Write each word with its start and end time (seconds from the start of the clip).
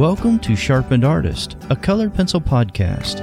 Welcome 0.00 0.38
to 0.38 0.56
Sharpened 0.56 1.04
Artist, 1.04 1.58
a 1.68 1.76
colored 1.76 2.14
pencil 2.14 2.40
podcast. 2.40 3.20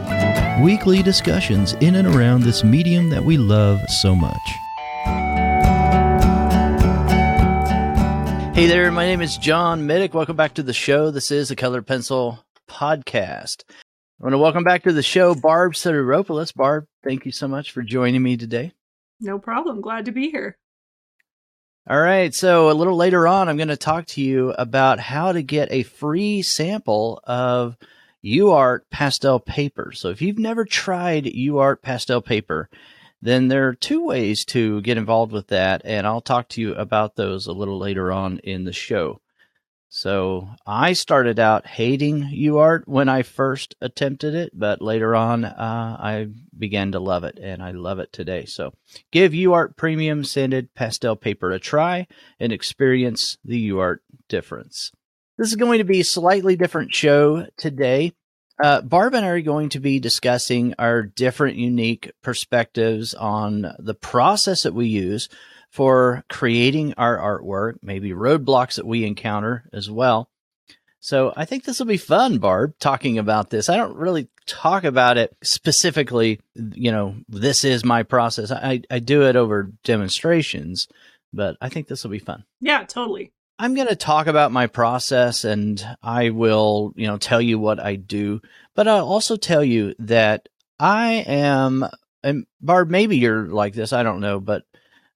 Weekly 0.63 1.01
discussions 1.01 1.73
in 1.81 1.95
and 1.95 2.07
around 2.07 2.43
this 2.43 2.63
medium 2.63 3.09
that 3.09 3.23
we 3.23 3.35
love 3.35 3.79
so 3.89 4.13
much. 4.13 4.37
Hey 8.55 8.67
there, 8.67 8.91
my 8.91 9.07
name 9.07 9.21
is 9.21 9.39
John 9.39 9.87
Middick. 9.87 10.13
Welcome 10.13 10.35
back 10.35 10.53
to 10.53 10.61
the 10.61 10.71
show. 10.71 11.09
This 11.09 11.31
is 11.31 11.49
a 11.49 11.55
Colored 11.55 11.87
Pencil 11.87 12.45
podcast. 12.69 13.63
I 13.71 14.23
want 14.23 14.33
to 14.33 14.37
welcome 14.37 14.63
back 14.63 14.83
to 14.83 14.93
the 14.93 15.01
show 15.01 15.33
Barb 15.33 15.73
Sideropoulos. 15.73 16.53
Barb, 16.53 16.85
thank 17.03 17.25
you 17.25 17.31
so 17.31 17.47
much 17.47 17.71
for 17.71 17.81
joining 17.81 18.21
me 18.21 18.37
today. 18.37 18.71
No 19.19 19.39
problem. 19.39 19.81
Glad 19.81 20.05
to 20.05 20.11
be 20.11 20.29
here. 20.29 20.59
All 21.89 22.01
right. 22.01 22.35
So 22.35 22.69
a 22.69 22.73
little 22.73 22.97
later 22.97 23.29
on, 23.29 23.47
I'm 23.47 23.55
going 23.55 23.69
to 23.69 23.77
talk 23.77 24.07
to 24.07 24.21
you 24.21 24.51
about 24.57 24.99
how 24.99 25.31
to 25.31 25.41
get 25.41 25.71
a 25.71 25.83
free 25.83 26.41
sample 26.41 27.21
of 27.23 27.77
UART 28.25 28.81
pastel 28.91 29.39
paper. 29.39 29.93
So 29.93 30.09
if 30.09 30.21
you've 30.21 30.37
never 30.37 30.65
tried 30.65 31.23
UART 31.23 31.81
pastel 31.81 32.21
paper, 32.21 32.69
then 33.21 33.47
there 33.47 33.69
are 33.69 33.73
two 33.73 34.03
ways 34.03 34.43
to 34.45 34.81
get 34.81 34.97
involved 34.97 35.31
with 35.31 35.47
that. 35.47 35.81
And 35.85 36.05
I'll 36.05 36.19
talk 36.19 36.49
to 36.49 36.61
you 36.61 36.75
about 36.75 37.15
those 37.15 37.47
a 37.47 37.53
little 37.53 37.77
later 37.77 38.11
on 38.11 38.39
in 38.39 38.65
the 38.65 38.73
show. 38.73 39.21
So 39.89 40.49
I 40.65 40.93
started 40.93 41.39
out 41.39 41.65
hating 41.65 42.23
UART 42.23 42.83
when 42.87 43.07
I 43.07 43.23
first 43.23 43.75
attempted 43.79 44.35
it, 44.35 44.51
but 44.53 44.81
later 44.81 45.15
on 45.15 45.45
uh, 45.45 45.97
I 45.99 46.27
began 46.57 46.91
to 46.91 46.99
love 46.99 47.23
it, 47.23 47.39
and 47.41 47.63
I 47.63 47.71
love 47.71 47.99
it 47.99 48.11
today. 48.11 48.45
So 48.45 48.73
give 49.11 49.31
UART 49.31 49.77
Premium 49.77 50.23
Sanded 50.23 50.73
Pastel 50.73 51.15
Paper 51.15 51.51
a 51.51 51.59
try 51.59 52.07
and 52.39 52.51
experience 52.51 53.37
the 53.45 53.69
UART 53.69 53.99
difference. 54.27 54.91
This 55.37 55.49
is 55.49 55.55
going 55.55 55.77
to 55.77 55.85
be 55.85 56.01
a 56.01 56.05
slightly 56.05 56.55
different 56.55 56.93
show 56.93 57.47
today. 57.57 58.11
Uh, 58.61 58.81
Barb 58.81 59.13
and 59.13 59.25
I 59.25 59.29
are 59.29 59.41
going 59.41 59.69
to 59.69 59.79
be 59.79 59.99
discussing 59.99 60.73
our 60.79 61.03
different 61.03 61.57
unique 61.57 62.11
perspectives 62.23 63.13
on 63.13 63.71
the 63.77 63.93
process 63.93 64.63
that 64.63 64.73
we 64.73 64.87
use 64.87 65.29
for 65.77 66.23
creating 66.27 66.95
our 66.97 67.15
artwork, 67.19 67.75
maybe 67.83 68.09
roadblocks 68.09 68.77
that 68.77 68.87
we 68.87 69.05
encounter 69.05 69.69
as 69.71 69.91
well. 69.91 70.27
So 70.99 71.31
I 71.37 71.45
think 71.45 71.65
this 71.65 71.77
will 71.77 71.85
be 71.85 71.97
fun, 71.97 72.39
Barb, 72.39 72.73
talking 72.79 73.19
about 73.19 73.51
this. 73.51 73.69
I 73.69 73.77
don't 73.77 73.95
really 73.95 74.27
talk 74.47 74.85
about 74.85 75.19
it 75.19 75.37
specifically, 75.43 76.41
you 76.55 76.91
know, 76.91 77.15
this 77.29 77.63
is 77.63 77.85
my 77.85 78.01
process. 78.01 78.51
I, 78.51 78.81
I 78.89 78.97
do 78.97 79.27
it 79.27 79.35
over 79.35 79.71
demonstrations, 79.83 80.87
but 81.31 81.57
I 81.61 81.69
think 81.69 81.87
this 81.87 82.03
will 82.03 82.09
be 82.09 82.17
fun. 82.17 82.43
Yeah, 82.59 82.83
totally. 82.83 83.31
I'm 83.59 83.75
going 83.75 83.87
to 83.87 83.95
talk 83.95 84.25
about 84.25 84.51
my 84.51 84.65
process 84.65 85.43
and 85.43 85.79
I 86.01 86.31
will, 86.31 86.91
you 86.95 87.05
know, 87.05 87.17
tell 87.17 87.39
you 87.39 87.59
what 87.59 87.79
I 87.79 87.97
do, 87.97 88.41
but 88.73 88.87
I'll 88.87 89.07
also 89.07 89.35
tell 89.35 89.63
you 89.63 89.93
that 89.99 90.49
I 90.79 91.23
am, 91.27 91.85
and 92.23 92.47
Barb, 92.61 92.89
maybe 92.89 93.17
you're 93.17 93.45
like 93.45 93.75
this, 93.75 93.93
I 93.93 94.01
don't 94.01 94.21
know, 94.21 94.39
but 94.39 94.63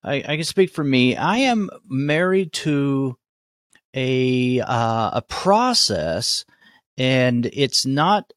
I, 0.03 0.15
I 0.15 0.35
can 0.35 0.43
speak 0.43 0.71
for 0.71 0.83
me. 0.83 1.15
I 1.15 1.37
am 1.37 1.69
married 1.87 2.53
to 2.53 3.17
a 3.93 4.61
uh, 4.61 5.11
a 5.13 5.23
process, 5.27 6.45
and 6.97 7.45
it's 7.45 7.85
not 7.85 8.31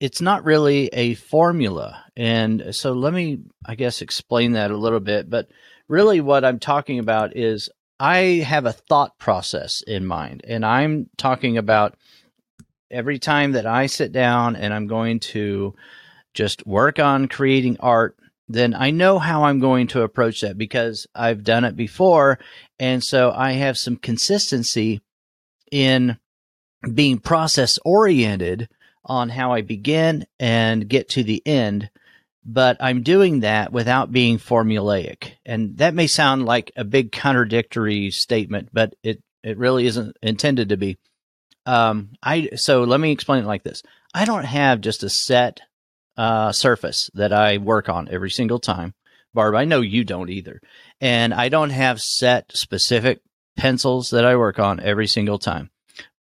it's 0.00 0.20
not 0.20 0.44
really 0.44 0.88
a 0.88 1.14
formula. 1.14 2.04
And 2.16 2.74
so 2.74 2.92
let 2.92 3.12
me, 3.12 3.38
I 3.64 3.74
guess, 3.74 4.02
explain 4.02 4.52
that 4.52 4.70
a 4.70 4.76
little 4.76 5.00
bit. 5.00 5.30
But 5.30 5.48
really, 5.88 6.20
what 6.20 6.44
I'm 6.44 6.58
talking 6.58 6.98
about 6.98 7.36
is 7.36 7.68
I 7.98 8.16
have 8.46 8.66
a 8.66 8.72
thought 8.72 9.18
process 9.18 9.82
in 9.82 10.06
mind, 10.06 10.42
and 10.46 10.64
I'm 10.64 11.08
talking 11.16 11.56
about 11.56 11.96
every 12.90 13.18
time 13.18 13.52
that 13.52 13.66
I 13.66 13.86
sit 13.86 14.12
down 14.12 14.54
and 14.54 14.74
I'm 14.74 14.86
going 14.86 15.20
to 15.20 15.74
just 16.34 16.66
work 16.66 16.98
on 16.98 17.28
creating 17.28 17.78
art 17.80 18.16
then 18.52 18.74
I 18.74 18.90
know 18.90 19.18
how 19.18 19.44
I'm 19.44 19.60
going 19.60 19.86
to 19.88 20.02
approach 20.02 20.40
that 20.40 20.58
because 20.58 21.06
I've 21.14 21.44
done 21.44 21.64
it 21.64 21.76
before. 21.76 22.38
And 22.78 23.02
so 23.02 23.30
I 23.30 23.52
have 23.52 23.78
some 23.78 23.96
consistency 23.96 25.00
in 25.70 26.18
being 26.94 27.18
process 27.18 27.78
oriented 27.84 28.68
on 29.04 29.28
how 29.28 29.52
I 29.52 29.62
begin 29.62 30.26
and 30.38 30.88
get 30.88 31.08
to 31.10 31.22
the 31.22 31.42
end. 31.46 31.90
But 32.44 32.76
I'm 32.80 33.02
doing 33.02 33.40
that 33.40 33.72
without 33.72 34.10
being 34.10 34.38
formulaic. 34.38 35.32
And 35.46 35.78
that 35.78 35.94
may 35.94 36.08
sound 36.08 36.44
like 36.44 36.72
a 36.76 36.84
big 36.84 37.12
contradictory 37.12 38.10
statement, 38.10 38.70
but 38.72 38.94
it, 39.02 39.22
it 39.44 39.58
really 39.58 39.86
isn't 39.86 40.16
intended 40.22 40.70
to 40.70 40.76
be. 40.76 40.98
Um, 41.64 42.10
I, 42.22 42.50
so 42.56 42.82
let 42.82 42.98
me 42.98 43.12
explain 43.12 43.44
it 43.44 43.46
like 43.46 43.62
this. 43.62 43.84
I 44.12 44.24
don't 44.24 44.44
have 44.44 44.80
just 44.80 45.04
a 45.04 45.08
set 45.08 45.60
uh, 46.16 46.52
surface 46.52 47.10
that 47.14 47.32
I 47.32 47.58
work 47.58 47.88
on 47.88 48.08
every 48.10 48.30
single 48.30 48.58
time. 48.58 48.94
Barb, 49.34 49.54
I 49.54 49.64
know 49.64 49.80
you 49.80 50.04
don't 50.04 50.30
either. 50.30 50.60
And 51.00 51.32
I 51.32 51.48
don't 51.48 51.70
have 51.70 52.00
set 52.00 52.54
specific 52.54 53.20
pencils 53.56 54.10
that 54.10 54.24
I 54.24 54.36
work 54.36 54.58
on 54.58 54.80
every 54.80 55.06
single 55.06 55.38
time. 55.38 55.70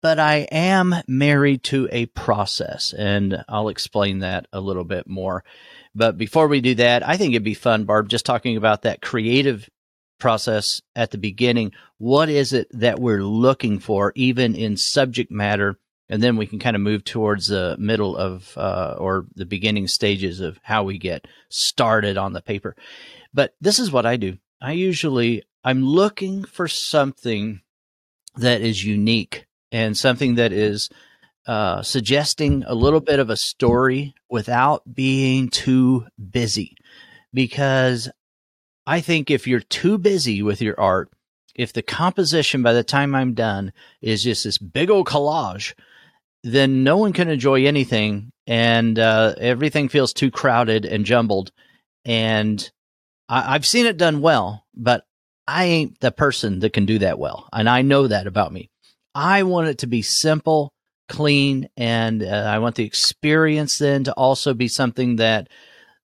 But 0.03 0.19
I 0.19 0.49
am 0.51 0.95
married 1.07 1.63
to 1.65 1.89
a 1.93 2.07
process, 2.07 2.95
and 2.95 3.45
I'll 3.49 3.69
explain 3.69 4.21
that 4.21 4.47
a 4.53 4.61
little 4.61 4.85
bit 4.85 5.07
more. 5.07 5.45
But 5.95 6.17
before 6.17 6.49
we 6.49 6.63
do 6.63 6.75
that, 6.77 7.07
I 7.07 7.17
think 7.17 7.33
it'd 7.33 7.43
be 7.43 7.55
fun, 7.55 7.85
Barb, 7.85 8.09
just 8.09 8.25
talking 8.25 8.57
about 8.57 8.83
that 8.83 9.03
creative 9.03 9.69
process 10.19 10.81
at 10.97 11.11
the 11.11 11.19
beginning. 11.19 11.73
What 11.99 12.31
is 12.31 12.53
it 12.53 12.69
that 12.73 12.99
we're 12.99 13.23
looking 13.23 13.79
for, 13.79 14.13
even 14.15 14.55
in 14.55 14.77
subject 14.77 15.31
matter 15.31 15.79
and 16.11 16.21
then 16.21 16.37
we 16.37 16.47
can 16.47 16.59
kind 16.59 16.75
of 16.75 16.83
move 16.83 17.05
towards 17.05 17.47
the 17.47 17.77
middle 17.79 18.17
of 18.17 18.53
uh, 18.59 18.97
or 18.99 19.27
the 19.37 19.47
beginning 19.47 19.87
stages 19.87 20.41
of 20.41 20.59
how 20.63 20.83
we 20.83 20.99
get 20.99 21.27
started 21.49 22.19
on 22.19 22.33
the 22.33 22.43
paper. 22.43 22.75
But 23.33 23.55
this 23.61 23.79
is 23.79 23.93
what 23.93 24.05
I 24.05 24.17
do. 24.17 24.37
I 24.61 24.73
usually 24.73 25.45
I'm 25.65 25.85
looking 25.85 26.45
for 26.45 26.67
something 26.67 27.61
that 28.37 28.61
is 28.61 28.85
unique 28.85 29.47
and 29.71 29.97
something 29.97 30.35
that 30.35 30.53
is 30.53 30.91
uh, 31.47 31.83
suggesting 31.83 32.65
a 32.67 32.75
little 32.75 33.01
bit 33.01 33.21
of 33.21 33.31
a 33.31 33.37
story 33.37 34.15
without 34.29 34.83
being 34.93 35.49
too 35.49 36.07
busy. 36.31 36.77
Because 37.33 38.11
I 38.85 39.01
think 39.01 39.31
if 39.31 39.47
you're 39.47 39.61
too 39.61 39.97
busy 39.97 40.43
with 40.43 40.61
your 40.61 40.79
art, 40.79 41.11
if 41.55 41.73
the 41.73 41.83
composition 41.83 42.63
by 42.63 42.73
the 42.73 42.83
time 42.83 43.15
I'm 43.15 43.35
done 43.35 43.73
is 44.03 44.25
just 44.25 44.43
this 44.43 44.59
big 44.59 44.91
old 44.91 45.07
collage, 45.07 45.75
then 46.43 46.85
no 46.85 46.97
one 46.97 47.13
can 47.13 47.29
enjoy 47.29 47.67
anything, 47.67 48.33
and 48.47 48.99
uh, 48.99 49.35
everything 49.39 49.89
feels 49.89 50.13
too 50.13 50.31
crowded 50.31 50.85
and 50.85 51.05
jumbled. 51.05 51.53
And 52.05 52.71
I- 53.29 53.55
I've 53.55 53.67
seen 53.67 53.87
it 53.87 53.97
done 53.97 54.21
well, 54.21 54.65
but 54.75 55.05
I 55.47 55.65
ain't 55.65 56.01
the 56.01 56.13
person 56.13 56.61
that 56.61 56.73
can 56.73 56.87
do 56.87 56.99
that 57.01 57.19
well, 57.19 57.49
and 57.53 57.69
I 57.69 57.83
know 57.83 58.07
that 58.07 58.27
about 58.27 58.53
me. 58.53 58.71
I 59.15 59.43
want 59.43 59.69
it 59.69 59.79
to 59.79 59.87
be 59.87 60.03
simple, 60.03 60.73
clean, 61.09 61.69
and 61.77 62.23
uh, 62.23 62.27
I 62.27 62.59
want 62.59 62.77
the 62.77 62.85
experience 62.85 63.79
then 63.79 64.05
to 64.05 64.13
also 64.13 64.55
be 64.55 64.69
something 64.69 65.17
that 65.17 65.49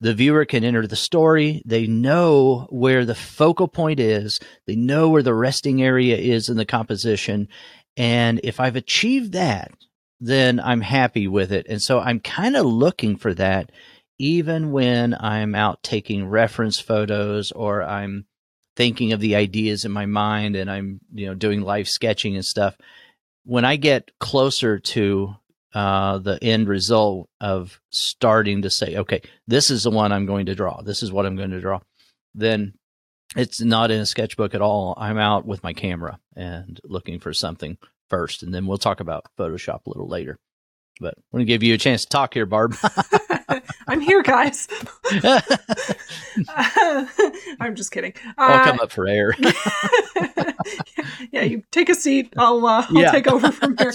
the 0.01 0.13
viewer 0.13 0.45
can 0.45 0.65
enter 0.65 0.87
the 0.87 0.97
story. 0.97 1.63
They 1.65 1.87
know 1.87 2.67
where 2.71 3.05
the 3.05 3.15
focal 3.15 3.69
point 3.69 4.01
is. 4.01 4.41
They 4.67 4.77
know 4.77 5.09
where 5.09 5.23
the 5.23 5.33
resting 5.33 5.83
area 5.83 6.17
is 6.17 6.49
in 6.49 6.57
the 6.57 6.67
composition. 6.67 7.49
And 7.97 8.41
if 8.45 8.61
I've 8.61 8.77
achieved 8.77 9.33
that, 9.33 9.71
then 10.21 10.61
I'm 10.61 10.81
happy 10.81 11.29
with 11.29 11.53
it. 11.53 11.67
And 11.69 11.81
so 11.83 12.01
I'm 12.01 12.21
kind 12.21 12.57
of 12.57 12.67
looking 12.67 13.17
for 13.17 13.35
that 13.35 13.71
even 14.19 14.73
when 14.73 15.15
I'm 15.19 15.55
out 15.55 15.83
taking 15.83 16.27
reference 16.27 16.81
photos 16.81 17.53
or 17.53 17.83
I'm 17.83 18.27
thinking 18.75 19.13
of 19.13 19.21
the 19.21 19.37
ideas 19.37 19.85
in 19.85 19.93
my 19.93 20.07
mind 20.07 20.57
and 20.57 20.71
I'm, 20.71 21.01
you 21.13 21.27
know, 21.27 21.35
doing 21.35 21.61
live 21.61 21.89
sketching 21.89 22.35
and 22.35 22.45
stuff. 22.45 22.77
When 23.45 23.65
I 23.65 23.77
get 23.77 24.11
closer 24.19 24.79
to 24.79 25.37
uh, 25.75 26.19
the 26.19 26.43
end 26.43 26.69
result 26.69 27.29
of 27.41 27.81
starting 27.91 28.63
to 28.63 28.71
say, 28.71 28.97
okay, 28.97 29.21
this 29.47 29.71
is 29.71 29.83
the 29.83 29.91
one 29.91 30.13
I'm 30.13 30.27
going 30.27 30.47
to 30.47 30.55
draw. 30.55 30.81
This 30.81 31.03
is 31.03 31.13
what 31.13 31.27
I'm 31.27 31.37
going 31.37 31.51
to 31.51 31.61
draw. 31.61 31.81
Then 32.35 32.75
it's 33.37 33.61
not 33.61 33.91
in 33.91 34.01
a 34.01 34.07
sketchbook 34.07 34.55
at 34.55 34.63
all. 34.63 34.95
I'm 34.97 35.19
out 35.19 35.47
with 35.47 35.63
my 35.63 35.75
camera 35.75 36.19
and 36.35 36.81
looking 36.85 37.21
for 37.21 37.35
something 37.35 37.77
first, 38.09 38.43
and 38.43 38.55
then 38.55 38.67
we'll 38.67 38.79
talk 38.79 39.01
about 39.01 39.27
Photoshop 39.39 39.87
a 39.87 39.91
little 39.91 40.09
later. 40.09 40.39
But 41.01 41.15
I 41.19 41.23
want 41.33 41.43
to 41.43 41.47
give 41.47 41.63
you 41.63 41.75
a 41.75 41.79
chance 41.79 42.03
to 42.05 42.09
talk 42.09 42.35
here, 42.35 42.47
Barb. 42.47 42.75
I'm 43.89 44.01
here, 44.01 44.23
guys. 44.23 44.67
I'm 47.61 47.75
just 47.75 47.93
kidding. 47.93 48.15
I'll 48.37 48.61
uh, 48.61 48.65
come 48.65 48.81
up 48.81 48.91
for 48.91 49.07
air. 49.07 49.35
yeah, 51.31 51.43
you 51.43 51.63
take 51.71 51.89
a 51.89 51.95
seat. 51.95 52.33
I'll 52.37 52.67
uh, 52.67 52.87
I'll 52.89 52.97
yeah. 52.97 53.13
take 53.13 53.29
over 53.29 53.53
from 53.53 53.77
here. 53.77 53.93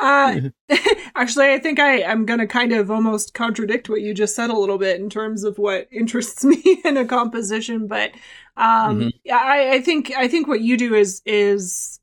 Right. 0.00 0.52
Uh, 0.70 0.78
actually, 1.14 1.52
I 1.52 1.58
think 1.58 1.78
I 1.78 2.00
am 2.00 2.26
going 2.26 2.40
to 2.40 2.46
kind 2.46 2.72
of 2.72 2.90
almost 2.90 3.34
contradict 3.34 3.88
what 3.88 4.00
you 4.00 4.12
just 4.12 4.34
said 4.34 4.50
a 4.50 4.58
little 4.58 4.78
bit 4.78 5.00
in 5.00 5.08
terms 5.08 5.44
of 5.44 5.58
what 5.58 5.86
interests 5.92 6.44
me 6.44 6.80
in 6.84 6.96
a 6.96 7.04
composition. 7.04 7.86
But 7.86 8.12
um, 8.56 9.00
mm-hmm. 9.00 9.32
I, 9.32 9.74
I 9.74 9.80
think 9.80 10.12
I 10.16 10.26
think 10.26 10.48
what 10.48 10.62
you 10.62 10.76
do 10.76 10.94
is 10.94 11.22
is 11.24 12.00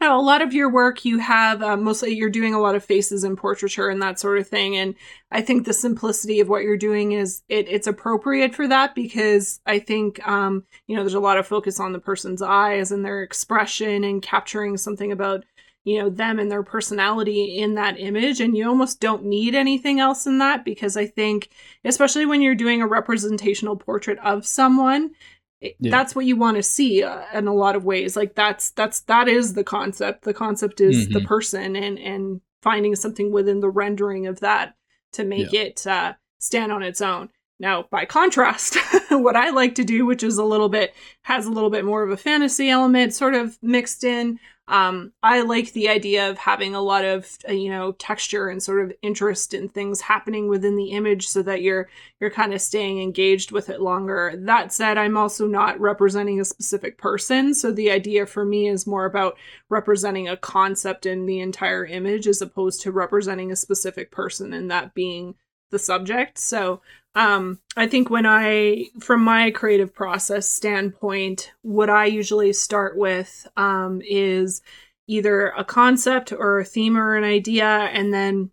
a 0.00 0.20
lot 0.20 0.42
of 0.42 0.52
your 0.52 0.70
work 0.70 1.04
you 1.04 1.18
have 1.18 1.62
uh, 1.62 1.76
mostly 1.76 2.14
you're 2.14 2.30
doing 2.30 2.54
a 2.54 2.60
lot 2.60 2.74
of 2.74 2.84
faces 2.84 3.24
and 3.24 3.38
portraiture 3.38 3.88
and 3.88 4.02
that 4.02 4.20
sort 4.20 4.38
of 4.38 4.46
thing 4.46 4.76
and 4.76 4.94
i 5.30 5.40
think 5.40 5.64
the 5.64 5.72
simplicity 5.72 6.40
of 6.40 6.48
what 6.48 6.62
you're 6.62 6.76
doing 6.76 7.12
is 7.12 7.42
it, 7.48 7.66
it's 7.68 7.86
appropriate 7.86 8.54
for 8.54 8.68
that 8.68 8.94
because 8.94 9.60
i 9.66 9.78
think 9.78 10.26
um, 10.26 10.64
you 10.86 10.94
know 10.94 11.02
there's 11.02 11.14
a 11.14 11.20
lot 11.20 11.38
of 11.38 11.46
focus 11.46 11.80
on 11.80 11.92
the 11.92 11.98
person's 11.98 12.42
eyes 12.42 12.92
and 12.92 13.04
their 13.04 13.22
expression 13.22 14.04
and 14.04 14.22
capturing 14.22 14.76
something 14.76 15.12
about 15.12 15.44
you 15.84 15.98
know 15.98 16.10
them 16.10 16.38
and 16.38 16.50
their 16.50 16.64
personality 16.64 17.58
in 17.58 17.74
that 17.74 17.98
image 17.98 18.40
and 18.40 18.56
you 18.56 18.68
almost 18.68 19.00
don't 19.00 19.24
need 19.24 19.54
anything 19.54 20.00
else 20.00 20.26
in 20.26 20.38
that 20.38 20.64
because 20.64 20.96
i 20.96 21.06
think 21.06 21.48
especially 21.84 22.26
when 22.26 22.42
you're 22.42 22.54
doing 22.54 22.82
a 22.82 22.86
representational 22.86 23.76
portrait 23.76 24.18
of 24.18 24.46
someone 24.46 25.12
yeah. 25.60 25.90
that's 25.90 26.14
what 26.14 26.26
you 26.26 26.36
want 26.36 26.56
to 26.56 26.62
see 26.62 27.02
uh, 27.02 27.22
in 27.32 27.46
a 27.46 27.54
lot 27.54 27.76
of 27.76 27.84
ways 27.84 28.16
like 28.16 28.34
that's 28.34 28.70
that's 28.70 29.00
that 29.00 29.28
is 29.28 29.54
the 29.54 29.64
concept 29.64 30.22
the 30.22 30.34
concept 30.34 30.80
is 30.80 31.04
mm-hmm. 31.04 31.14
the 31.14 31.20
person 31.22 31.76
and 31.76 31.98
and 31.98 32.40
finding 32.62 32.94
something 32.96 33.32
within 33.32 33.60
the 33.60 33.70
rendering 33.70 34.26
of 34.26 34.40
that 34.40 34.74
to 35.12 35.24
make 35.24 35.52
yeah. 35.52 35.62
it 35.62 35.86
uh, 35.86 36.12
stand 36.38 36.72
on 36.72 36.82
its 36.82 37.00
own 37.00 37.28
now 37.58 37.84
by 37.90 38.04
contrast 38.04 38.76
what 39.10 39.36
i 39.36 39.50
like 39.50 39.74
to 39.74 39.84
do 39.84 40.04
which 40.04 40.22
is 40.22 40.36
a 40.38 40.44
little 40.44 40.68
bit 40.68 40.94
has 41.22 41.46
a 41.46 41.50
little 41.50 41.70
bit 41.70 41.84
more 41.84 42.02
of 42.02 42.10
a 42.10 42.16
fantasy 42.16 42.68
element 42.68 43.14
sort 43.14 43.34
of 43.34 43.58
mixed 43.62 44.04
in 44.04 44.38
um, 44.68 45.12
I 45.22 45.42
like 45.42 45.72
the 45.72 45.88
idea 45.88 46.28
of 46.28 46.38
having 46.38 46.74
a 46.74 46.80
lot 46.80 47.04
of 47.04 47.38
uh, 47.48 47.52
you 47.52 47.70
know 47.70 47.92
texture 47.92 48.48
and 48.48 48.62
sort 48.62 48.82
of 48.82 48.92
interest 49.00 49.54
in 49.54 49.68
things 49.68 50.00
happening 50.00 50.48
within 50.48 50.76
the 50.76 50.90
image, 50.90 51.28
so 51.28 51.42
that 51.42 51.62
you're 51.62 51.88
you're 52.20 52.30
kind 52.30 52.52
of 52.52 52.60
staying 52.60 53.00
engaged 53.00 53.52
with 53.52 53.70
it 53.70 53.80
longer. 53.80 54.34
That 54.36 54.72
said, 54.72 54.98
I'm 54.98 55.16
also 55.16 55.46
not 55.46 55.80
representing 55.80 56.40
a 56.40 56.44
specific 56.44 56.98
person, 56.98 57.54
so 57.54 57.70
the 57.70 57.90
idea 57.90 58.26
for 58.26 58.44
me 58.44 58.68
is 58.68 58.86
more 58.86 59.04
about 59.04 59.36
representing 59.68 60.28
a 60.28 60.36
concept 60.36 61.06
in 61.06 61.26
the 61.26 61.40
entire 61.40 61.84
image 61.86 62.26
as 62.26 62.42
opposed 62.42 62.82
to 62.82 62.92
representing 62.92 63.52
a 63.52 63.56
specific 63.56 64.10
person 64.10 64.52
and 64.52 64.70
that 64.70 64.94
being 64.94 65.36
the 65.70 65.78
subject. 65.78 66.38
So 66.38 66.80
um, 67.16 67.58
I 67.76 67.86
think 67.86 68.10
when 68.10 68.26
I, 68.26 68.86
from 69.00 69.24
my 69.24 69.50
creative 69.50 69.94
process 69.94 70.48
standpoint, 70.48 71.50
what 71.62 71.88
I 71.88 72.04
usually 72.04 72.52
start 72.52 72.96
with 72.96 73.48
um, 73.56 74.02
is 74.06 74.60
either 75.08 75.48
a 75.56 75.64
concept 75.64 76.30
or 76.30 76.58
a 76.58 76.64
theme 76.64 76.96
or 76.96 77.16
an 77.16 77.24
idea, 77.24 77.66
and 77.66 78.12
then 78.12 78.50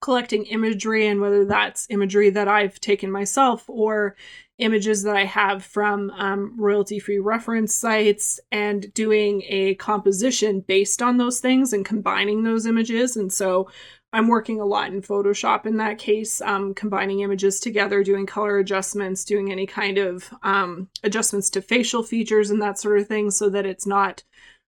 collecting 0.00 0.44
imagery, 0.46 1.08
and 1.08 1.20
whether 1.20 1.44
that's 1.44 1.88
imagery 1.90 2.30
that 2.30 2.46
I've 2.46 2.80
taken 2.80 3.10
myself 3.10 3.64
or 3.68 4.16
images 4.58 5.02
that 5.02 5.16
I 5.16 5.24
have 5.24 5.64
from 5.64 6.10
um, 6.10 6.54
royalty 6.58 7.00
free 7.00 7.18
reference 7.18 7.74
sites, 7.74 8.38
and 8.52 8.94
doing 8.94 9.42
a 9.48 9.74
composition 9.74 10.60
based 10.60 11.02
on 11.02 11.16
those 11.16 11.40
things 11.40 11.72
and 11.72 11.84
combining 11.84 12.44
those 12.44 12.66
images. 12.66 13.16
And 13.16 13.32
so 13.32 13.68
I'm 14.12 14.28
working 14.28 14.60
a 14.60 14.64
lot 14.64 14.92
in 14.92 15.02
Photoshop 15.02 15.66
in 15.66 15.76
that 15.76 15.98
case, 15.98 16.40
um, 16.40 16.74
combining 16.74 17.20
images 17.20 17.60
together, 17.60 18.02
doing 18.02 18.26
color 18.26 18.58
adjustments, 18.58 19.24
doing 19.24 19.52
any 19.52 19.66
kind 19.66 19.98
of 19.98 20.28
um, 20.42 20.88
adjustments 21.04 21.48
to 21.50 21.62
facial 21.62 22.02
features 22.02 22.50
and 22.50 22.60
that 22.60 22.78
sort 22.78 22.98
of 22.98 23.06
thing 23.06 23.30
so 23.30 23.48
that 23.50 23.66
it's 23.66 23.86
not 23.86 24.24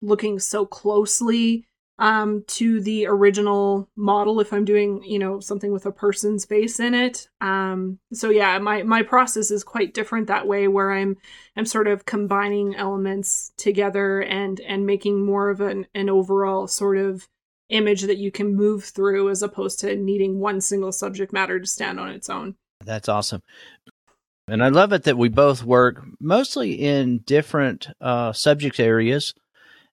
looking 0.01 0.39
so 0.39 0.65
closely 0.65 1.65
um, 1.99 2.43
to 2.47 2.79
the 2.79 3.07
original 3.07 3.89
model 3.95 4.39
if 4.39 4.53
I'm 4.53 4.65
doing, 4.65 5.03
you 5.03 5.17
know, 5.17 5.39
something 5.39 5.71
with 5.71 5.85
a 5.85 5.91
person's 5.91 6.45
face 6.45 6.79
in 6.79 6.93
it. 6.93 7.27
Um, 7.41 7.99
so 8.13 8.29
yeah, 8.29 8.57
my 8.59 8.83
my 8.83 9.01
process 9.01 9.49
is 9.49 9.63
quite 9.63 9.93
different 9.93 10.27
that 10.27 10.47
way, 10.47 10.67
where 10.67 10.91
I'm 10.91 11.17
I'm 11.55 11.65
sort 11.65 11.87
of 11.87 12.05
combining 12.05 12.75
elements 12.75 13.51
together 13.57 14.21
and 14.21 14.59
and 14.61 14.85
making 14.85 15.25
more 15.25 15.49
of 15.49 15.59
an 15.61 15.87
an 15.95 16.09
overall 16.09 16.67
sort 16.67 16.97
of 16.97 17.27
image 17.69 18.03
that 18.03 18.17
you 18.17 18.31
can 18.31 18.55
move 18.55 18.83
through 18.83 19.29
as 19.29 19.41
opposed 19.41 19.79
to 19.79 19.95
needing 19.95 20.39
one 20.39 20.61
single 20.61 20.91
subject 20.91 21.33
matter 21.33 21.59
to 21.59 21.67
stand 21.67 21.99
on 21.99 22.09
its 22.09 22.29
own. 22.29 22.55
That's 22.83 23.09
awesome. 23.09 23.41
And 24.47 24.63
I 24.63 24.69
love 24.69 24.93
it 24.93 25.03
that 25.03 25.17
we 25.17 25.27
both 25.29 25.63
work 25.63 26.05
mostly 26.19 26.73
in 26.73 27.19
different 27.19 27.87
uh, 27.99 28.31
subject 28.31 28.79
areas 28.79 29.33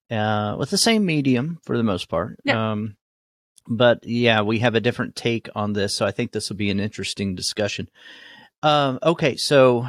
uh, 0.09 0.55
with 0.57 0.69
the 0.69 0.77
same 0.77 1.05
medium 1.05 1.59
for 1.63 1.75
the 1.77 1.83
most 1.83 2.07
part. 2.07 2.39
Yeah. 2.45 2.71
Um, 2.71 2.95
but 3.67 4.05
yeah, 4.05 4.41
we 4.41 4.59
have 4.59 4.75
a 4.75 4.79
different 4.79 5.15
take 5.15 5.49
on 5.55 5.73
this. 5.73 5.95
So 5.95 6.05
I 6.05 6.11
think 6.11 6.31
this 6.31 6.49
will 6.49 6.55
be 6.55 6.69
an 6.69 6.79
interesting 6.79 7.35
discussion. 7.35 7.89
Um, 8.63 8.99
okay, 9.03 9.35
so 9.35 9.87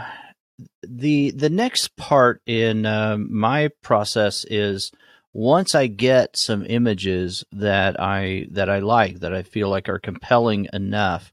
the 0.83 1.31
the 1.31 1.51
next 1.51 1.97
part 1.97 2.43
in 2.47 2.87
uh, 2.87 3.19
my 3.19 3.71
process 3.83 4.45
is 4.49 4.91
once 5.37 5.75
I 5.75 5.87
get 5.87 6.35
some 6.35 6.65
images 6.67 7.45
that 7.53 8.01
I 8.01 8.47
that 8.53 8.71
I 8.71 8.79
like 8.79 9.21
that 9.21 9.35
I 9.35 9.43
feel 9.43 9.69
like 9.69 9.87
are 9.91 9.99
compelling 9.99 10.67
enough, 10.73 11.31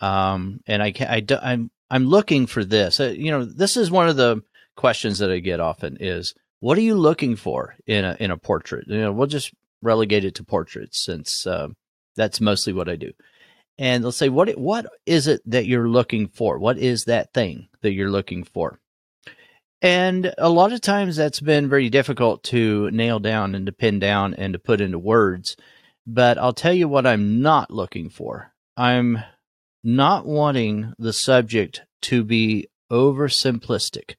um, 0.00 0.60
and 0.68 0.80
I 0.80 0.92
can 0.92 1.08
I 1.08 1.18
do, 1.18 1.36
I'm 1.42 1.68
I'm 1.90 2.04
looking 2.04 2.46
for 2.46 2.64
this. 2.64 3.00
Uh, 3.00 3.12
you 3.16 3.32
know, 3.32 3.44
this 3.44 3.76
is 3.76 3.90
one 3.90 4.08
of 4.08 4.16
the 4.16 4.42
questions 4.76 5.18
that 5.18 5.32
I 5.32 5.40
get 5.40 5.58
often 5.58 5.96
is 5.98 6.32
what 6.60 6.78
are 6.78 6.82
you 6.82 6.94
looking 6.94 7.34
for 7.34 7.74
in 7.88 8.04
a 8.04 8.16
in 8.20 8.30
a 8.30 8.38
portrait? 8.38 8.84
You 8.86 9.00
know, 9.00 9.12
we'll 9.12 9.26
just 9.26 9.52
relegate 9.82 10.24
it 10.24 10.36
to 10.36 10.44
portraits 10.44 11.04
since 11.04 11.44
uh, 11.44 11.68
that's 12.14 12.40
mostly 12.40 12.72
what 12.72 12.88
I 12.88 12.94
do. 12.94 13.10
And 13.78 14.04
they'll 14.04 14.12
say, 14.12 14.28
what 14.28 14.56
what 14.56 14.86
is 15.06 15.26
it 15.26 15.40
that 15.46 15.66
you're 15.66 15.88
looking 15.88 16.28
for? 16.28 16.60
What 16.60 16.78
is 16.78 17.06
that 17.06 17.34
thing 17.34 17.68
that 17.82 17.94
you're 17.94 18.12
looking 18.12 18.44
for? 18.44 18.78
And 19.80 20.34
a 20.38 20.48
lot 20.48 20.72
of 20.72 20.80
times 20.80 21.16
that's 21.16 21.40
been 21.40 21.68
very 21.68 21.88
difficult 21.88 22.42
to 22.44 22.90
nail 22.90 23.20
down 23.20 23.54
and 23.54 23.66
to 23.66 23.72
pin 23.72 23.98
down 23.98 24.34
and 24.34 24.52
to 24.52 24.58
put 24.58 24.80
into 24.80 24.98
words. 24.98 25.56
But 26.06 26.38
I'll 26.38 26.52
tell 26.52 26.72
you 26.72 26.88
what 26.88 27.06
I'm 27.06 27.42
not 27.42 27.70
looking 27.70 28.10
for. 28.10 28.52
I'm 28.76 29.18
not 29.84 30.26
wanting 30.26 30.94
the 30.98 31.12
subject 31.12 31.82
to 32.02 32.24
be 32.24 32.68
oversimplistic. 32.90 34.14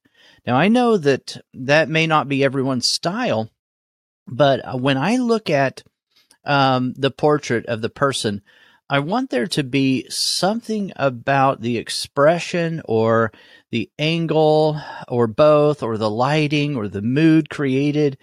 Now, 0.45 0.55
I 0.55 0.67
know 0.67 0.97
that 0.97 1.37
that 1.53 1.89
may 1.89 2.07
not 2.07 2.29
be 2.29 2.43
everyone's 2.43 2.89
style, 2.89 3.49
but 4.27 4.79
when 4.79 4.97
I 4.97 5.17
look 5.17 5.49
at 5.49 5.83
um, 6.45 6.93
the 6.95 7.11
portrait 7.11 7.65
of 7.65 7.81
the 7.81 7.89
person, 7.89 8.41
I 8.91 8.99
want 8.99 9.29
there 9.29 9.47
to 9.47 9.63
be 9.63 10.07
something 10.09 10.91
about 10.95 11.61
the 11.61 11.77
expression 11.77 12.81
or 12.85 13.31
the 13.69 13.89
angle 13.99 14.81
or 15.07 15.27
both 15.27 15.83
or 15.83 15.97
the 15.97 16.09
lighting 16.09 16.75
or 16.75 16.87
the 16.87 17.03
mood 17.03 17.51
created 17.51 18.17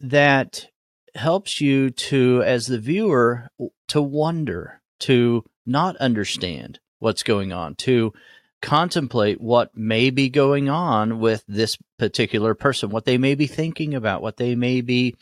that 0.00 0.66
helps 1.14 1.60
you 1.60 1.90
to 1.90 2.42
as 2.44 2.66
the 2.66 2.78
viewer 2.78 3.50
to 3.88 4.02
wonder 4.02 4.80
to 5.00 5.44
not 5.64 5.96
understand 5.96 6.80
what's 6.98 7.22
going 7.22 7.52
on 7.52 7.76
to 7.76 8.12
contemplate 8.60 9.40
what 9.40 9.76
may 9.76 10.10
be 10.10 10.28
going 10.28 10.68
on 10.68 11.20
with 11.20 11.42
this 11.48 11.76
particular 11.98 12.54
person 12.54 12.90
what 12.90 13.04
they 13.04 13.16
may 13.16 13.34
be 13.34 13.46
thinking 13.46 13.94
about 13.94 14.22
what 14.22 14.36
they 14.36 14.54
may 14.54 14.80
be 14.80 15.16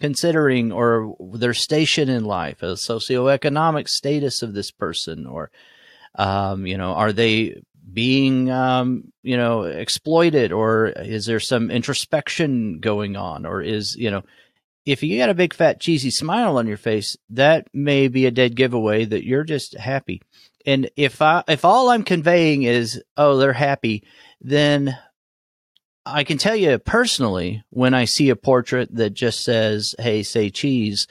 considering 0.00 0.72
or 0.72 1.14
their 1.34 1.54
station 1.54 2.08
in 2.08 2.24
life 2.24 2.62
a 2.62 2.72
socioeconomic 2.72 3.88
status 3.88 4.42
of 4.42 4.54
this 4.54 4.70
person 4.70 5.26
or 5.26 5.50
um, 6.16 6.66
you 6.66 6.76
know 6.76 6.92
are 6.92 7.12
they 7.12 7.62
being 7.92 8.50
um, 8.50 9.12
you 9.22 9.36
know 9.36 9.62
exploited 9.62 10.52
or 10.52 10.88
is 10.88 11.26
there 11.26 11.40
some 11.40 11.70
introspection 11.70 12.80
going 12.80 13.16
on 13.16 13.46
or 13.46 13.62
is 13.62 13.96
you 13.96 14.10
know 14.10 14.22
if 14.84 15.02
you 15.02 15.18
got 15.18 15.30
a 15.30 15.34
big 15.34 15.54
fat 15.54 15.80
cheesy 15.80 16.10
smile 16.10 16.56
on 16.58 16.66
your 16.66 16.76
face 16.76 17.16
that 17.30 17.68
may 17.72 18.08
be 18.08 18.26
a 18.26 18.30
dead 18.32 18.56
giveaway 18.56 19.04
that 19.04 19.24
you're 19.24 19.44
just 19.44 19.76
happy. 19.76 20.20
And 20.66 20.90
if 20.96 21.20
i 21.22 21.42
if 21.48 21.64
all 21.64 21.90
i'm 21.90 22.04
conveying 22.04 22.62
is 22.62 23.02
oh 23.16 23.36
they're 23.36 23.52
happy 23.52 24.04
then 24.40 24.96
i 26.04 26.24
can 26.24 26.38
tell 26.38 26.56
you 26.56 26.78
personally 26.78 27.62
when 27.70 27.94
i 27.94 28.04
see 28.04 28.28
a 28.28 28.36
portrait 28.36 28.94
that 28.94 29.10
just 29.10 29.44
says 29.44 29.94
hey 29.98 30.22
say 30.22 30.50
cheese 30.50 31.06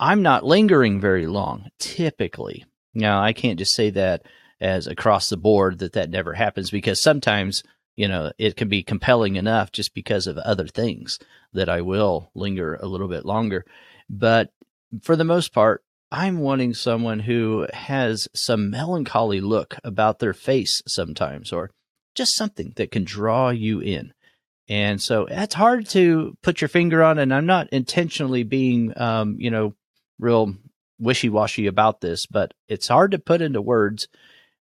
i'm 0.00 0.22
not 0.22 0.44
lingering 0.44 1.00
very 1.00 1.26
long 1.26 1.68
typically. 1.78 2.64
Now 2.94 3.22
i 3.22 3.32
can't 3.32 3.58
just 3.58 3.74
say 3.74 3.90
that 3.90 4.22
as 4.62 4.86
across 4.86 5.28
the 5.28 5.36
board 5.36 5.80
that 5.80 5.94
that 5.94 6.08
never 6.08 6.32
happens 6.34 6.70
because 6.70 7.02
sometimes 7.02 7.64
you 7.96 8.08
know 8.08 8.32
it 8.38 8.56
can 8.56 8.68
be 8.68 8.82
compelling 8.82 9.36
enough 9.36 9.72
just 9.72 9.92
because 9.92 10.26
of 10.26 10.38
other 10.38 10.68
things 10.68 11.18
that 11.52 11.68
I 11.68 11.82
will 11.82 12.30
linger 12.34 12.76
a 12.76 12.86
little 12.86 13.08
bit 13.08 13.26
longer. 13.26 13.66
But 14.08 14.50
for 15.02 15.16
the 15.16 15.24
most 15.24 15.52
part 15.52 15.84
I'm 16.12 16.38
wanting 16.38 16.74
someone 16.74 17.20
who 17.20 17.66
has 17.72 18.28
some 18.34 18.70
melancholy 18.70 19.40
look 19.40 19.76
about 19.82 20.18
their 20.20 20.34
face 20.34 20.82
sometimes 20.86 21.52
or 21.52 21.70
just 22.14 22.36
something 22.36 22.72
that 22.76 22.90
can 22.90 23.04
draw 23.04 23.50
you 23.50 23.80
in 23.80 24.12
and 24.72 25.00
so 25.00 25.26
that's 25.28 25.54
hard 25.54 25.86
to 25.88 26.36
put 26.42 26.60
your 26.60 26.68
finger 26.68 27.02
on 27.02 27.18
and 27.18 27.32
I'm 27.32 27.46
not 27.46 27.68
intentionally 27.70 28.42
being 28.42 28.92
um, 28.98 29.36
you 29.38 29.50
know 29.50 29.74
real 30.18 30.54
wishy-washy 30.98 31.66
about 31.66 32.00
this 32.00 32.26
but 32.26 32.54
it's 32.68 32.88
hard 32.88 33.10
to 33.10 33.18
put 33.18 33.42
into 33.42 33.60
words 33.60 34.08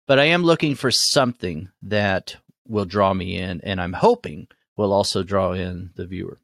but 0.07 0.19
I 0.19 0.25
am 0.25 0.43
looking 0.43 0.75
for 0.75 0.91
something 0.91 1.69
that 1.83 2.35
will 2.67 2.85
draw 2.85 3.13
me 3.13 3.37
in, 3.37 3.61
and 3.61 3.79
I'm 3.79 3.93
hoping 3.93 4.47
will 4.77 4.93
also 4.93 5.23
draw 5.23 5.53
in 5.53 5.91
the 5.95 6.05
viewer. 6.05 6.39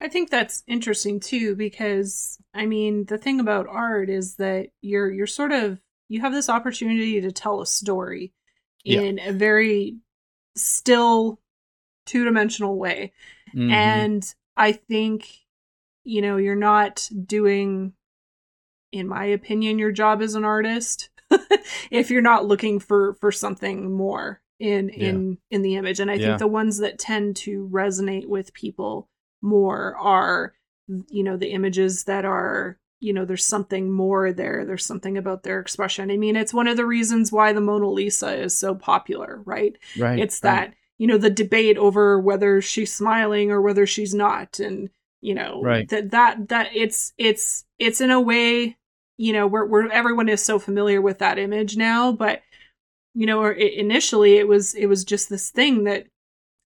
I 0.00 0.08
think 0.08 0.30
that's 0.30 0.62
interesting 0.66 1.20
too 1.20 1.56
because 1.56 2.38
I 2.54 2.66
mean 2.66 3.04
the 3.04 3.18
thing 3.18 3.38
about 3.38 3.66
art 3.68 4.08
is 4.08 4.36
that 4.36 4.68
you're 4.80 5.10
you're 5.10 5.26
sort 5.26 5.52
of 5.52 5.78
you 6.08 6.22
have 6.22 6.32
this 6.32 6.48
opportunity 6.48 7.20
to 7.20 7.32
tell 7.32 7.60
a 7.60 7.66
story 7.66 8.32
in 8.84 9.18
yeah. 9.18 9.28
a 9.28 9.32
very 9.32 9.98
still 10.56 11.38
two-dimensional 12.06 12.76
way. 12.76 13.12
Mm-hmm. 13.54 13.70
And 13.70 14.34
I 14.56 14.72
think 14.72 15.28
you 16.04 16.22
know, 16.22 16.38
you're 16.38 16.56
not 16.56 17.08
doing 17.26 17.92
in 18.92 19.06
my 19.06 19.24
opinion 19.24 19.78
your 19.78 19.92
job 19.92 20.20
as 20.20 20.34
an 20.34 20.44
artist 20.44 21.10
if 21.90 22.10
you're 22.10 22.22
not 22.22 22.46
looking 22.46 22.80
for 22.80 23.14
for 23.14 23.30
something 23.30 23.92
more 23.92 24.40
in 24.58 24.88
yeah. 24.88 25.08
in 25.08 25.38
in 25.50 25.62
the 25.62 25.76
image 25.76 26.00
and 26.00 26.10
i 26.10 26.14
yeah. 26.14 26.26
think 26.26 26.38
the 26.38 26.46
ones 26.48 26.78
that 26.78 26.98
tend 26.98 27.36
to 27.36 27.68
resonate 27.72 28.26
with 28.26 28.52
people 28.52 29.08
more 29.42 29.96
are 29.96 30.54
you 31.08 31.22
know 31.22 31.36
the 31.36 31.52
images 31.52 32.04
that 32.04 32.24
are 32.24 32.78
you 32.98 33.12
know 33.12 33.24
there's 33.24 33.46
something 33.46 33.90
more 33.90 34.32
there 34.32 34.64
there's 34.66 34.84
something 34.84 35.16
about 35.16 35.44
their 35.44 35.60
expression 35.60 36.10
i 36.10 36.16
mean 36.16 36.34
it's 36.34 36.52
one 36.52 36.66
of 36.66 36.76
the 36.76 36.84
reasons 36.84 37.30
why 37.30 37.52
the 37.52 37.60
mona 37.60 37.88
lisa 37.88 38.34
is 38.34 38.58
so 38.58 38.74
popular 38.74 39.40
right 39.44 39.78
right 39.96 40.18
it's 40.18 40.40
that 40.40 40.68
right. 40.68 40.74
You 41.00 41.06
know 41.06 41.16
the 41.16 41.30
debate 41.30 41.78
over 41.78 42.20
whether 42.20 42.60
she's 42.60 42.92
smiling 42.92 43.50
or 43.50 43.62
whether 43.62 43.86
she's 43.86 44.14
not 44.14 44.60
and 44.60 44.90
you 45.22 45.34
know 45.34 45.62
right. 45.62 45.88
that 45.88 46.10
that 46.10 46.48
that 46.50 46.68
it's 46.74 47.14
it's 47.16 47.64
it's 47.78 48.02
in 48.02 48.10
a 48.10 48.20
way 48.20 48.76
you 49.16 49.32
know 49.32 49.46
where 49.46 49.64
where 49.64 49.90
everyone 49.90 50.28
is 50.28 50.44
so 50.44 50.58
familiar 50.58 51.00
with 51.00 51.18
that 51.18 51.38
image 51.38 51.74
now 51.74 52.12
but 52.12 52.42
you 53.14 53.24
know 53.24 53.40
or 53.40 53.54
it, 53.54 53.72
initially 53.72 54.36
it 54.36 54.46
was 54.46 54.74
it 54.74 54.86
was 54.86 55.02
just 55.02 55.30
this 55.30 55.48
thing 55.50 55.84
that 55.84 56.06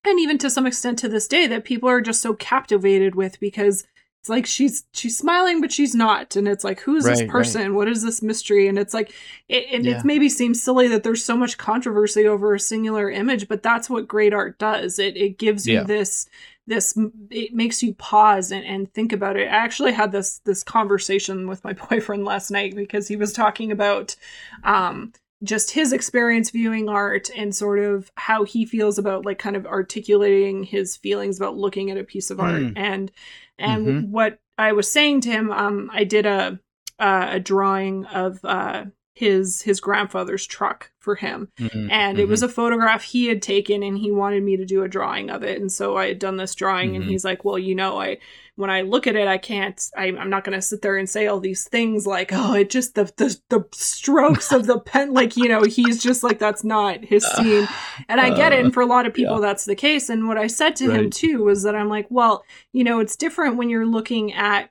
and 0.04 0.18
even 0.18 0.36
to 0.38 0.50
some 0.50 0.66
extent 0.66 0.98
to 0.98 1.08
this 1.08 1.28
day 1.28 1.46
that 1.46 1.64
people 1.64 1.88
are 1.88 2.00
just 2.00 2.20
so 2.20 2.34
captivated 2.34 3.14
with 3.14 3.38
because 3.38 3.84
it's 4.24 4.30
like 4.30 4.46
she's 4.46 4.86
she's 4.92 5.18
smiling 5.18 5.60
but 5.60 5.70
she's 5.70 5.94
not 5.94 6.34
and 6.34 6.48
it's 6.48 6.64
like 6.64 6.80
who's 6.80 7.04
right, 7.04 7.18
this 7.18 7.30
person 7.30 7.60
right. 7.60 7.72
what 7.72 7.88
is 7.88 8.02
this 8.02 8.22
mystery 8.22 8.66
and 8.68 8.78
it's 8.78 8.94
like 8.94 9.12
it, 9.50 9.66
and 9.70 9.84
yeah. 9.84 9.98
it 9.98 10.04
maybe 10.06 10.30
seems 10.30 10.62
silly 10.62 10.88
that 10.88 11.02
there's 11.02 11.22
so 11.22 11.36
much 11.36 11.58
controversy 11.58 12.26
over 12.26 12.54
a 12.54 12.58
singular 12.58 13.10
image 13.10 13.46
but 13.48 13.62
that's 13.62 13.90
what 13.90 14.08
great 14.08 14.32
art 14.32 14.58
does 14.58 14.98
it 14.98 15.14
it 15.14 15.36
gives 15.36 15.66
you 15.66 15.74
yeah. 15.74 15.82
this 15.82 16.26
this 16.66 16.98
it 17.28 17.52
makes 17.52 17.82
you 17.82 17.92
pause 17.96 18.50
and, 18.50 18.64
and 18.64 18.90
think 18.94 19.12
about 19.12 19.36
it 19.36 19.46
i 19.46 19.50
actually 19.50 19.92
had 19.92 20.10
this 20.10 20.38
this 20.46 20.62
conversation 20.62 21.46
with 21.46 21.62
my 21.62 21.72
boyfriend 21.90 22.24
last 22.24 22.50
night 22.50 22.74
because 22.74 23.06
he 23.06 23.16
was 23.16 23.30
talking 23.30 23.70
about 23.70 24.16
um 24.62 25.12
just 25.42 25.72
his 25.72 25.92
experience 25.92 26.48
viewing 26.48 26.88
art 26.88 27.28
and 27.36 27.54
sort 27.54 27.78
of 27.78 28.10
how 28.14 28.44
he 28.44 28.64
feels 28.64 28.98
about 28.98 29.26
like 29.26 29.38
kind 29.38 29.56
of 29.56 29.66
articulating 29.66 30.64
his 30.64 30.96
feelings 30.96 31.36
about 31.36 31.58
looking 31.58 31.90
at 31.90 31.98
a 31.98 32.04
piece 32.04 32.30
of 32.30 32.40
art 32.40 32.62
mm. 32.62 32.72
and 32.74 33.12
and 33.58 33.86
mm-hmm. 33.86 34.10
what 34.10 34.38
i 34.58 34.72
was 34.72 34.90
saying 34.90 35.20
to 35.20 35.30
him 35.30 35.50
um 35.50 35.90
i 35.92 36.04
did 36.04 36.26
a 36.26 36.58
uh, 37.00 37.28
a 37.32 37.40
drawing 37.40 38.04
of 38.06 38.38
uh 38.44 38.84
his 39.14 39.62
his 39.62 39.80
grandfather's 39.80 40.46
truck 40.46 40.90
for 40.98 41.14
him 41.14 41.48
mm-hmm, 41.58 41.90
and 41.90 42.16
mm-hmm. 42.16 42.20
it 42.20 42.28
was 42.28 42.40
mm-hmm. 42.40 42.50
a 42.50 42.52
photograph 42.52 43.02
he 43.02 43.26
had 43.26 43.40
taken 43.40 43.82
and 43.82 43.98
he 43.98 44.10
wanted 44.10 44.42
me 44.42 44.56
to 44.56 44.64
do 44.64 44.82
a 44.82 44.88
drawing 44.88 45.30
of 45.30 45.42
it 45.42 45.60
and 45.60 45.70
so 45.70 45.96
i 45.96 46.08
had 46.08 46.18
done 46.18 46.36
this 46.36 46.54
drawing 46.54 46.92
mm-hmm. 46.92 47.02
and 47.02 47.10
he's 47.10 47.24
like 47.24 47.44
well 47.44 47.58
you 47.58 47.74
know 47.74 48.00
i 48.00 48.16
when 48.56 48.70
i 48.70 48.82
look 48.82 49.06
at 49.06 49.16
it 49.16 49.26
i 49.26 49.38
can't 49.38 49.90
I, 49.96 50.06
am 50.06 50.30
not 50.30 50.44
going 50.44 50.56
to 50.56 50.62
sit 50.62 50.82
there 50.82 50.96
and 50.96 51.08
say 51.08 51.26
all 51.26 51.40
these 51.40 51.64
things 51.64 52.06
like 52.06 52.30
oh 52.32 52.54
it 52.54 52.70
just 52.70 52.94
the 52.94 53.04
the, 53.16 53.36
the 53.50 53.64
strokes 53.72 54.52
of 54.52 54.66
the 54.66 54.78
pen 54.78 55.12
like 55.12 55.36
you 55.36 55.48
know 55.48 55.62
he's 55.62 56.02
just 56.02 56.22
like 56.22 56.38
that's 56.38 56.64
not 56.64 57.04
his 57.04 57.24
scene 57.24 57.68
and 58.08 58.20
i 58.20 58.34
get 58.34 58.52
it 58.52 58.60
and 58.60 58.68
uh, 58.68 58.70
for 58.70 58.82
a 58.82 58.86
lot 58.86 59.06
of 59.06 59.14
people 59.14 59.36
yeah. 59.36 59.40
that's 59.40 59.64
the 59.64 59.74
case 59.74 60.08
and 60.08 60.28
what 60.28 60.38
i 60.38 60.46
said 60.46 60.76
to 60.76 60.88
right. 60.88 61.00
him 61.00 61.10
too 61.10 61.42
was 61.42 61.62
that 61.62 61.74
i'm 61.74 61.88
like 61.88 62.06
well 62.10 62.44
you 62.72 62.84
know 62.84 63.00
it's 63.00 63.16
different 63.16 63.56
when 63.56 63.68
you're 63.68 63.86
looking 63.86 64.32
at 64.32 64.70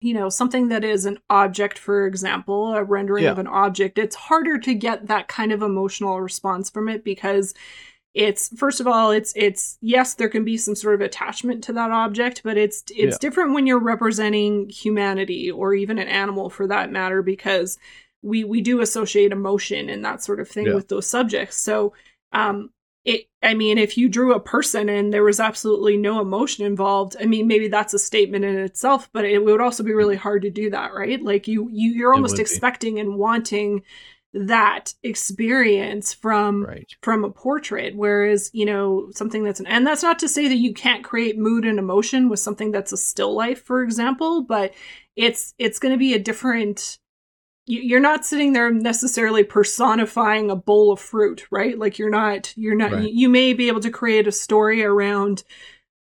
you 0.00 0.14
know 0.14 0.28
something 0.28 0.68
that 0.68 0.84
is 0.84 1.04
an 1.06 1.18
object 1.30 1.78
for 1.78 2.06
example 2.06 2.74
a 2.74 2.84
rendering 2.84 3.24
yeah. 3.24 3.30
of 3.30 3.38
an 3.38 3.46
object 3.46 3.98
it's 3.98 4.16
harder 4.16 4.58
to 4.58 4.74
get 4.74 5.06
that 5.06 5.28
kind 5.28 5.52
of 5.52 5.62
emotional 5.62 6.20
response 6.20 6.70
from 6.70 6.88
it 6.88 7.02
because 7.02 7.54
it's 8.16 8.48
first 8.56 8.80
of 8.80 8.86
all 8.86 9.10
it's 9.10 9.34
it's 9.36 9.76
yes 9.82 10.14
there 10.14 10.30
can 10.30 10.42
be 10.42 10.56
some 10.56 10.74
sort 10.74 10.94
of 10.94 11.02
attachment 11.02 11.62
to 11.62 11.72
that 11.74 11.90
object 11.90 12.40
but 12.42 12.56
it's 12.56 12.82
it's 12.88 13.14
yeah. 13.14 13.18
different 13.20 13.52
when 13.52 13.66
you're 13.66 13.78
representing 13.78 14.66
humanity 14.70 15.50
or 15.50 15.74
even 15.74 15.98
an 15.98 16.08
animal 16.08 16.48
for 16.48 16.66
that 16.66 16.90
matter 16.90 17.20
because 17.20 17.78
we 18.22 18.42
we 18.42 18.62
do 18.62 18.80
associate 18.80 19.32
emotion 19.32 19.90
and 19.90 20.02
that 20.02 20.24
sort 20.24 20.40
of 20.40 20.48
thing 20.48 20.66
yeah. 20.66 20.74
with 20.74 20.88
those 20.88 21.06
subjects 21.06 21.58
so 21.58 21.92
um 22.32 22.70
it 23.04 23.28
i 23.42 23.52
mean 23.52 23.76
if 23.76 23.98
you 23.98 24.08
drew 24.08 24.32
a 24.32 24.40
person 24.40 24.88
and 24.88 25.12
there 25.12 25.22
was 25.22 25.38
absolutely 25.38 25.98
no 25.98 26.18
emotion 26.18 26.64
involved 26.64 27.16
i 27.20 27.26
mean 27.26 27.46
maybe 27.46 27.68
that's 27.68 27.92
a 27.92 27.98
statement 27.98 28.46
in 28.46 28.56
itself 28.56 29.10
but 29.12 29.26
it 29.26 29.44
would 29.44 29.60
also 29.60 29.82
be 29.82 29.92
really 29.92 30.16
hard 30.16 30.40
to 30.40 30.50
do 30.50 30.70
that 30.70 30.94
right 30.94 31.22
like 31.22 31.46
you, 31.46 31.68
you 31.70 31.92
you're 31.92 32.14
almost 32.14 32.38
expecting 32.38 32.98
and 32.98 33.18
wanting 33.18 33.82
that 34.36 34.92
experience 35.02 36.12
from 36.12 36.64
right. 36.64 36.94
from 37.00 37.24
a 37.24 37.30
portrait 37.30 37.96
whereas 37.96 38.50
you 38.52 38.66
know 38.66 39.08
something 39.14 39.42
that's 39.44 39.60
an, 39.60 39.66
and 39.66 39.86
that's 39.86 40.02
not 40.02 40.18
to 40.18 40.28
say 40.28 40.46
that 40.46 40.56
you 40.56 40.74
can't 40.74 41.02
create 41.02 41.38
mood 41.38 41.64
and 41.64 41.78
emotion 41.78 42.28
with 42.28 42.38
something 42.38 42.70
that's 42.70 42.92
a 42.92 42.98
still 42.98 43.34
life 43.34 43.64
for 43.64 43.82
example 43.82 44.42
but 44.42 44.74
it's 45.16 45.54
it's 45.58 45.78
going 45.78 45.92
to 45.92 45.98
be 45.98 46.12
a 46.12 46.18
different 46.18 46.98
you're 47.68 47.98
not 47.98 48.24
sitting 48.24 48.52
there 48.52 48.70
necessarily 48.70 49.42
personifying 49.42 50.50
a 50.50 50.56
bowl 50.56 50.92
of 50.92 51.00
fruit 51.00 51.46
right 51.50 51.78
like 51.78 51.98
you're 51.98 52.10
not 52.10 52.52
you're 52.56 52.76
not 52.76 52.92
right. 52.92 53.10
you 53.10 53.30
may 53.30 53.54
be 53.54 53.68
able 53.68 53.80
to 53.80 53.90
create 53.90 54.26
a 54.26 54.32
story 54.32 54.84
around 54.84 55.44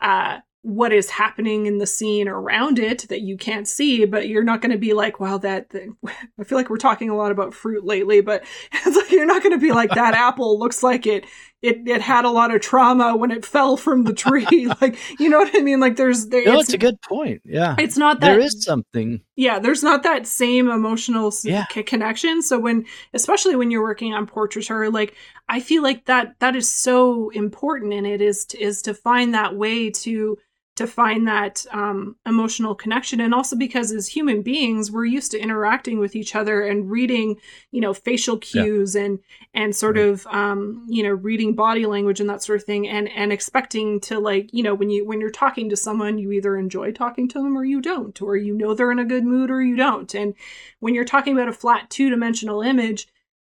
uh 0.02 0.40
what 0.66 0.92
is 0.92 1.12
happening 1.12 1.68
in 1.68 1.78
the 1.78 1.86
scene 1.86 2.28
around 2.28 2.80
it 2.80 3.08
that 3.10 3.22
you 3.22 3.38
can't 3.38 3.68
see 3.68 4.04
but 4.04 4.28
you're 4.28 4.44
not 4.44 4.62
going 4.62 4.72
to 4.72 4.80
be 4.80 4.94
like 4.94 5.20
wow 5.20 5.38
that 5.38 5.70
thing. 5.70 5.96
i 6.40 6.44
feel 6.44 6.58
like 6.58 6.72
we're 6.72 6.78
talking 6.78 7.08
a 7.08 7.16
lot 7.16 7.32
about 7.32 7.54
fruit 7.54 7.86
lately 7.86 8.20
but 8.20 8.44
it's 8.72 8.98
like 8.98 9.12
you're 9.12 9.28
not 9.28 9.44
going 9.44 9.54
to 9.54 9.60
be 9.60 9.72
like 9.72 9.92
that 9.92 10.16
apple 10.16 10.58
looks 10.58 10.82
like 10.82 11.06
it 11.06 11.24
it 11.62 11.88
it 11.88 12.02
had 12.02 12.26
a 12.26 12.32
lot 12.32 12.54
of 12.54 12.62
trauma 12.62 13.16
when 13.16 13.30
it 13.30 13.46
fell 13.46 13.78
from 13.78 14.06
the 14.06 14.14
tree 14.14 14.68
like 14.82 14.98
you 15.20 15.30
know 15.30 15.38
what 15.38 15.56
i 15.56 15.60
mean 15.60 15.80
like 15.80 15.98
there's 15.98 16.28
there, 16.28 16.44
no, 16.46 16.54
it's, 16.54 16.64
it's 16.64 16.74
a 16.74 16.80
good 16.80 17.00
point 17.02 17.44
yeah 17.46 17.76
it's 17.78 17.96
not 17.96 18.20
that 18.20 18.32
there 18.32 18.40
is 18.40 18.64
something 18.64 19.22
yeah 19.36 19.60
there's 19.60 19.84
not 19.84 20.02
that 20.02 20.26
same 20.26 20.68
emotional 20.68 21.32
yeah. 21.44 21.68
c- 21.72 21.84
connection 21.84 22.42
so 22.42 22.58
when 22.58 22.84
especially 23.14 23.56
when 23.56 23.70
you're 23.70 23.84
working 23.84 24.16
on 24.16 24.26
portraiture 24.26 24.90
like 24.90 25.14
i 25.48 25.60
feel 25.60 25.84
like 25.84 26.06
that 26.06 26.34
that 26.40 26.56
is 26.56 26.68
so 26.68 27.30
important 27.30 27.94
and 27.94 28.08
it 28.08 28.20
is 28.20 28.46
to, 28.46 28.60
is 28.60 28.82
to 28.82 28.96
find 28.96 29.36
that 29.36 29.56
way 29.56 29.92
to 29.92 30.36
to 30.76 30.86
find 30.86 31.28
that 31.28 31.66
um, 31.72 32.18
emotional 32.26 32.76
connection 32.76 33.22
and 33.22 33.34
also 33.34 33.56
because 33.56 33.92
as 33.92 34.08
human 34.08 34.42
beings 34.42 34.92
we're 34.92 35.06
used 35.06 35.32
to 35.32 35.40
interacting 35.40 36.00
with 36.00 36.16
each 36.16 36.36
other 36.36 36.64
and 36.64 36.92
reading 36.92 37.40
you 37.72 37.80
know 37.80 37.94
facial 37.94 38.38
cues 38.38 38.96
yeah. 38.96 39.04
and 39.04 39.20
and 39.54 39.76
sort 39.76 39.96
right. 39.96 40.06
of 40.06 40.28
um, 40.28 40.86
you 40.88 41.04
know 41.04 41.12
reading 41.12 41.56
body 41.56 41.86
language 41.86 42.20
and 42.20 42.30
that 42.30 42.44
sort 42.44 42.60
of 42.60 42.66
thing 42.66 42.88
and 42.88 43.10
and 43.10 43.32
expecting 43.32 44.00
to 44.00 44.20
like 44.20 44.50
you 44.54 44.64
know 44.64 44.76
when 44.76 44.90
you 44.90 45.06
when 45.06 45.22
you're 45.22 45.30
talking 45.30 45.70
to 45.70 45.78
someone 45.78 46.18
you 46.18 46.32
either 46.32 46.58
enjoy 46.58 46.92
talking 46.92 47.28
to 47.28 47.42
them 47.42 47.58
or 47.58 47.64
you 47.64 47.82
don't 47.82 48.22
or 48.22 48.36
you 48.36 48.54
know 48.54 48.74
they're 48.74 48.92
in 48.92 49.00
a 49.00 49.06
good 49.06 49.26
mood 49.26 49.50
or 49.50 49.62
you 49.62 49.76
don't 49.76 50.14
and 50.14 50.34
when 50.80 50.94
you're 50.94 51.06
talking 51.06 51.34
about 51.34 51.48
a 51.48 51.54
flat 51.54 51.90
two-dimensional 51.90 52.62
image 52.62 53.08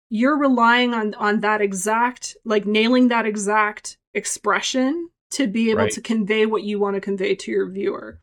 you're 0.08 0.38
relying 0.38 0.94
on 0.94 1.14
on 1.14 1.40
that 1.40 1.60
exact 1.60 2.36
like 2.44 2.64
nailing 2.64 3.08
that 3.08 3.26
exact 3.26 3.98
expression 4.14 5.10
to 5.32 5.46
be 5.46 5.70
able 5.70 5.82
right. 5.82 5.92
to 5.92 6.00
convey 6.00 6.46
what 6.46 6.62
you 6.62 6.78
want 6.78 6.94
to 6.94 7.00
convey 7.00 7.34
to 7.34 7.50
your 7.50 7.68
viewer. 7.68 8.20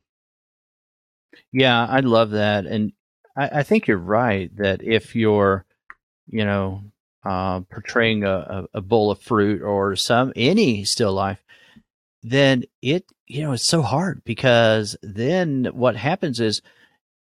Yeah, 1.52 1.86
I 1.86 2.00
love 2.00 2.32
that. 2.32 2.66
And 2.66 2.94
I, 3.36 3.60
I 3.60 3.64
think 3.64 3.88
you're 3.88 3.98
right 3.98 4.56
that 4.58 4.84
if 4.84 5.16
you're, 5.16 5.66
you 6.28 6.46
know, 6.46 6.84
uh, 7.26 7.62
portraying 7.62 8.24
a, 8.24 8.66
a, 8.74 8.82
bowl 8.82 9.10
of 9.10 9.22
fruit 9.22 9.62
or 9.62 9.96
some 9.96 10.34
any 10.36 10.84
still 10.84 11.14
life, 11.14 11.42
then 12.22 12.64
it 12.82 13.06
you 13.28 13.42
know 13.42 13.54
it's 13.54 13.68
so 13.68 13.82
hard 13.82 14.22
because 14.26 14.98
then 15.02 15.70
what 15.72 15.96
happens 15.96 16.42
is 16.42 16.62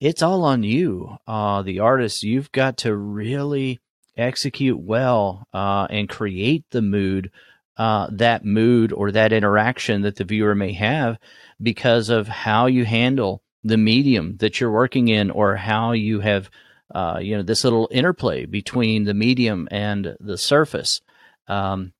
it's 0.01 0.23
all 0.23 0.45
on 0.45 0.63
you, 0.63 1.17
uh, 1.27 1.63
the 1.63 1.79
artist. 1.79 2.23
You've 2.23 2.53
got 2.53 2.79
to 2.79 2.95
really 2.95 3.81
execute 4.17 4.79
well 4.79 5.47
uh, 5.55 5.87
and 5.89 6.09
create 6.09 6.65
the 6.71 6.83
mood 6.83 7.31
uh, 7.77 8.09
that 8.13 8.45
mood 8.45 8.93
or 8.93 9.13
that 9.13 9.33
interaction 9.33 10.03
that 10.03 10.17
the 10.17 10.25
viewer 10.25 10.55
may 10.55 10.73
have 10.73 11.19
because 11.63 12.09
of 12.09 12.29
how 12.29 12.67
you 12.67 12.85
handle 12.85 13.43
the 13.65 13.77
medium 13.77 14.37
that 14.39 14.61
you're 14.61 14.71
working 14.71 15.09
in 15.09 15.31
or 15.31 15.57
how 15.57 15.93
you 15.93 16.21
have 16.21 16.49
uh, 16.95 17.19
you 17.21 17.37
know 17.37 17.43
this 17.43 17.65
little 17.65 17.89
interplay 17.91 18.47
between 18.47 19.05
the 19.05 19.15
medium 19.15 19.67
and 19.71 20.17
the 20.21 20.39
surface. 20.39 21.01
Um, 21.49 21.93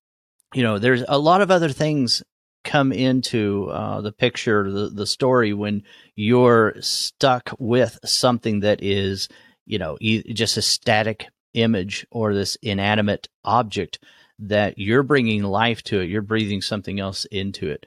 you 0.55 0.63
know 0.63 0.79
there's 0.79 1.05
a 1.09 1.19
lot 1.19 1.41
of 1.41 1.51
other 1.51 1.69
things 1.69 2.23
come 2.65 2.93
into 2.93 3.69
uh, 3.71 4.01
the 4.01 4.13
picture 4.13 4.71
the, 4.71 4.89
the 4.89 5.07
story 5.07 5.53
when 5.53 5.83
you're 6.15 6.75
stuck 6.81 7.51
with 7.59 7.99
something 8.05 8.61
that 8.61 8.83
is 8.83 9.29
you 9.67 9.79
know 9.79 9.97
just 10.01 10.57
a 10.57 10.63
static 10.63 11.27
image 11.55 12.07
or 12.11 12.35
this 12.35 12.57
inanimate 12.63 13.29
object 13.45 13.99
that 14.39 14.79
you're 14.79 15.03
bringing 15.03 15.43
life 15.43 15.83
to 15.85 16.01
it. 16.01 16.09
You're 16.09 16.23
breathing 16.23 16.61
something 16.61 17.01
else 17.01 17.25
into 17.27 17.71
it. 17.71 17.87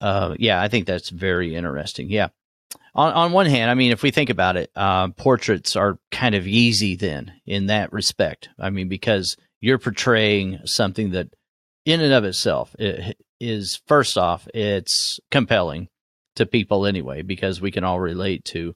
uh, 0.00 0.34
yeah, 0.38 0.60
I 0.60 0.68
think 0.68 0.86
that's 0.86 1.08
very 1.08 1.54
interesting. 1.54 2.10
Yeah. 2.10 2.28
On, 2.94 3.12
on 3.12 3.32
one 3.32 3.46
hand, 3.46 3.70
I 3.70 3.74
mean, 3.74 3.90
if 3.90 4.02
we 4.02 4.10
think 4.10 4.30
about 4.30 4.56
it, 4.56 4.70
uh, 4.76 5.08
portraits 5.08 5.76
are 5.76 5.98
kind 6.10 6.34
of 6.34 6.46
easy 6.46 6.94
then 6.94 7.32
in 7.46 7.66
that 7.66 7.92
respect. 7.92 8.48
I 8.58 8.70
mean, 8.70 8.88
because 8.88 9.36
you're 9.60 9.78
portraying 9.78 10.60
something 10.64 11.10
that 11.10 11.28
in 11.84 12.00
and 12.00 12.12
of 12.12 12.24
itself 12.24 12.74
is 13.40 13.80
first 13.86 14.16
off, 14.16 14.46
it's 14.54 15.18
compelling 15.30 15.88
to 16.36 16.46
people 16.46 16.86
anyway, 16.86 17.22
because 17.22 17.60
we 17.60 17.70
can 17.70 17.84
all 17.84 18.00
relate 18.00 18.44
to 18.46 18.74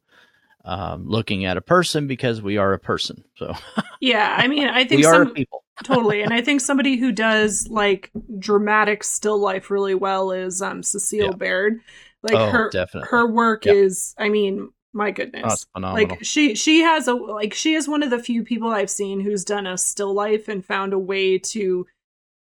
um, 0.64 1.06
looking 1.08 1.44
at 1.44 1.56
a 1.56 1.62
person 1.62 2.06
because 2.06 2.42
we 2.42 2.56
are 2.56 2.72
a 2.72 2.78
person. 2.78 3.24
So 3.36 3.54
yeah, 4.00 4.34
I 4.36 4.48
mean, 4.48 4.68
I 4.68 4.84
think 4.88 4.98
we 4.98 5.02
some, 5.04 5.28
are 5.28 5.30
people 5.30 5.64
totally, 5.84 6.22
and 6.22 6.32
I 6.32 6.40
think 6.40 6.60
somebody 6.60 6.96
who 6.96 7.12
does 7.12 7.68
like 7.68 8.10
dramatic 8.38 9.04
still 9.04 9.38
life 9.38 9.70
really 9.70 9.94
well 9.94 10.30
is 10.30 10.62
um, 10.62 10.82
Cecile 10.82 11.26
yeah. 11.26 11.32
Baart. 11.32 11.80
Like 12.22 12.34
oh, 12.34 12.50
her 12.50 12.70
definitely. 12.70 13.08
her 13.10 13.26
work 13.30 13.66
is, 13.66 14.14
I 14.18 14.28
mean, 14.28 14.70
my 14.92 15.10
goodness, 15.10 15.66
oh, 15.76 15.80
like 15.80 16.24
she 16.24 16.54
she 16.54 16.80
has 16.80 17.06
a 17.06 17.14
like 17.14 17.54
she 17.54 17.74
is 17.74 17.88
one 17.88 18.02
of 18.02 18.10
the 18.10 18.18
few 18.18 18.42
people 18.42 18.70
I've 18.70 18.90
seen 18.90 19.20
who's 19.20 19.44
done 19.44 19.66
a 19.66 19.78
still 19.78 20.12
life 20.12 20.48
and 20.48 20.64
found 20.64 20.92
a 20.92 20.98
way 20.98 21.38
to 21.38 21.86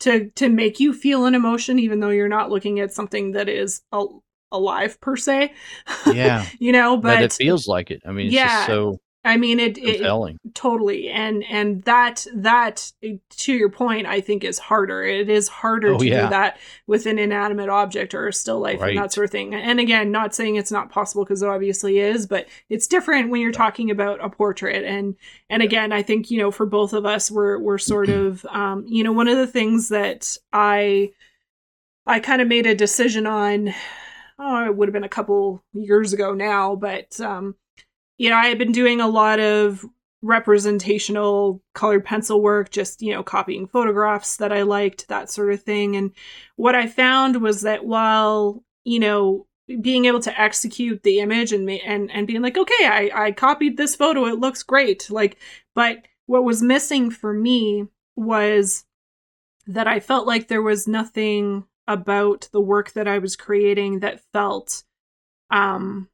to 0.01 0.31
to 0.31 0.49
make 0.49 0.81
you 0.81 0.93
feel 0.93 1.27
an 1.27 1.35
emotion 1.35 1.79
even 1.79 2.01
though 2.01 2.09
you're 2.09 2.29
not 2.29 2.51
looking 2.51 2.81
at 2.81 2.93
something 2.93 3.33
that 3.33 3.49
is 3.49 3.83
a, 3.93 4.05
alive 4.53 5.01
per 5.01 5.17
se. 5.17 5.53
Yeah. 6.07 6.47
you 6.59 6.73
know, 6.73 6.97
but, 6.97 7.17
but, 7.17 7.23
it 7.23 7.33
feels 7.33 7.69
like 7.69 7.91
it. 7.91 8.03
I 8.07 8.13
mean, 8.13 8.31
yeah, 8.31 8.67
so 8.67 8.99
I 9.23 9.37
mean 9.37 9.61
it, 9.61 9.77
it, 9.77 10.01
totally. 10.55 11.11
And 11.11 11.45
and 11.45 11.83
that 11.83 12.27
that 12.35 12.91
to 13.03 13.53
your 13.53 13.69
point 13.69 14.07
I 14.07 14.21
think 14.23 14.45
is 14.45 14.59
harder. 14.59 15.03
It 15.03 15.29
is 15.29 15.47
harder 15.47 15.95
oh, 15.95 15.99
to 15.99 16.07
yeah. 16.07 16.23
do 16.23 16.31
that 16.31 16.59
with 16.87 17.05
an 17.05 17.19
inanimate 17.19 17.69
object 17.69 18.15
or 18.15 18.29
a 18.29 18.33
still 18.33 18.61
life 18.61 18.81
right. 18.81 18.91
and 18.91 18.99
that 18.99 19.13
sort 19.13 19.27
of 19.27 19.31
thing. 19.31 19.55
And 19.55 19.79
again, 19.79 20.11
not 20.11 20.35
saying 20.35 20.57
it's 20.57 20.73
not 20.73 20.91
possible 20.91 21.25
because 21.25 21.43
it 21.43 21.49
obviously 21.49 21.99
is, 21.99 22.27
but 22.27 22.47
it's 22.71 22.87
different 22.87 23.29
when 23.29 23.43
you're 23.43 23.53
talking 23.53 23.91
about 23.91 24.25
a 24.25 24.31
portrait 24.31 24.85
and 24.85 25.17
and 25.51 25.63
again, 25.63 25.93
I 25.93 26.03
think, 26.03 26.31
you 26.31 26.39
know, 26.39 26.51
for 26.51 26.65
both 26.65 26.95
of 26.95 27.05
us 27.05 27.31
we're 27.31 27.59
we're 27.59 27.79
sort 27.79 28.09
of 28.09 28.47
um 28.47 28.87
you 28.89 29.05
know, 29.05 29.13
one 29.13 29.29
of 29.29 29.37
the 29.37 29.47
things 29.47 29.91
that 29.91 30.37
I 30.51 31.13
I 32.07 32.21
kind 32.21 32.41
of 32.41 32.49
made 32.49 32.67
a 32.67 32.75
decision 32.75 33.27
on 33.27 33.75
oh, 34.41 34.65
it 34.65 34.75
would 34.75 34.89
have 34.89 34.95
been 34.95 35.05
a 35.05 35.09
couple 35.09 35.63
years 35.75 36.13
ago 36.13 36.33
now, 36.33 36.75
but 36.75 37.21
um, 37.21 37.55
you 38.21 38.29
know, 38.29 38.37
I 38.37 38.49
had 38.49 38.59
been 38.59 38.73
doing 38.73 39.01
a 39.01 39.09
lot 39.09 39.41
of 39.41 39.83
representational 40.21 41.63
colored 41.73 42.05
pencil 42.05 42.43
work, 42.43 42.69
just 42.69 43.01
you 43.01 43.15
know, 43.15 43.23
copying 43.23 43.67
photographs 43.67 44.37
that 44.37 44.53
I 44.53 44.61
liked, 44.61 45.09
that 45.09 45.31
sort 45.31 45.55
of 45.55 45.63
thing. 45.63 45.97
And 45.97 46.13
what 46.57 46.75
I 46.75 46.87
found 46.87 47.41
was 47.41 47.63
that 47.63 47.87
while 47.87 48.63
you 48.85 49.01
know 49.01 49.47
being 49.81 50.05
able 50.05 50.21
to 50.21 50.39
execute 50.39 51.03
the 51.03 51.21
image 51.21 51.51
and 51.55 51.71
and 51.71 52.11
and 52.11 52.27
being 52.27 52.43
like, 52.43 52.59
okay, 52.59 52.85
I 52.87 53.11
I 53.15 53.33
copied 53.33 53.79
this 53.79 53.97
photo, 53.97 54.27
it 54.27 54.39
looks 54.39 54.63
great, 54.63 55.11
like, 55.11 55.39
but 55.75 56.03
what 56.27 56.45
was 56.45 56.63
missing 56.63 57.11
for 57.11 57.33
me 57.33 57.87
was 58.17 58.85
that 59.67 59.89
I 59.89 59.99
felt 59.99 60.27
like 60.27 60.49
there 60.49 60.61
was 60.61 60.87
nothing 60.87 61.65
about 61.89 62.51
the 62.53 62.61
work 62.61 62.93
that 62.93 63.09
I 63.09 63.17
was 63.17 63.35
creating 63.35 64.01
that 64.01 64.21
felt 64.35 64.85
um 65.51 66.11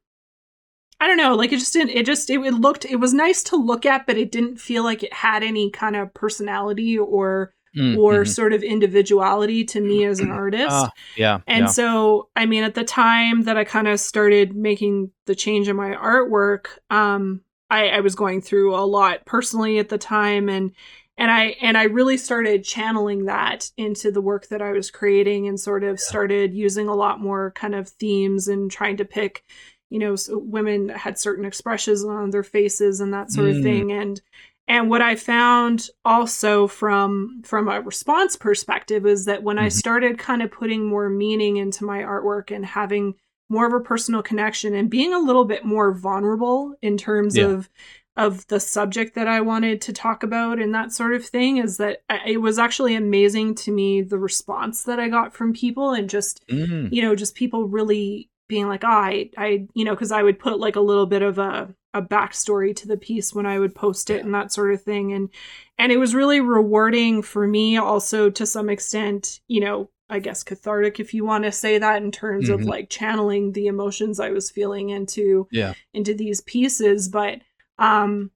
I 0.99 1.07
don't 1.07 1.17
know, 1.17 1.35
like 1.35 1.51
it 1.51 1.59
just 1.59 1.73
didn't 1.73 1.91
it 1.91 2.05
just 2.05 2.29
it, 2.29 2.39
it 2.39 2.53
looked 2.53 2.85
it 2.85 2.95
was 2.95 3.13
nice 3.13 3.43
to 3.43 3.55
look 3.55 3.85
at, 3.85 4.07
but 4.07 4.17
it 4.17 4.31
didn't 4.31 4.57
feel 4.57 4.83
like 4.83 5.03
it 5.03 5.13
had 5.13 5.43
any 5.43 5.69
kind 5.69 5.95
of 5.95 6.13
personality 6.13 6.97
or 6.97 7.53
mm, 7.75 7.97
or 7.97 8.13
mm-hmm. 8.13 8.29
sort 8.29 8.53
of 8.53 8.63
individuality 8.63 9.63
to 9.65 9.81
me 9.81 10.05
as 10.05 10.19
an 10.19 10.31
artist. 10.31 10.71
Uh, 10.71 10.89
yeah. 11.15 11.39
And 11.47 11.65
yeah. 11.65 11.71
so, 11.71 12.29
I 12.35 12.45
mean, 12.45 12.63
at 12.63 12.75
the 12.75 12.83
time 12.83 13.43
that 13.43 13.57
I 13.57 13.63
kind 13.63 13.87
of 13.87 13.99
started 13.99 14.55
making 14.55 15.11
the 15.25 15.35
change 15.35 15.67
in 15.67 15.75
my 15.75 15.91
artwork, 15.91 16.67
um, 16.89 17.41
I, 17.69 17.89
I 17.89 17.99
was 17.99 18.15
going 18.15 18.41
through 18.41 18.75
a 18.75 18.85
lot 18.85 19.25
personally 19.25 19.79
at 19.79 19.89
the 19.89 19.97
time 19.97 20.49
and 20.49 20.71
and 21.17 21.29
i 21.29 21.55
and 21.61 21.77
i 21.77 21.83
really 21.83 22.15
started 22.15 22.63
channeling 22.63 23.25
that 23.25 23.71
into 23.75 24.11
the 24.11 24.21
work 24.21 24.47
that 24.47 24.61
i 24.61 24.71
was 24.71 24.91
creating 24.91 25.47
and 25.47 25.59
sort 25.59 25.83
of 25.83 25.99
started 25.99 26.53
using 26.53 26.87
a 26.87 26.95
lot 26.95 27.19
more 27.19 27.51
kind 27.51 27.75
of 27.75 27.89
themes 27.89 28.47
and 28.47 28.71
trying 28.71 28.97
to 28.97 29.05
pick 29.05 29.43
you 29.89 29.99
know 29.99 30.15
so 30.15 30.37
women 30.37 30.89
had 30.89 31.17
certain 31.17 31.45
expressions 31.45 32.03
on 32.03 32.29
their 32.29 32.43
faces 32.43 32.99
and 32.99 33.13
that 33.13 33.31
sort 33.31 33.47
mm. 33.47 33.57
of 33.57 33.63
thing 33.63 33.91
and 33.91 34.21
and 34.67 34.89
what 34.89 35.01
i 35.01 35.15
found 35.15 35.89
also 36.03 36.67
from 36.67 37.41
from 37.45 37.67
a 37.67 37.81
response 37.81 38.35
perspective 38.35 39.05
is 39.05 39.25
that 39.25 39.43
when 39.43 39.57
mm-hmm. 39.57 39.65
i 39.65 39.69
started 39.69 40.17
kind 40.17 40.41
of 40.41 40.51
putting 40.51 40.85
more 40.85 41.09
meaning 41.09 41.57
into 41.57 41.85
my 41.85 41.99
artwork 41.99 42.53
and 42.53 42.65
having 42.65 43.15
more 43.49 43.65
of 43.65 43.73
a 43.73 43.79
personal 43.79 44.21
connection 44.21 44.73
and 44.73 44.89
being 44.89 45.13
a 45.13 45.19
little 45.19 45.45
bit 45.45 45.63
more 45.63 45.91
vulnerable 45.93 46.75
in 46.81 46.97
terms 46.97 47.37
yeah. 47.37 47.45
of 47.45 47.69
of 48.17 48.47
the 48.47 48.59
subject 48.59 49.13
that 49.13 49.27
I 49.27 49.41
wanted 49.41 49.79
to 49.81 49.93
talk 49.93 50.23
about 50.23 50.59
and 50.59 50.73
that 50.73 50.91
sort 50.91 51.13
of 51.13 51.23
thing 51.23 51.57
is 51.57 51.77
that 51.77 52.01
it 52.25 52.41
was 52.41 52.57
actually 52.57 52.95
amazing 52.95 53.53
to 53.55 53.71
me 53.71 54.01
the 54.01 54.17
response 54.17 54.83
that 54.83 54.99
I 54.99 55.07
got 55.07 55.35
from 55.35 55.53
people 55.53 55.91
and 55.91 56.09
just 56.09 56.45
mm. 56.47 56.91
you 56.91 57.03
know 57.03 57.15
just 57.15 57.35
people 57.35 57.67
really 57.67 58.29
being 58.47 58.67
like 58.67 58.83
oh, 58.83 58.87
I 58.87 59.29
I 59.37 59.67
you 59.73 59.85
know 59.85 59.93
because 59.93 60.11
I 60.11 60.23
would 60.23 60.39
put 60.39 60.59
like 60.59 60.75
a 60.75 60.81
little 60.81 61.05
bit 61.05 61.21
of 61.21 61.37
a 61.37 61.73
a 61.93 62.01
backstory 62.01 62.75
to 62.75 62.87
the 62.87 62.97
piece 62.97 63.33
when 63.33 63.45
I 63.45 63.59
would 63.59 63.73
post 63.73 64.09
it 64.09 64.17
yeah. 64.17 64.23
and 64.23 64.33
that 64.33 64.51
sort 64.51 64.73
of 64.73 64.81
thing 64.81 65.13
and 65.13 65.29
and 65.77 65.91
it 65.91 65.97
was 65.97 66.15
really 66.15 66.39
rewarding 66.41 67.21
for 67.21 67.47
me 67.47 67.77
also 67.77 68.29
to 68.29 68.45
some 68.45 68.69
extent 68.69 69.39
you 69.47 69.61
know 69.61 69.89
I 70.09 70.19
guess 70.19 70.43
cathartic 70.43 70.99
if 70.99 71.13
you 71.13 71.25
want 71.25 71.43
to 71.45 71.51
say 71.51 71.79
that 71.79 72.03
in 72.03 72.11
terms 72.11 72.49
mm-hmm. 72.49 72.61
of 72.61 72.67
like 72.67 72.89
channeling 72.89 73.53
the 73.53 73.67
emotions 73.67 74.19
I 74.19 74.29
was 74.29 74.51
feeling 74.51 74.89
into 74.89 75.47
yeah 75.51 75.73
into 75.93 76.13
these 76.13 76.41
pieces 76.41 77.09
but 77.09 77.39
um, 77.79 78.31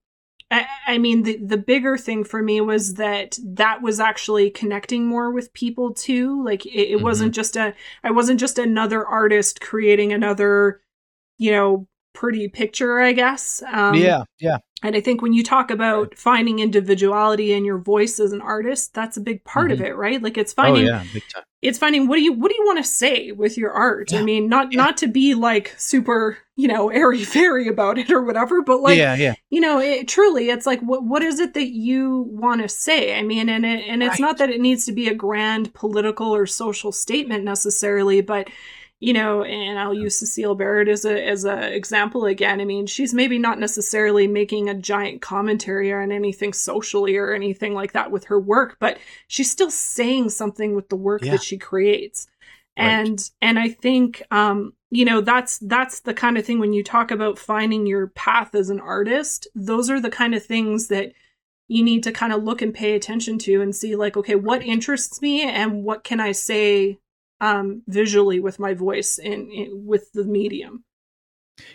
I, 0.51 0.67
I 0.85 0.97
mean, 0.97 1.23
the 1.23 1.37
the 1.37 1.57
bigger 1.57 1.97
thing 1.97 2.25
for 2.25 2.43
me 2.43 2.59
was 2.59 2.95
that 2.95 3.39
that 3.43 3.81
was 3.81 4.01
actually 4.01 4.49
connecting 4.49 5.07
more 5.07 5.31
with 5.31 5.53
people 5.53 5.93
too. 5.93 6.43
Like 6.43 6.65
it, 6.65 6.69
it 6.69 6.95
mm-hmm. 6.95 7.03
wasn't 7.03 7.33
just 7.33 7.55
a 7.55 7.73
I 8.03 8.11
wasn't 8.11 8.39
just 8.39 8.59
another 8.59 9.05
artist 9.07 9.61
creating 9.61 10.11
another, 10.11 10.81
you 11.37 11.51
know, 11.51 11.87
pretty 12.13 12.49
picture. 12.49 12.99
I 12.99 13.13
guess. 13.13 13.63
Um, 13.71 13.95
yeah, 13.95 14.25
yeah. 14.39 14.57
And 14.83 14.95
I 14.95 14.99
think 14.99 15.21
when 15.21 15.31
you 15.31 15.43
talk 15.43 15.71
about 15.71 16.17
finding 16.17 16.59
individuality 16.59 17.53
in 17.53 17.63
your 17.63 17.77
voice 17.77 18.19
as 18.19 18.33
an 18.33 18.41
artist, 18.41 18.93
that's 18.93 19.15
a 19.15 19.21
big 19.21 19.45
part 19.45 19.71
mm-hmm. 19.71 19.81
of 19.81 19.87
it, 19.87 19.95
right? 19.95 20.21
Like 20.21 20.37
it's 20.37 20.53
finding 20.53 20.83
oh, 20.83 20.91
yeah, 20.91 21.03
big 21.13 21.23
time. 21.33 21.43
It's 21.61 21.77
finding 21.77 22.07
what 22.07 22.15
do 22.15 22.23
you 22.23 22.33
what 22.33 22.49
do 22.49 22.55
you 22.57 22.65
want 22.65 22.79
to 22.79 22.83
say 22.83 23.31
with 23.31 23.57
your 23.57 23.71
art? 23.71 24.11
Yeah. 24.11 24.19
I 24.19 24.23
mean, 24.23 24.49
not 24.49 24.71
yeah. 24.71 24.81
not 24.81 24.97
to 24.97 25.07
be 25.07 25.35
like 25.35 25.75
super, 25.77 26.39
you 26.55 26.67
know, 26.67 26.89
airy 26.91 27.23
fairy 27.23 27.67
about 27.67 27.97
it 27.97 28.11
or 28.11 28.23
whatever, 28.23 28.61
but 28.63 28.81
like 28.81 28.97
yeah, 28.97 29.15
yeah. 29.15 29.35
you 29.49 29.61
know, 29.61 29.79
it, 29.79 30.07
truly 30.07 30.49
it's 30.49 30.65
like 30.65 30.81
what 30.81 31.03
what 31.03 31.21
is 31.21 31.39
it 31.39 31.53
that 31.53 31.69
you 31.69 32.27
want 32.31 32.61
to 32.61 32.69
say? 32.69 33.17
I 33.17 33.21
mean, 33.21 33.47
and 33.47 33.65
it, 33.65 33.85
and 33.87 34.01
it's 34.01 34.13
right. 34.13 34.21
not 34.21 34.37
that 34.39 34.49
it 34.49 34.59
needs 34.59 34.85
to 34.85 34.91
be 34.91 35.07
a 35.07 35.13
grand 35.13 35.73
political 35.73 36.33
or 36.35 36.47
social 36.47 36.91
statement 36.91 37.43
necessarily, 37.43 38.21
but 38.21 38.49
you 39.01 39.13
know, 39.13 39.43
and 39.43 39.79
I'll 39.79 39.95
use 39.95 40.19
Cecile 40.19 40.55
Baart 40.55 40.87
as 40.87 41.05
a 41.05 41.27
as 41.27 41.43
a 41.43 41.75
example 41.75 42.25
again. 42.25 42.61
I 42.61 42.65
mean, 42.65 42.85
she's 42.85 43.15
maybe 43.15 43.39
not 43.39 43.59
necessarily 43.59 44.27
making 44.27 44.69
a 44.69 44.75
giant 44.75 45.23
commentary 45.23 45.91
on 45.91 46.11
anything 46.11 46.53
socially 46.53 47.17
or 47.17 47.33
anything 47.33 47.73
like 47.73 47.93
that 47.93 48.11
with 48.11 48.25
her 48.25 48.39
work, 48.39 48.77
but 48.79 48.99
she's 49.27 49.49
still 49.49 49.71
saying 49.71 50.29
something 50.29 50.75
with 50.75 50.89
the 50.89 50.95
work 50.95 51.23
yeah. 51.23 51.31
that 51.31 51.43
she 51.43 51.57
creates. 51.57 52.27
Right. 52.77 52.85
And 52.85 53.29
and 53.41 53.57
I 53.57 53.69
think 53.69 54.21
um, 54.29 54.73
you 54.91 55.03
know, 55.03 55.19
that's 55.19 55.57
that's 55.57 56.01
the 56.01 56.13
kind 56.13 56.37
of 56.37 56.45
thing 56.45 56.59
when 56.59 56.73
you 56.73 56.83
talk 56.83 57.09
about 57.09 57.39
finding 57.39 57.87
your 57.87 58.07
path 58.07 58.53
as 58.53 58.69
an 58.69 58.79
artist, 58.79 59.47
those 59.55 59.89
are 59.89 59.99
the 59.99 60.11
kind 60.11 60.35
of 60.35 60.45
things 60.45 60.89
that 60.89 61.13
you 61.67 61.83
need 61.83 62.03
to 62.03 62.11
kind 62.11 62.33
of 62.33 62.43
look 62.43 62.61
and 62.61 62.75
pay 62.75 62.93
attention 62.93 63.39
to 63.39 63.61
and 63.61 63.75
see 63.75 63.95
like 63.95 64.15
okay 64.17 64.35
what 64.35 64.61
interests 64.61 65.21
me 65.21 65.41
and 65.41 65.85
what 65.85 66.03
can 66.03 66.19
i 66.19 66.33
say 66.33 66.99
um, 67.41 67.81
visually 67.87 68.39
with 68.39 68.59
my 68.59 68.73
voice 68.73 69.17
and, 69.17 69.51
and 69.51 69.85
with 69.85 70.11
the 70.13 70.23
medium. 70.23 70.85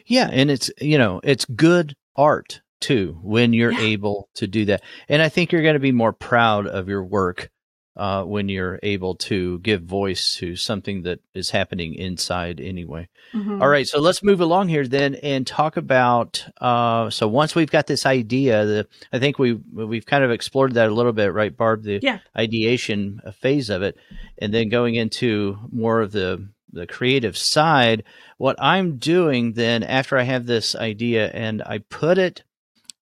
Yeah, 0.07 0.31
and 0.33 0.51
it's 0.51 0.71
you 0.81 0.97
know 0.97 1.21
it's 1.23 1.45
good 1.45 1.95
art 2.17 2.63
too 2.81 3.19
when 3.23 3.53
you're 3.53 3.73
yeah. 3.73 3.81
able 3.81 4.29
to 4.37 4.47
do 4.47 4.65
that, 4.67 4.83
and 5.09 5.21
I 5.21 5.29
think 5.29 5.53
you're 5.53 5.63
going 5.63 5.75
to 5.75 5.81
be 5.81 5.93
more 5.93 6.13
proud 6.13 6.67
of 6.67 6.89
your 6.89 7.05
work 7.05 7.51
uh, 7.97 8.23
when 8.25 8.49
you're 8.49 8.79
able 8.83 9.15
to 9.15 9.59
give 9.61 9.83
voice 9.83 10.37
to 10.37 10.55
something 10.55 11.03
that 11.03 11.21
is 11.35 11.51
happening 11.51 11.95
inside 11.95 12.61
anyway. 12.61 13.09
Mm-hmm. 13.33 13.63
All 13.63 13.69
right, 13.69 13.87
so 13.87 14.01
let's 14.01 14.23
move 14.23 14.41
along 14.41 14.69
here 14.69 14.87
then 14.87 15.15
and 15.17 15.47
talk 15.47 15.77
about. 15.77 16.47
Uh, 16.61 17.11
so 17.11 17.27
once 17.27 17.55
we've 17.55 17.71
got 17.71 17.87
this 17.87 18.05
idea, 18.05 18.65
the, 18.67 18.89
I 19.13 19.19
think 19.19 19.39
we 19.39 19.55
we've 19.55 20.07
kind 20.07 20.25
of 20.25 20.31
explored 20.31 20.75
that 20.75 20.89
a 20.89 20.95
little 20.95 21.13
bit, 21.13 21.33
right, 21.33 21.57
Barb? 21.57 21.83
The 21.83 22.01
yeah. 22.03 22.19
ideation 22.37 23.21
phase 23.41 23.71
of 23.71 23.83
it, 23.83 23.97
and 24.39 24.53
then 24.53 24.69
going 24.69 24.95
into 24.95 25.59
more 25.73 26.01
of 26.03 26.13
the 26.13 26.49
the 26.73 26.87
creative 26.87 27.37
side. 27.37 28.05
What 28.37 28.57
I'm 28.59 28.99
doing 28.99 29.55
then 29.55 29.83
after 29.83 30.19
I 30.19 30.25
have 30.25 30.45
this 30.45 30.77
idea 30.77 31.31
and 31.31 31.63
I 31.63 31.79
put 31.79 32.19
it 32.19 32.45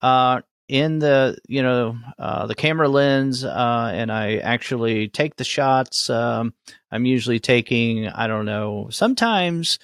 uh, 0.01 0.41
in 0.67 0.99
the 0.99 1.37
you 1.47 1.61
know 1.61 1.97
uh, 2.17 2.47
the 2.47 2.55
camera 2.55 2.87
lens 2.87 3.43
uh, 3.43 3.91
and 3.93 4.11
I 4.11 4.37
actually 4.37 5.09
take 5.09 5.35
the 5.35 5.43
shots. 5.43 6.09
Um, 6.09 6.53
I'm 6.91 7.05
usually 7.05 7.39
taking 7.39 8.07
I 8.07 8.27
don't 8.27 8.45
know 8.45 8.87
sometimes. 8.89 9.79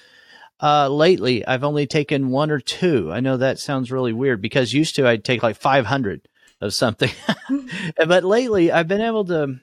Uh, 0.62 0.88
lately, 0.88 1.46
I've 1.46 1.64
only 1.64 1.86
taken 1.86 2.28
one 2.28 2.50
or 2.50 2.60
two. 2.60 3.10
I 3.10 3.20
know 3.20 3.38
that 3.38 3.58
sounds 3.58 3.90
really 3.90 4.12
weird 4.12 4.42
because 4.42 4.74
used 4.74 4.94
to 4.96 5.08
I'd 5.08 5.24
take 5.24 5.42
like 5.42 5.56
500 5.56 6.28
of 6.60 6.74
something, 6.74 7.10
but 8.06 8.24
lately 8.24 8.70
I've 8.70 8.88
been 8.88 9.00
able 9.00 9.24
to 9.26 9.58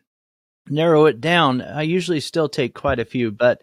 narrow 0.67 1.05
it 1.05 1.21
down. 1.21 1.61
I 1.61 1.83
usually 1.83 2.19
still 2.19 2.49
take 2.49 2.73
quite 2.73 2.99
a 2.99 3.05
few, 3.05 3.31
but 3.31 3.61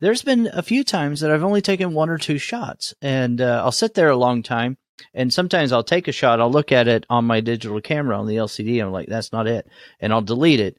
there's 0.00 0.22
been 0.22 0.50
a 0.52 0.62
few 0.62 0.82
times 0.82 1.20
that 1.20 1.30
I've 1.30 1.44
only 1.44 1.62
taken 1.62 1.94
one 1.94 2.10
or 2.10 2.18
two 2.18 2.38
shots, 2.38 2.94
and 3.00 3.40
uh, 3.40 3.62
I'll 3.64 3.70
sit 3.70 3.94
there 3.94 4.10
a 4.10 4.16
long 4.16 4.42
time 4.42 4.76
and 5.14 5.32
sometimes 5.32 5.72
I'll 5.72 5.84
take 5.84 6.08
a 6.08 6.12
shot, 6.12 6.40
I'll 6.40 6.50
look 6.50 6.72
at 6.72 6.88
it 6.88 7.06
on 7.10 7.24
my 7.24 7.40
digital 7.40 7.80
camera 7.80 8.18
on 8.18 8.26
the 8.26 8.36
LCD, 8.36 8.82
I'm 8.82 8.92
like, 8.92 9.08
that's 9.08 9.32
not 9.32 9.46
it, 9.46 9.66
and 10.00 10.12
I'll 10.12 10.22
delete 10.22 10.60
it. 10.60 10.78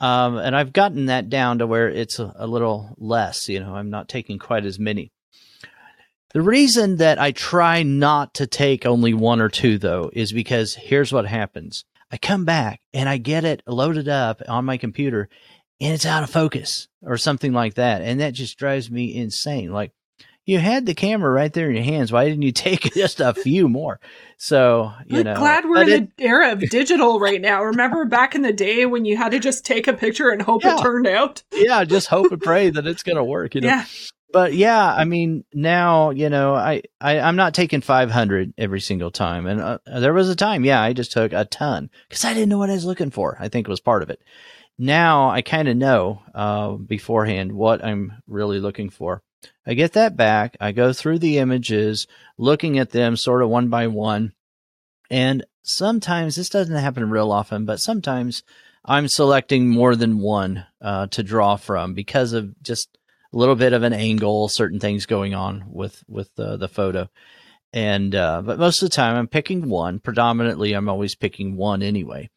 Um, 0.00 0.38
and 0.38 0.56
I've 0.56 0.72
gotten 0.72 1.06
that 1.06 1.28
down 1.28 1.58
to 1.58 1.66
where 1.66 1.88
it's 1.88 2.18
a, 2.18 2.32
a 2.36 2.46
little 2.46 2.94
less. 2.98 3.48
You 3.48 3.60
know, 3.60 3.74
I'm 3.74 3.90
not 3.90 4.08
taking 4.08 4.38
quite 4.38 4.64
as 4.64 4.78
many. 4.78 5.12
The 6.32 6.40
reason 6.40 6.96
that 6.96 7.18
I 7.18 7.32
try 7.32 7.82
not 7.82 8.34
to 8.34 8.46
take 8.46 8.86
only 8.86 9.12
one 9.12 9.40
or 9.40 9.48
two, 9.48 9.78
though, 9.78 10.10
is 10.12 10.32
because 10.32 10.74
here's 10.74 11.12
what 11.12 11.26
happens. 11.26 11.84
I 12.10 12.16
come 12.16 12.44
back 12.44 12.80
and 12.94 13.08
I 13.08 13.18
get 13.18 13.44
it 13.44 13.62
loaded 13.66 14.08
up 14.08 14.40
on 14.48 14.64
my 14.64 14.76
computer 14.76 15.28
and 15.80 15.92
it's 15.92 16.06
out 16.06 16.22
of 16.22 16.30
focus 16.30 16.88
or 17.02 17.16
something 17.16 17.52
like 17.52 17.74
that. 17.74 18.02
And 18.02 18.20
that 18.20 18.34
just 18.34 18.58
drives 18.58 18.90
me 18.90 19.14
insane. 19.14 19.72
Like, 19.72 19.92
you 20.50 20.58
had 20.58 20.84
the 20.84 20.94
camera 20.94 21.30
right 21.30 21.52
there 21.52 21.68
in 21.68 21.76
your 21.76 21.84
hands. 21.84 22.10
Why 22.10 22.24
didn't 22.28 22.42
you 22.42 22.50
take 22.52 22.92
just 22.92 23.20
a 23.20 23.32
few 23.32 23.68
more? 23.68 24.00
So, 24.36 24.92
you 25.06 25.20
I'm 25.20 25.24
know. 25.24 25.36
glad 25.36 25.64
we're 25.64 25.82
in 25.82 25.88
it, 25.88 26.16
the 26.16 26.24
era 26.24 26.52
of 26.52 26.60
digital 26.70 27.20
right 27.20 27.40
now. 27.40 27.62
Remember 27.62 28.04
back 28.04 28.34
in 28.34 28.42
the 28.42 28.52
day 28.52 28.84
when 28.84 29.04
you 29.04 29.16
had 29.16 29.30
to 29.30 29.38
just 29.38 29.64
take 29.64 29.86
a 29.86 29.92
picture 29.92 30.30
and 30.30 30.42
hope 30.42 30.64
yeah. 30.64 30.76
it 30.76 30.82
turned 30.82 31.06
out? 31.06 31.44
Yeah, 31.52 31.84
just 31.84 32.08
hope 32.08 32.32
and 32.32 32.42
pray 32.42 32.70
that 32.70 32.86
it's 32.86 33.04
going 33.04 33.16
to 33.16 33.24
work, 33.24 33.54
you 33.54 33.60
know. 33.60 33.68
Yeah. 33.68 33.84
But 34.32 34.54
yeah, 34.54 34.92
I 34.92 35.04
mean, 35.04 35.44
now, 35.52 36.10
you 36.10 36.28
know, 36.28 36.54
I, 36.54 36.82
I, 37.00 37.20
I'm 37.20 37.36
not 37.36 37.54
taking 37.54 37.80
500 37.80 38.54
every 38.58 38.80
single 38.80 39.10
time. 39.10 39.46
And 39.46 39.60
uh, 39.60 39.78
there 39.86 40.12
was 40.12 40.28
a 40.28 40.36
time, 40.36 40.64
yeah, 40.64 40.80
I 40.80 40.92
just 40.92 41.12
took 41.12 41.32
a 41.32 41.44
ton 41.44 41.90
because 42.08 42.24
I 42.24 42.34
didn't 42.34 42.48
know 42.48 42.58
what 42.58 42.70
I 42.70 42.74
was 42.74 42.84
looking 42.84 43.10
for. 43.10 43.36
I 43.40 43.48
think 43.48 43.66
it 43.66 43.70
was 43.70 43.80
part 43.80 44.02
of 44.02 44.10
it. 44.10 44.20
Now 44.78 45.30
I 45.30 45.42
kind 45.42 45.68
of 45.68 45.76
know 45.76 46.22
uh, 46.34 46.72
beforehand 46.72 47.52
what 47.52 47.84
I'm 47.84 48.22
really 48.26 48.60
looking 48.60 48.88
for. 48.88 49.22
I 49.66 49.74
get 49.74 49.92
that 49.92 50.16
back. 50.16 50.56
I 50.60 50.72
go 50.72 50.92
through 50.92 51.18
the 51.20 51.38
images, 51.38 52.06
looking 52.38 52.78
at 52.78 52.90
them 52.90 53.16
sort 53.16 53.42
of 53.42 53.48
one 53.48 53.68
by 53.68 53.86
one. 53.86 54.32
And 55.10 55.44
sometimes 55.62 56.36
this 56.36 56.48
doesn't 56.48 56.74
happen 56.74 57.10
real 57.10 57.32
often, 57.32 57.64
but 57.64 57.80
sometimes 57.80 58.42
I'm 58.84 59.08
selecting 59.08 59.68
more 59.68 59.96
than 59.96 60.20
one 60.20 60.66
uh, 60.80 61.06
to 61.08 61.22
draw 61.22 61.56
from 61.56 61.94
because 61.94 62.32
of 62.32 62.60
just 62.62 62.98
a 63.32 63.36
little 63.36 63.54
bit 63.54 63.72
of 63.72 63.82
an 63.82 63.92
angle, 63.92 64.48
certain 64.48 64.80
things 64.80 65.06
going 65.06 65.34
on 65.34 65.64
with 65.68 66.02
with 66.08 66.30
uh, 66.38 66.56
the 66.56 66.68
photo. 66.68 67.08
And 67.72 68.14
uh, 68.14 68.42
but 68.42 68.58
most 68.58 68.82
of 68.82 68.88
the 68.88 68.94
time 68.94 69.16
I'm 69.16 69.28
picking 69.28 69.68
one. 69.68 70.00
Predominantly, 70.00 70.72
I'm 70.72 70.88
always 70.88 71.14
picking 71.14 71.56
one 71.56 71.82
anyway. 71.82 72.30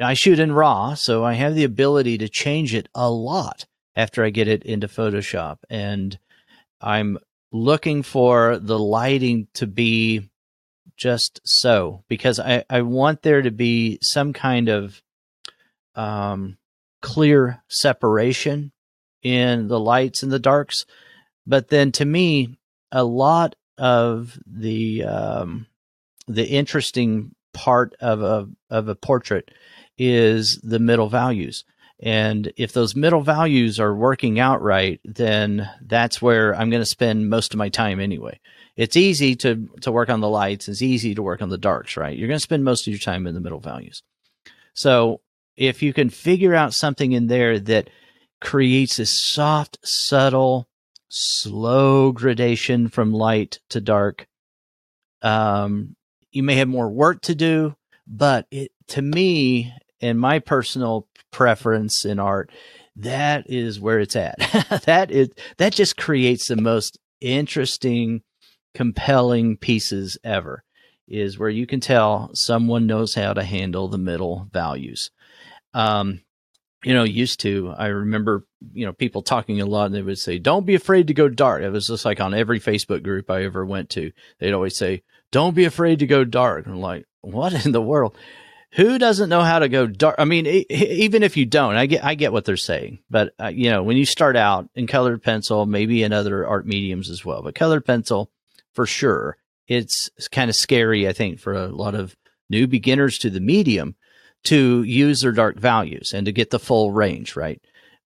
I 0.00 0.14
shoot 0.14 0.38
in 0.38 0.52
RAW, 0.52 0.94
so 0.94 1.24
I 1.24 1.34
have 1.34 1.54
the 1.54 1.64
ability 1.64 2.18
to 2.18 2.28
change 2.28 2.74
it 2.74 2.88
a 2.94 3.10
lot 3.10 3.66
after 3.94 4.24
I 4.24 4.30
get 4.30 4.48
it 4.48 4.64
into 4.64 4.88
Photoshop. 4.88 5.58
And 5.68 6.18
I'm 6.80 7.18
looking 7.50 8.02
for 8.02 8.58
the 8.58 8.78
lighting 8.78 9.48
to 9.54 9.66
be 9.66 10.30
just 10.96 11.40
so 11.44 12.04
because 12.08 12.38
I, 12.38 12.64
I 12.70 12.82
want 12.82 13.22
there 13.22 13.42
to 13.42 13.50
be 13.50 13.98
some 14.02 14.32
kind 14.32 14.68
of 14.68 15.02
um, 15.94 16.58
clear 17.00 17.62
separation 17.68 18.72
in 19.22 19.68
the 19.68 19.80
lights 19.80 20.22
and 20.22 20.32
the 20.32 20.38
darks. 20.38 20.86
But 21.46 21.68
then 21.68 21.92
to 21.92 22.04
me, 22.04 22.58
a 22.90 23.04
lot 23.04 23.56
of 23.78 24.38
the 24.46 25.04
um, 25.04 25.66
the 26.28 26.46
interesting 26.46 27.34
part 27.52 27.94
of 28.00 28.22
a 28.22 28.48
of 28.70 28.88
a 28.88 28.94
portrait 28.94 29.50
is 29.98 30.58
the 30.62 30.78
middle 30.78 31.08
values. 31.08 31.64
And 32.02 32.52
if 32.56 32.72
those 32.72 32.96
middle 32.96 33.22
values 33.22 33.78
are 33.78 33.94
working 33.94 34.40
out 34.40 34.60
right, 34.60 35.00
then 35.04 35.70
that's 35.80 36.20
where 36.20 36.52
I'm 36.54 36.68
going 36.68 36.82
to 36.82 36.86
spend 36.86 37.30
most 37.30 37.54
of 37.54 37.58
my 37.58 37.68
time 37.68 38.00
anyway. 38.00 38.40
It's 38.76 38.96
easy 38.96 39.36
to, 39.36 39.68
to 39.82 39.92
work 39.92 40.08
on 40.10 40.20
the 40.20 40.28
lights. 40.28 40.68
It's 40.68 40.82
easy 40.82 41.14
to 41.14 41.22
work 41.22 41.42
on 41.42 41.48
the 41.48 41.58
darks, 41.58 41.96
right? 41.96 42.16
You're 42.16 42.26
going 42.26 42.38
to 42.38 42.42
spend 42.42 42.64
most 42.64 42.88
of 42.88 42.92
your 42.92 42.98
time 42.98 43.28
in 43.28 43.34
the 43.34 43.40
middle 43.40 43.60
values. 43.60 44.02
So 44.74 45.20
if 45.56 45.80
you 45.80 45.92
can 45.92 46.10
figure 46.10 46.54
out 46.54 46.74
something 46.74 47.12
in 47.12 47.28
there 47.28 47.60
that 47.60 47.88
creates 48.40 48.96
this 48.96 49.20
soft, 49.20 49.78
subtle, 49.84 50.66
slow 51.08 52.10
gradation 52.10 52.88
from 52.88 53.12
light 53.12 53.60
to 53.68 53.80
dark, 53.80 54.26
um, 55.22 55.94
you 56.32 56.42
may 56.42 56.56
have 56.56 56.68
more 56.68 56.88
work 56.88 57.20
to 57.22 57.34
do, 57.36 57.76
but 58.08 58.46
it, 58.50 58.72
to 58.88 59.02
me, 59.02 59.72
in 60.02 60.18
my 60.18 60.40
personal 60.40 61.06
preference 61.30 62.04
in 62.04 62.18
art, 62.18 62.50
that 62.96 63.48
is 63.48 63.80
where 63.80 64.00
it's 64.00 64.16
at. 64.16 64.36
that 64.84 65.10
is 65.10 65.30
that 65.56 65.72
just 65.72 65.96
creates 65.96 66.48
the 66.48 66.56
most 66.56 66.98
interesting, 67.20 68.22
compelling 68.74 69.56
pieces 69.56 70.18
ever. 70.22 70.64
Is 71.08 71.38
where 71.38 71.50
you 71.50 71.66
can 71.66 71.80
tell 71.80 72.30
someone 72.34 72.86
knows 72.86 73.14
how 73.14 73.32
to 73.32 73.42
handle 73.42 73.88
the 73.88 73.98
middle 73.98 74.48
values. 74.52 75.10
Um, 75.74 76.20
you 76.84 76.94
know, 76.94 77.04
used 77.04 77.40
to, 77.40 77.72
I 77.76 77.88
remember, 77.88 78.44
you 78.72 78.84
know, 78.86 78.92
people 78.92 79.22
talking 79.22 79.60
a 79.60 79.66
lot 79.66 79.86
and 79.86 79.94
they 79.94 80.02
would 80.02 80.18
say, 80.18 80.38
don't 80.38 80.66
be 80.66 80.74
afraid 80.74 81.08
to 81.08 81.14
go 81.14 81.28
dark. 81.28 81.62
It 81.62 81.70
was 81.70 81.86
just 81.86 82.04
like 82.04 82.20
on 82.20 82.34
every 82.34 82.60
Facebook 82.60 83.02
group 83.02 83.30
I 83.30 83.44
ever 83.44 83.64
went 83.64 83.90
to, 83.90 84.10
they'd 84.38 84.52
always 84.52 84.76
say, 84.76 85.02
don't 85.30 85.54
be 85.54 85.64
afraid 85.64 86.00
to 86.00 86.06
go 86.06 86.24
dark. 86.24 86.66
And 86.66 86.74
I'm 86.74 86.80
like, 86.80 87.04
what 87.20 87.64
in 87.64 87.72
the 87.72 87.80
world? 87.80 88.16
Who 88.72 88.98
doesn't 88.98 89.28
know 89.28 89.42
how 89.42 89.58
to 89.58 89.68
go 89.68 89.86
dark? 89.86 90.16
I 90.18 90.24
mean, 90.24 90.46
even 90.70 91.22
if 91.22 91.36
you 91.36 91.44
don't, 91.44 91.76
I 91.76 91.86
get 91.86 92.04
I 92.04 92.14
get 92.14 92.32
what 92.32 92.44
they're 92.44 92.56
saying, 92.56 93.00
but 93.10 93.34
uh, 93.38 93.48
you 93.48 93.70
know, 93.70 93.82
when 93.82 93.96
you 93.96 94.06
start 94.06 94.36
out 94.36 94.68
in 94.74 94.86
colored 94.86 95.22
pencil, 95.22 95.66
maybe 95.66 96.02
in 96.02 96.12
other 96.12 96.46
art 96.46 96.66
mediums 96.66 97.10
as 97.10 97.24
well, 97.24 97.42
but 97.42 97.54
colored 97.54 97.84
pencil 97.84 98.30
for 98.72 98.86
sure, 98.86 99.36
it's, 99.68 100.10
it's 100.16 100.28
kind 100.28 100.48
of 100.48 100.56
scary. 100.56 101.06
I 101.06 101.12
think 101.12 101.38
for 101.38 101.52
a 101.52 101.68
lot 101.68 101.94
of 101.94 102.16
new 102.48 102.66
beginners 102.66 103.18
to 103.18 103.30
the 103.30 103.40
medium 103.40 103.94
to 104.44 104.82
use 104.82 105.20
their 105.20 105.32
dark 105.32 105.58
values 105.58 106.12
and 106.14 106.24
to 106.24 106.32
get 106.32 106.50
the 106.50 106.58
full 106.58 106.90
range, 106.90 107.36
right? 107.36 107.60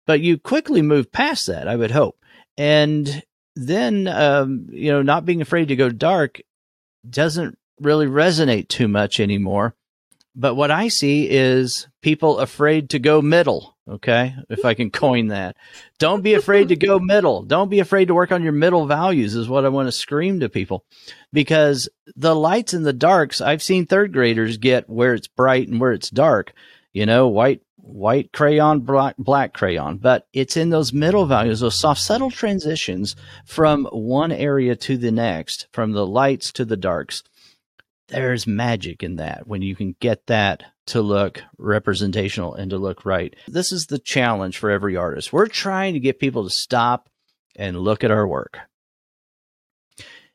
But 0.05 0.19
you 0.19 0.37
quickly 0.37 0.81
move 0.81 1.11
past 1.11 1.47
that, 1.47 1.67
I 1.67 1.77
would 1.77 1.91
hope, 1.91 2.17
and 2.57 3.23
then 3.55 4.07
um, 4.07 4.67
you 4.69 4.91
know, 4.91 5.01
not 5.01 5.25
being 5.25 5.41
afraid 5.41 5.69
to 5.69 5.77
go 5.77 5.89
dark 5.89 6.41
doesn't 7.09 7.57
really 7.79 8.07
resonate 8.07 8.67
too 8.67 8.89
much 8.89 9.21
anymore 9.21 9.76
but 10.39 10.53
what 10.53 10.69
I 10.69 10.87
see 10.87 11.27
is 11.27 11.87
people 12.01 12.37
afraid 12.37 12.91
to 12.91 12.99
go 12.99 13.21
middle. 13.23 13.75
Okay. 13.89 14.35
If 14.49 14.65
I 14.65 14.75
can 14.75 14.91
coin 14.91 15.29
that. 15.29 15.57
Don't 15.97 16.21
be 16.21 16.35
afraid 16.35 16.67
to 16.67 16.75
go 16.75 16.99
middle. 16.99 17.41
Don't 17.41 17.69
be 17.69 17.79
afraid 17.79 18.09
to 18.09 18.13
work 18.13 18.31
on 18.31 18.43
your 18.43 18.51
middle 18.51 18.85
values 18.85 19.33
is 19.33 19.49
what 19.49 19.65
I 19.65 19.69
want 19.69 19.87
to 19.87 19.91
scream 19.91 20.41
to 20.41 20.49
people 20.49 20.85
because 21.33 21.89
the 22.15 22.35
lights 22.35 22.73
and 22.73 22.85
the 22.85 22.93
darks, 22.93 23.41
I've 23.41 23.63
seen 23.63 23.85
third 23.85 24.13
graders 24.13 24.57
get 24.57 24.87
where 24.87 25.15
it's 25.15 25.27
bright 25.27 25.69
and 25.69 25.81
where 25.81 25.93
it's 25.93 26.11
dark, 26.11 26.53
you 26.93 27.07
know, 27.07 27.27
white, 27.29 27.61
white 27.77 28.31
crayon, 28.31 28.81
black, 28.81 29.15
black 29.17 29.53
crayon, 29.53 29.97
but 29.97 30.27
it's 30.33 30.57
in 30.57 30.69
those 30.69 30.93
middle 30.93 31.25
values, 31.25 31.61
those 31.61 31.79
soft, 31.79 32.01
subtle 32.01 32.29
transitions 32.29 33.15
from 33.45 33.85
one 33.85 34.31
area 34.31 34.75
to 34.75 34.97
the 34.97 35.11
next, 35.11 35.67
from 35.71 35.93
the 35.93 36.05
lights 36.05 36.51
to 36.51 36.65
the 36.65 36.77
darks 36.77 37.23
there's 38.07 38.47
magic 38.47 39.03
in 39.03 39.17
that 39.17 39.47
when 39.47 39.61
you 39.61 39.75
can 39.75 39.95
get 39.99 40.27
that 40.27 40.63
to 40.87 41.01
look 41.01 41.43
representational 41.57 42.53
and 42.53 42.71
to 42.71 42.77
look 42.77 43.05
right. 43.05 43.35
This 43.47 43.71
is 43.71 43.87
the 43.87 43.99
challenge 43.99 44.57
for 44.57 44.69
every 44.69 44.95
artist. 44.95 45.33
We're 45.33 45.47
trying 45.47 45.93
to 45.93 45.99
get 45.99 46.19
people 46.19 46.43
to 46.43 46.49
stop 46.49 47.09
and 47.55 47.79
look 47.79 48.03
at 48.03 48.11
our 48.11 48.27
work. 48.27 48.59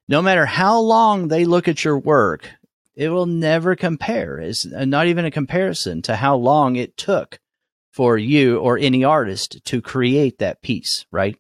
No 0.08 0.20
matter 0.20 0.44
how 0.44 0.80
long 0.80 1.28
they 1.28 1.44
look 1.44 1.68
at 1.68 1.84
your 1.84 1.98
work, 1.98 2.50
it 2.94 3.08
will 3.08 3.26
never 3.26 3.74
compare. 3.74 4.38
It's 4.38 4.66
not 4.66 5.06
even 5.06 5.24
a 5.24 5.30
comparison 5.30 6.02
to 6.02 6.16
how 6.16 6.36
long 6.36 6.76
it 6.76 6.96
took 6.96 7.38
for 7.90 8.18
you 8.18 8.58
or 8.58 8.76
any 8.76 9.04
artist 9.04 9.64
to 9.64 9.80
create 9.80 10.38
that 10.38 10.60
piece, 10.60 11.06
right? 11.10 11.38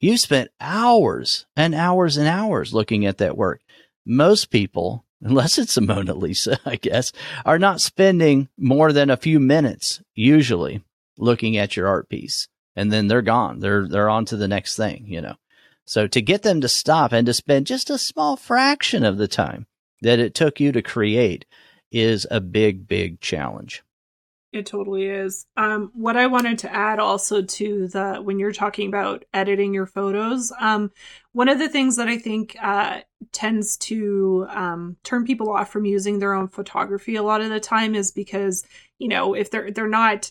You 0.00 0.18
spent 0.18 0.50
hours 0.60 1.46
and 1.56 1.74
hours 1.74 2.18
and 2.18 2.28
hours 2.28 2.74
looking 2.74 3.06
at 3.06 3.18
that 3.18 3.36
work. 3.38 3.62
Most 4.04 4.50
people 4.50 5.03
unless 5.22 5.58
it's 5.58 5.76
a 5.76 5.80
Mona 5.80 6.14
Lisa, 6.14 6.58
I 6.66 6.76
guess, 6.76 7.12
are 7.44 7.58
not 7.58 7.80
spending 7.80 8.48
more 8.58 8.92
than 8.92 9.10
a 9.10 9.16
few 9.16 9.40
minutes 9.40 10.02
usually 10.14 10.82
looking 11.16 11.56
at 11.56 11.76
your 11.76 11.88
art 11.88 12.08
piece. 12.08 12.48
And 12.76 12.92
then 12.92 13.06
they're 13.06 13.22
gone. 13.22 13.60
They're 13.60 13.86
they're 13.86 14.10
on 14.10 14.24
to 14.26 14.36
the 14.36 14.48
next 14.48 14.76
thing, 14.76 15.04
you 15.06 15.20
know. 15.20 15.36
So 15.86 16.06
to 16.08 16.20
get 16.20 16.42
them 16.42 16.60
to 16.60 16.68
stop 16.68 17.12
and 17.12 17.26
to 17.26 17.34
spend 17.34 17.66
just 17.66 17.88
a 17.90 17.98
small 17.98 18.36
fraction 18.36 19.04
of 19.04 19.16
the 19.16 19.28
time 19.28 19.66
that 20.00 20.18
it 20.18 20.34
took 20.34 20.58
you 20.58 20.72
to 20.72 20.82
create 20.82 21.44
is 21.92 22.26
a 22.30 22.40
big, 22.40 22.88
big 22.88 23.20
challenge. 23.20 23.84
It 24.54 24.66
totally 24.66 25.06
is. 25.06 25.46
Um, 25.56 25.90
what 25.94 26.16
I 26.16 26.28
wanted 26.28 26.60
to 26.60 26.72
add 26.72 27.00
also 27.00 27.42
to 27.42 27.88
the 27.88 28.20
when 28.22 28.38
you're 28.38 28.52
talking 28.52 28.86
about 28.86 29.24
editing 29.34 29.74
your 29.74 29.84
photos, 29.84 30.52
um, 30.60 30.92
one 31.32 31.48
of 31.48 31.58
the 31.58 31.68
things 31.68 31.96
that 31.96 32.06
I 32.06 32.18
think 32.18 32.56
uh, 32.62 33.00
tends 33.32 33.76
to 33.78 34.46
um, 34.50 34.96
turn 35.02 35.24
people 35.24 35.50
off 35.50 35.72
from 35.72 35.84
using 35.84 36.20
their 36.20 36.34
own 36.34 36.46
photography 36.46 37.16
a 37.16 37.22
lot 37.24 37.40
of 37.40 37.50
the 37.50 37.58
time 37.58 37.96
is 37.96 38.12
because 38.12 38.64
you 39.00 39.08
know 39.08 39.34
if 39.34 39.50
they're 39.50 39.72
they're 39.72 39.88
not 39.88 40.30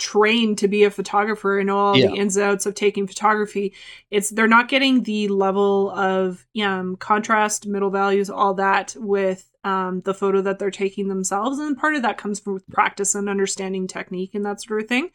trained 0.00 0.58
to 0.58 0.66
be 0.66 0.82
a 0.82 0.90
photographer 0.90 1.60
and 1.60 1.70
all 1.70 1.96
yeah. 1.96 2.08
the 2.08 2.14
ins 2.14 2.36
and 2.36 2.46
outs 2.46 2.66
of 2.66 2.74
taking 2.74 3.06
photography. 3.06 3.74
It's 4.10 4.30
they're 4.30 4.48
not 4.48 4.68
getting 4.68 5.04
the 5.04 5.28
level 5.28 5.90
of 5.90 6.44
um, 6.60 6.96
contrast 6.96 7.66
middle 7.66 7.90
values 7.90 8.30
all 8.30 8.54
that 8.54 8.96
with 8.98 9.48
um, 9.62 10.00
the 10.00 10.14
photo 10.14 10.40
that 10.42 10.58
they're 10.58 10.70
taking 10.70 11.08
themselves. 11.08 11.58
And 11.58 11.78
part 11.78 11.94
of 11.94 12.02
that 12.02 12.18
comes 12.18 12.40
from 12.40 12.60
practice 12.70 13.14
and 13.14 13.28
understanding 13.28 13.86
technique 13.86 14.34
and 14.34 14.44
that 14.46 14.62
sort 14.62 14.82
of 14.82 14.88
thing 14.88 15.10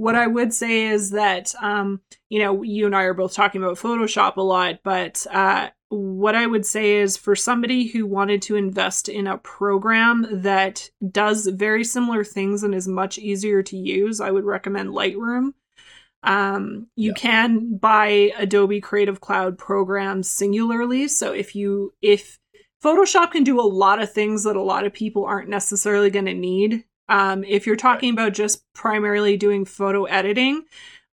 what 0.00 0.14
i 0.14 0.26
would 0.26 0.52
say 0.52 0.86
is 0.86 1.10
that 1.10 1.54
um, 1.60 2.00
you 2.28 2.38
know 2.38 2.62
you 2.62 2.86
and 2.86 2.96
i 2.96 3.02
are 3.02 3.14
both 3.14 3.34
talking 3.34 3.62
about 3.62 3.76
photoshop 3.76 4.36
a 4.36 4.42
lot 4.42 4.80
but 4.82 5.26
uh, 5.30 5.68
what 5.90 6.36
I 6.36 6.46
would 6.46 6.64
say 6.64 6.96
is 6.98 7.16
for 7.16 7.34
somebody 7.34 7.88
who 7.88 8.06
wanted 8.06 8.42
to 8.42 8.54
invest 8.54 9.08
in 9.08 9.26
a 9.26 9.38
program 9.38 10.24
that 10.30 10.88
does 11.10 11.48
very 11.48 11.82
similar 11.82 12.22
things 12.22 12.62
and 12.62 12.74
is 12.74 12.86
much 12.86 13.18
easier 13.18 13.60
to 13.64 13.76
use, 13.76 14.20
I 14.20 14.30
would 14.30 14.44
recommend 14.44 14.90
Lightroom. 14.90 15.54
Um, 16.22 16.86
you 16.94 17.12
yeah. 17.16 17.20
can 17.20 17.76
buy 17.76 18.32
Adobe 18.38 18.80
Creative 18.80 19.20
Cloud 19.20 19.58
programs 19.58 20.30
singularly. 20.30 21.08
So 21.08 21.32
if 21.32 21.56
you 21.56 21.92
if 22.02 22.38
Photoshop 22.82 23.32
can 23.32 23.44
do 23.44 23.60
a 23.60 23.62
lot 23.62 24.00
of 24.00 24.12
things 24.12 24.44
that 24.44 24.56
a 24.56 24.62
lot 24.62 24.86
of 24.86 24.92
people 24.92 25.24
aren't 25.24 25.48
necessarily 25.48 26.08
going 26.08 26.26
to 26.26 26.34
need. 26.34 26.84
Um, 27.10 27.44
if 27.44 27.66
you're 27.66 27.76
talking 27.76 28.12
about 28.12 28.32
just 28.32 28.64
primarily 28.72 29.36
doing 29.36 29.66
photo 29.66 30.04
editing, 30.04 30.64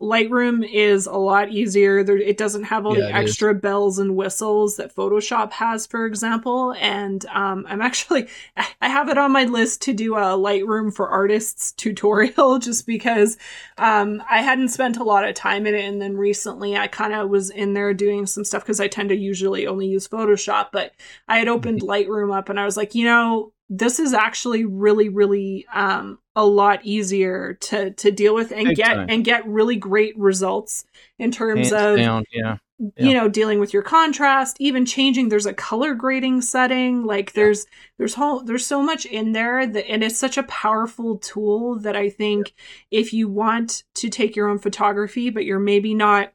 Lightroom 0.02 0.68
is 0.68 1.06
a 1.06 1.12
lot 1.12 1.50
easier. 1.50 2.02
There, 2.02 2.18
it 2.18 2.36
doesn't 2.36 2.64
have 2.64 2.84
all 2.84 2.98
yeah, 2.98 3.06
the 3.06 3.14
extra 3.14 3.54
is. 3.54 3.60
bells 3.60 3.98
and 4.00 4.16
whistles 4.16 4.76
that 4.76 4.94
Photoshop 4.94 5.52
has, 5.52 5.86
for 5.86 6.06
example. 6.06 6.74
And 6.80 7.24
um, 7.26 7.64
I'm 7.68 7.80
actually, 7.80 8.26
I 8.80 8.88
have 8.88 9.08
it 9.08 9.16
on 9.16 9.30
my 9.30 9.44
list 9.44 9.80
to 9.82 9.92
do 9.92 10.16
a 10.16 10.36
Lightroom 10.36 10.92
for 10.92 11.08
Artists 11.08 11.70
tutorial 11.72 12.58
just 12.58 12.84
because 12.84 13.38
um, 13.78 14.20
I 14.28 14.42
hadn't 14.42 14.70
spent 14.70 14.96
a 14.96 15.04
lot 15.04 15.28
of 15.28 15.36
time 15.36 15.66
in 15.66 15.74
it. 15.76 15.84
And 15.84 16.02
then 16.02 16.16
recently 16.16 16.76
I 16.76 16.88
kind 16.88 17.14
of 17.14 17.30
was 17.30 17.50
in 17.50 17.74
there 17.74 17.94
doing 17.94 18.26
some 18.26 18.44
stuff 18.44 18.64
because 18.64 18.80
I 18.80 18.88
tend 18.88 19.10
to 19.10 19.16
usually 19.16 19.68
only 19.68 19.86
use 19.86 20.08
Photoshop. 20.08 20.70
But 20.72 20.92
I 21.28 21.38
had 21.38 21.46
opened 21.46 21.82
mm-hmm. 21.82 21.90
Lightroom 21.90 22.36
up 22.36 22.48
and 22.48 22.58
I 22.58 22.64
was 22.64 22.76
like, 22.76 22.96
you 22.96 23.04
know, 23.04 23.52
this 23.74 23.98
is 23.98 24.12
actually 24.12 24.64
really 24.64 25.08
really 25.08 25.66
um, 25.72 26.18
a 26.36 26.44
lot 26.44 26.80
easier 26.84 27.54
to 27.54 27.90
to 27.92 28.10
deal 28.10 28.34
with 28.34 28.52
and 28.52 28.68
Big 28.68 28.76
get 28.76 28.94
time. 28.94 29.06
and 29.08 29.24
get 29.24 29.46
really 29.48 29.76
great 29.76 30.16
results 30.18 30.84
in 31.18 31.30
terms 31.30 31.70
Hands 31.70 31.82
of 31.82 31.96
down, 31.96 32.24
yeah. 32.32 32.56
yeah. 32.78 33.06
you 33.06 33.14
know 33.14 33.28
dealing 33.28 33.60
with 33.60 33.72
your 33.72 33.82
contrast 33.82 34.58
even 34.60 34.84
changing 34.84 35.30
there's 35.30 35.46
a 35.46 35.54
color 35.54 35.94
grading 35.94 36.42
setting 36.42 37.04
like 37.04 37.32
there's 37.32 37.64
yeah. 37.64 37.78
there's 37.98 38.14
whole 38.14 38.42
there's 38.42 38.66
so 38.66 38.82
much 38.82 39.06
in 39.06 39.32
there 39.32 39.66
that 39.66 39.88
and 39.88 40.04
it's 40.04 40.18
such 40.18 40.36
a 40.36 40.42
powerful 40.44 41.16
tool 41.16 41.78
that 41.78 41.96
i 41.96 42.10
think 42.10 42.52
yeah. 42.90 43.00
if 43.00 43.14
you 43.14 43.26
want 43.26 43.84
to 43.94 44.10
take 44.10 44.36
your 44.36 44.48
own 44.48 44.58
photography 44.58 45.30
but 45.30 45.46
you're 45.46 45.58
maybe 45.58 45.94
not 45.94 46.32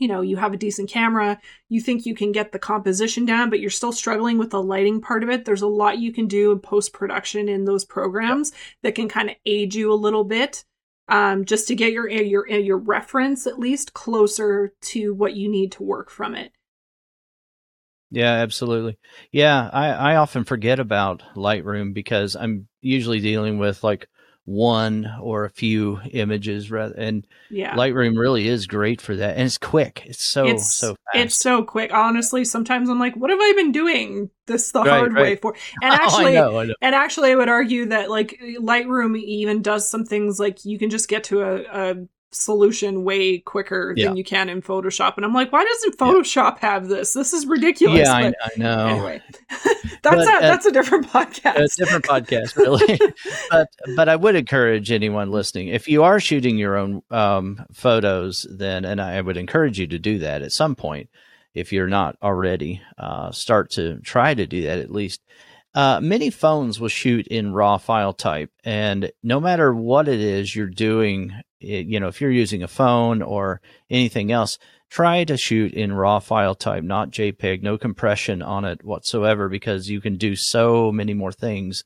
you 0.00 0.08
know, 0.08 0.22
you 0.22 0.36
have 0.38 0.52
a 0.52 0.56
decent 0.56 0.90
camera, 0.90 1.38
you 1.68 1.80
think 1.80 2.06
you 2.06 2.14
can 2.14 2.32
get 2.32 2.50
the 2.50 2.58
composition 2.58 3.24
down, 3.26 3.50
but 3.50 3.60
you're 3.60 3.70
still 3.70 3.92
struggling 3.92 4.38
with 4.38 4.50
the 4.50 4.62
lighting 4.62 5.00
part 5.00 5.22
of 5.22 5.28
it. 5.28 5.44
There's 5.44 5.62
a 5.62 5.68
lot 5.68 5.98
you 5.98 6.12
can 6.12 6.26
do 6.26 6.50
in 6.50 6.58
post 6.58 6.92
production 6.92 7.48
in 7.48 7.66
those 7.66 7.84
programs 7.84 8.52
that 8.82 8.94
can 8.94 9.08
kind 9.08 9.30
of 9.30 9.36
aid 9.44 9.74
you 9.74 9.92
a 9.92 9.94
little 9.94 10.24
bit. 10.24 10.64
Um, 11.08 11.44
just 11.44 11.66
to 11.68 11.74
get 11.74 11.92
your 11.92 12.08
your 12.08 12.46
your 12.48 12.78
reference 12.78 13.46
at 13.46 13.58
least 13.58 13.94
closer 13.94 14.72
to 14.82 15.12
what 15.12 15.34
you 15.34 15.48
need 15.48 15.72
to 15.72 15.82
work 15.82 16.08
from 16.08 16.36
it. 16.36 16.52
Yeah, 18.12 18.32
absolutely. 18.32 18.98
Yeah, 19.30 19.70
I, 19.72 19.88
I 19.90 20.16
often 20.16 20.44
forget 20.44 20.80
about 20.80 21.22
Lightroom 21.36 21.94
because 21.94 22.34
I'm 22.36 22.68
usually 22.80 23.20
dealing 23.20 23.58
with 23.58 23.84
like 23.84 24.08
one 24.46 25.08
or 25.20 25.44
a 25.44 25.50
few 25.50 26.00
images 26.10 26.70
rather 26.70 26.94
and 26.94 27.26
yeah 27.50 27.76
lightroom 27.76 28.18
really 28.18 28.48
is 28.48 28.66
great 28.66 29.00
for 29.00 29.14
that 29.14 29.36
and 29.36 29.44
it's 29.44 29.58
quick 29.58 30.02
it's 30.06 30.24
so 30.24 30.46
it's, 30.46 30.74
so 30.74 30.88
fast. 30.88 31.14
it's 31.14 31.34
so 31.36 31.62
quick 31.62 31.92
honestly 31.92 32.44
sometimes 32.44 32.88
i'm 32.88 32.98
like 32.98 33.14
what 33.16 33.30
have 33.30 33.38
i 33.40 33.52
been 33.54 33.70
doing 33.70 34.30
this 34.46 34.72
the 34.72 34.80
right, 34.80 34.88
hard 34.88 35.12
right. 35.12 35.22
way 35.22 35.36
for 35.36 35.54
and 35.82 35.92
actually 35.92 36.36
oh, 36.36 36.48
I 36.48 36.50
know, 36.50 36.58
I 36.58 36.64
know. 36.64 36.74
and 36.80 36.94
actually 36.94 37.30
i 37.30 37.34
would 37.34 37.48
argue 37.48 37.86
that 37.86 38.10
like 38.10 38.40
lightroom 38.58 39.16
even 39.18 39.62
does 39.62 39.88
some 39.88 40.04
things 40.04 40.40
like 40.40 40.64
you 40.64 40.78
can 40.78 40.90
just 40.90 41.08
get 41.08 41.24
to 41.24 41.42
a, 41.42 41.90
a 41.90 41.94
solution 42.32 43.02
way 43.04 43.38
quicker 43.38 43.92
yeah. 43.96 44.06
than 44.06 44.16
you 44.16 44.24
can 44.24 44.48
in 44.48 44.62
Photoshop. 44.62 45.16
And 45.16 45.24
I'm 45.24 45.34
like, 45.34 45.52
why 45.52 45.64
doesn't 45.64 45.98
Photoshop 45.98 46.62
yeah. 46.62 46.70
have 46.70 46.88
this? 46.88 47.12
This 47.12 47.32
is 47.32 47.46
ridiculous. 47.46 48.00
Yeah, 48.00 48.12
I, 48.12 48.26
I, 48.26 48.50
know. 48.56 48.86
Anyway, 48.86 49.22
that's 50.02 50.02
but, 50.02 50.18
a 50.18 50.36
uh, 50.36 50.40
that's 50.40 50.66
a 50.66 50.72
different 50.72 51.08
podcast. 51.08 51.56
A 51.56 51.68
different 51.76 52.04
podcast, 52.04 52.56
really. 52.56 53.00
but 53.50 53.68
but 53.96 54.08
I 54.08 54.16
would 54.16 54.36
encourage 54.36 54.90
anyone 54.90 55.30
listening 55.30 55.68
if 55.68 55.88
you 55.88 56.02
are 56.04 56.20
shooting 56.20 56.56
your 56.56 56.76
own 56.76 57.02
um, 57.10 57.64
photos, 57.72 58.46
then 58.50 58.84
and 58.84 59.00
I 59.00 59.20
would 59.20 59.36
encourage 59.36 59.78
you 59.78 59.86
to 59.88 59.98
do 59.98 60.18
that 60.18 60.42
at 60.42 60.52
some 60.52 60.74
point. 60.74 61.10
If 61.52 61.72
you're 61.72 61.88
not 61.88 62.16
already, 62.22 62.80
uh, 62.96 63.32
start 63.32 63.72
to 63.72 63.98
try 64.00 64.34
to 64.34 64.46
do 64.46 64.62
that 64.62 64.78
at 64.78 64.92
least. 64.92 65.20
Uh, 65.72 66.00
many 66.00 66.30
phones 66.30 66.80
will 66.80 66.88
shoot 66.88 67.26
in 67.28 67.52
raw 67.52 67.76
file 67.76 68.12
type, 68.12 68.50
and 68.64 69.10
no 69.22 69.40
matter 69.40 69.72
what 69.72 70.08
it 70.08 70.20
is 70.20 70.54
you're 70.54 70.66
doing, 70.66 71.32
it, 71.60 71.86
you 71.86 72.00
know, 72.00 72.08
if 72.08 72.20
you're 72.20 72.30
using 72.30 72.62
a 72.62 72.68
phone 72.68 73.22
or 73.22 73.60
anything 73.88 74.32
else, 74.32 74.58
try 74.88 75.24
to 75.24 75.36
shoot 75.36 75.72
in 75.72 75.92
raw 75.92 76.18
file 76.18 76.54
type, 76.54 76.82
not 76.82 77.10
JPEG, 77.10 77.62
no 77.62 77.78
compression 77.78 78.42
on 78.42 78.64
it 78.64 78.84
whatsoever, 78.84 79.48
because 79.48 79.88
you 79.88 80.00
can 80.00 80.16
do 80.16 80.34
so 80.36 80.90
many 80.90 81.14
more 81.14 81.32
things 81.32 81.84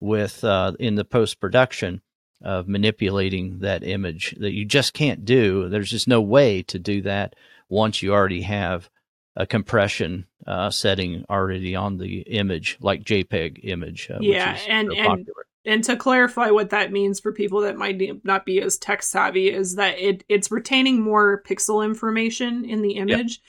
with 0.00 0.44
uh, 0.44 0.72
in 0.78 0.94
the 0.94 1.04
post 1.04 1.40
production 1.40 2.02
of 2.42 2.68
manipulating 2.68 3.60
that 3.60 3.82
image 3.82 4.34
that 4.38 4.52
you 4.52 4.64
just 4.64 4.92
can't 4.92 5.24
do. 5.24 5.68
There's 5.68 5.90
just 5.90 6.08
no 6.08 6.20
way 6.20 6.62
to 6.64 6.78
do 6.78 7.02
that 7.02 7.34
once 7.68 8.02
you 8.02 8.12
already 8.12 8.42
have 8.42 8.90
a 9.34 9.46
compression 9.46 10.26
uh, 10.46 10.70
setting 10.70 11.24
already 11.28 11.74
on 11.74 11.98
the 11.98 12.20
image, 12.20 12.78
like 12.80 13.04
JPEG 13.04 13.60
image. 13.64 14.10
Uh, 14.10 14.18
yeah, 14.20 14.58
and 14.68 14.92
and 14.92 15.28
and 15.66 15.82
to 15.84 15.96
clarify 15.96 16.50
what 16.50 16.70
that 16.70 16.92
means 16.92 17.20
for 17.20 17.32
people 17.32 17.60
that 17.62 17.76
might 17.76 18.00
not 18.24 18.46
be 18.46 18.62
as 18.62 18.78
tech 18.78 19.02
savvy 19.02 19.52
is 19.52 19.74
that 19.74 19.98
it 19.98 20.24
it's 20.28 20.50
retaining 20.50 21.02
more 21.02 21.42
pixel 21.42 21.84
information 21.84 22.64
in 22.64 22.82
the 22.82 22.92
image. 22.92 23.42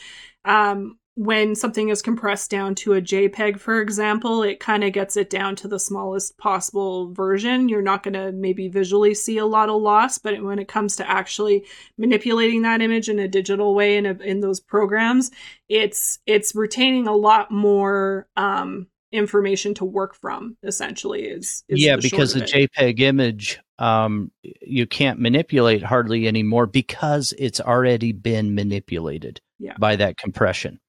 Yep. 0.45 0.53
Um, 0.53 0.97
when 1.17 1.55
something 1.55 1.89
is 1.89 2.03
compressed 2.03 2.51
down 2.51 2.75
to 2.75 2.93
a 2.93 3.01
JPEG, 3.01 3.59
for 3.59 3.81
example, 3.81 4.43
it 4.43 4.59
kind 4.59 4.83
of 4.83 4.93
gets 4.93 5.17
it 5.17 5.31
down 5.31 5.55
to 5.55 5.67
the 5.67 5.79
smallest 5.79 6.37
possible 6.37 7.11
version. 7.11 7.69
You're 7.69 7.81
not 7.81 8.03
going 8.03 8.13
to 8.13 8.31
maybe 8.31 8.67
visually 8.67 9.15
see 9.15 9.39
a 9.39 9.45
lot 9.45 9.67
of 9.67 9.81
loss, 9.81 10.19
but 10.19 10.39
when 10.43 10.59
it 10.59 10.67
comes 10.67 10.95
to 10.97 11.09
actually 11.09 11.65
manipulating 11.97 12.61
that 12.61 12.83
image 12.83 13.09
in 13.09 13.17
a 13.17 13.27
digital 13.27 13.73
way 13.73 13.97
in, 13.97 14.05
a, 14.05 14.13
in 14.19 14.41
those 14.41 14.59
programs, 14.59 15.31
it's 15.67 16.19
it's 16.27 16.53
retaining 16.53 17.07
a 17.07 17.15
lot 17.15 17.49
more 17.49 18.27
um, 18.37 18.85
information 19.11 19.73
to 19.75 19.85
work 19.85 20.15
from. 20.15 20.57
Essentially, 20.63 21.23
is, 21.23 21.63
is 21.67 21.83
yeah, 21.83 21.95
because 21.95 22.33
the 22.33 22.41
JPEG 22.41 22.99
image 22.99 23.59
um, 23.79 24.31
you 24.43 24.87
can't 24.87 25.19
manipulate 25.19 25.83
hardly 25.83 26.27
anymore 26.27 26.65
because 26.65 27.33
it's 27.37 27.61
already 27.61 28.11
been 28.11 28.55
manipulated 28.55 29.39
yeah. 29.59 29.75
by 29.77 29.95
that 29.95 30.17
compression 30.17 30.79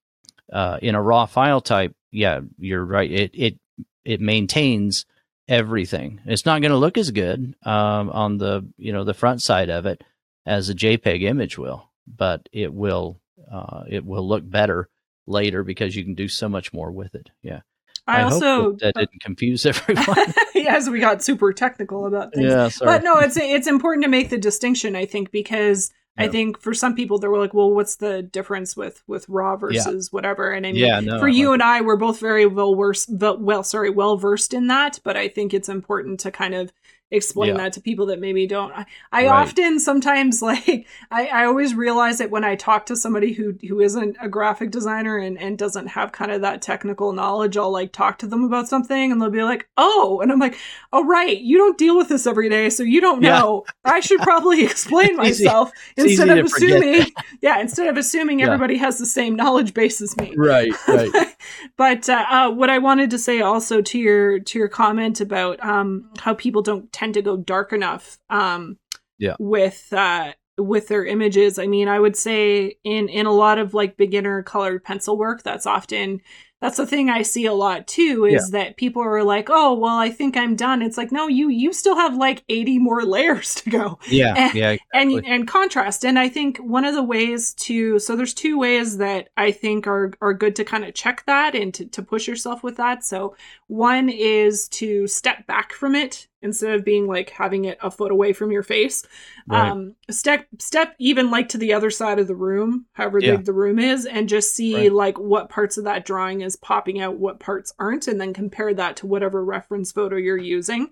uh, 0.53 0.79
in 0.81 0.95
a 0.95 1.03
raw 1.03 1.27
file 1.27 1.61
type, 1.61 1.95
yeah, 2.11 2.41
you're 2.59 2.85
right. 2.85 3.11
It 3.11 3.31
it 3.35 3.59
it 4.05 4.21
maintains 4.21 5.05
everything. 5.49 6.21
It's 6.25 6.47
not 6.47 6.61
going 6.61 6.71
to 6.71 6.79
look 6.79 6.99
as 6.99 7.11
good 7.11 7.55
um, 7.65 8.11
on 8.11 8.39
the 8.39 8.67
you 8.77 8.93
know 8.93 9.05
the 9.05 9.15
front 9.15 9.43
side 9.43 9.71
of 9.71 9.87
it 9.87 10.03
as 10.47 10.69
a 10.69 10.75
JPEG 10.75 11.23
image 11.23 11.59
will, 11.59 11.91
but 12.07 12.49
it 12.53 12.73
will 12.73 13.21
uh, 13.51 13.85
it 13.89 14.05
will 14.05 14.27
look 14.27 14.49
better 14.49 14.89
later 15.27 15.63
because 15.63 15.95
you 15.95 16.05
can 16.05 16.15
do 16.15 16.29
so 16.29 16.49
much 16.49 16.73
more 16.73 16.91
with 16.91 17.15
it. 17.15 17.31
Yeah. 17.43 17.61
I, 18.09 18.21
I 18.21 18.23
also 18.23 18.73
that, 18.73 18.95
that 18.95 19.11
didn't 19.11 19.21
confuse 19.21 19.67
everyone. 19.67 20.35
yes, 20.55 20.89
we 20.89 20.99
got 20.99 21.23
super 21.23 21.53
technical 21.53 22.07
about 22.07 22.33
things. 22.33 22.51
Yeah, 22.51 22.69
sorry. 22.69 22.91
But 22.91 23.05
no, 23.05 23.19
it's 23.19 23.37
it's 23.37 23.67
important 23.67 24.05
to 24.05 24.11
make 24.11 24.31
the 24.31 24.39
distinction. 24.39 24.97
I 24.97 25.07
think 25.07 25.31
because 25.31 25.93
I 26.17 26.27
think 26.27 26.61
for 26.61 26.75
some 26.75 26.97
people 26.97 27.19
they 27.19 27.29
were 27.29 27.39
like, 27.39 27.55
well, 27.55 27.71
what's 27.71 27.97
the 27.97 28.23
difference 28.23 28.77
with 28.77 29.03
with 29.07 29.29
raw 29.29 29.57
versus 29.57 30.07
yeah. 30.07 30.11
whatever? 30.11 30.51
And 30.51 30.67
I 30.67 30.73
mean, 30.73 30.85
yeah, 30.85 31.01
no, 31.01 31.21
for 31.21 31.29
you 31.29 31.53
and 31.53 31.63
I, 31.63 31.81
we're 31.81 31.97
both 31.97 32.19
very 32.19 32.47
well 32.47 32.75
versed, 32.75 33.09
well, 33.11 33.63
sorry, 33.63 33.91
well 33.91 34.17
versed 34.17 34.53
in 34.53 34.67
that. 34.67 34.99
But 35.05 35.17
I 35.17 35.29
think 35.29 35.55
it's 35.55 35.69
important 35.69 36.19
to 36.21 36.31
kind 36.31 36.55
of 36.55 36.73
explain 37.11 37.57
yeah. 37.57 37.63
that 37.63 37.73
to 37.73 37.81
people 37.81 38.07
that 38.07 38.21
maybe 38.21 38.47
don't. 38.47 38.73
I, 38.73 38.85
I 39.13 39.27
right. 39.27 39.43
often 39.43 39.81
sometimes 39.81 40.43
like 40.49 40.87
I, 41.11 41.27
I 41.27 41.45
always 41.45 41.75
realize 41.75 42.21
it 42.21 42.31
when 42.31 42.45
I 42.45 42.57
talk 42.57 42.87
to 42.87 42.97
somebody 42.97 43.33
who 43.33 43.55
who 43.67 43.81
isn't 43.81 44.17
a 44.21 44.29
graphic 44.29 44.71
designer 44.71 45.19
and, 45.19 45.39
and 45.39 45.57
doesn't 45.57 45.89
have 45.89 46.13
kind 46.13 46.31
of 46.31 46.43
that 46.43 46.63
technical 46.63 47.13
knowledge. 47.13 47.57
I'll 47.57 47.71
like 47.71 47.93
talk 47.93 48.19
to 48.19 48.27
them 48.27 48.45
about 48.45 48.69
something 48.69 49.13
and 49.13 49.21
they'll 49.21 49.31
be 49.31 49.43
like, 49.43 49.69
oh, 49.77 50.21
and 50.21 50.31
I'm 50.31 50.39
like, 50.39 50.57
oh 50.93 51.05
right, 51.05 51.39
you 51.39 51.57
don't 51.57 51.79
deal 51.79 51.97
with 51.97 52.09
this 52.09 52.27
every 52.27 52.49
day, 52.49 52.71
so 52.71 52.83
you 52.83 53.01
don't 53.01 53.21
know. 53.21 53.65
Yeah. 53.67 53.93
I 53.93 54.01
should 54.01 54.21
probably 54.21 54.65
explain 54.65 55.17
myself 55.17 55.71
instead 55.97 56.29
of 56.31 56.47
assuming. 56.47 57.07
yeah, 57.41 57.61
instead 57.61 57.87
of 57.89 57.97
assuming 57.97 58.41
yeah. 58.41 58.47
everybody 58.47 58.77
has 58.77 58.99
the 58.99 59.07
same 59.07 59.37
knowledge 59.37 59.75
base 59.75 60.01
as 60.01 60.17
me. 60.17 60.35
Right, 60.37 60.73
right. 60.87 61.37
but 61.77 62.09
uh, 62.09 62.25
uh, 62.29 62.51
what 62.51 62.71
I 62.71 62.79
wanted 62.79 63.11
to 63.11 63.19
say 63.19 63.41
also 63.41 63.81
to 63.81 63.99
your 63.99 64.41
to 64.41 64.59
your 64.59 64.69
comment 64.69 65.21
about 65.21 65.63
um, 65.65 66.11
how 66.19 66.35
people 66.35 66.63
don't 66.63 66.91
tend 66.99 67.15
to 67.15 67.23
go 67.23 67.37
dark 67.37 67.73
enough 67.73 68.19
um, 68.29 68.77
yeah. 69.19 69.37
with 69.39 69.93
uh, 69.93 70.33
with 70.57 70.89
their 70.89 71.05
images. 71.05 71.59
I 71.59 71.67
mean, 71.67 71.89
I 71.89 72.01
would 72.01 72.17
say 72.17 72.77
in 72.85 73.09
in 73.09 73.27
a 73.27 73.33
lot 73.33 73.59
of 73.59 73.75
like 73.75 73.97
beginner 73.97 74.43
colored 74.43 74.83
pencil 74.83 75.17
work, 75.17 75.43
that's 75.43 75.67
often 75.67 76.21
that's 76.61 76.77
the 76.77 76.87
thing 76.87 77.09
I 77.09 77.23
see 77.23 77.47
a 77.47 77.53
lot 77.53 77.87
too 77.87 78.25
is 78.25 78.51
yeah. 78.53 78.65
that 78.65 78.77
people 78.77 79.01
are 79.01 79.23
like, 79.23 79.47
"Oh, 79.49 79.75
well, 79.75 79.97
I 79.97 80.11
think 80.11 80.37
I'm 80.37 80.57
done." 80.57 80.83
It's 80.83 80.99
like, 80.99 81.13
"No, 81.13 81.29
you 81.29 81.51
you 81.51 81.73
still 81.73 81.95
have 81.95 82.17
like 82.17 82.43
80 82.49 82.81
more 82.81 83.05
layers 83.05 83.55
to 83.57 83.71
go." 83.71 83.99
Yeah. 84.09 84.35
And, 84.37 84.55
yeah. 84.55 84.71
Exactly. 84.71 85.19
And 85.19 85.27
and 85.27 85.49
contrast. 85.49 86.05
And 86.05 86.19
I 86.19 86.29
think 86.29 86.59
one 86.59 86.85
of 86.85 86.95
the 86.95 87.03
ways 87.03 87.55
to 87.55 88.01
so 88.01 88.17
there's 88.17 88.35
two 88.35 88.59
ways 88.59 88.97
that 88.99 89.29
I 89.37 89.53
think 89.53 89.87
are 89.87 90.13
are 90.21 90.35
good 90.35 90.57
to 90.57 90.65
kind 90.65 90.85
of 90.85 90.95
check 90.95 91.25
that 91.27 91.55
and 91.55 91.73
to 91.75 91.87
to 91.87 92.03
push 92.03 92.27
yourself 92.27 92.65
with 92.65 92.77
that. 92.77 93.05
So 93.05 93.37
one 93.69 94.09
is 94.09 94.67
to 94.69 95.07
step 95.07 95.47
back 95.47 95.73
from 95.73 95.95
it 95.95 96.28
instead 96.43 96.75
of 96.75 96.85
being 96.85 97.07
like 97.07 97.31
having 97.31 97.65
it 97.65 97.79
a 97.83 97.91
foot 97.91 98.13
away 98.13 98.33
from 98.33 98.53
your 98.53 98.63
face. 98.63 99.05
Right. 99.47 99.71
Um, 99.71 99.95
step 100.11 100.47
step 100.59 100.95
even 100.99 101.31
like 101.31 101.49
to 101.51 101.59
the 101.59 101.73
other 101.73 101.91
side 101.91 102.19
of 102.19 102.27
the 102.29 102.35
room, 102.35 102.87
however 102.93 103.19
yeah. 103.19 103.37
big 103.37 103.45
the 103.45 103.53
room 103.53 103.79
is, 103.79 104.07
and 104.07 104.29
just 104.29 104.55
see 104.55 104.75
right. 104.75 104.93
like 104.93 105.19
what 105.19 105.49
parts 105.49 105.79
of 105.79 105.85
that 105.85 106.05
drawing 106.05 106.43
is 106.43 106.57
popping 106.57 107.01
out, 107.01 107.17
what 107.17 107.41
parts 107.41 107.73
aren't, 107.79 108.09
and 108.09 108.21
then 108.21 108.33
compare 108.33 108.75
that 108.75 108.97
to 108.97 109.07
whatever 109.07 109.45
reference 109.45 109.91
photo 109.91 110.17
you're 110.17 110.37
using. 110.37 110.91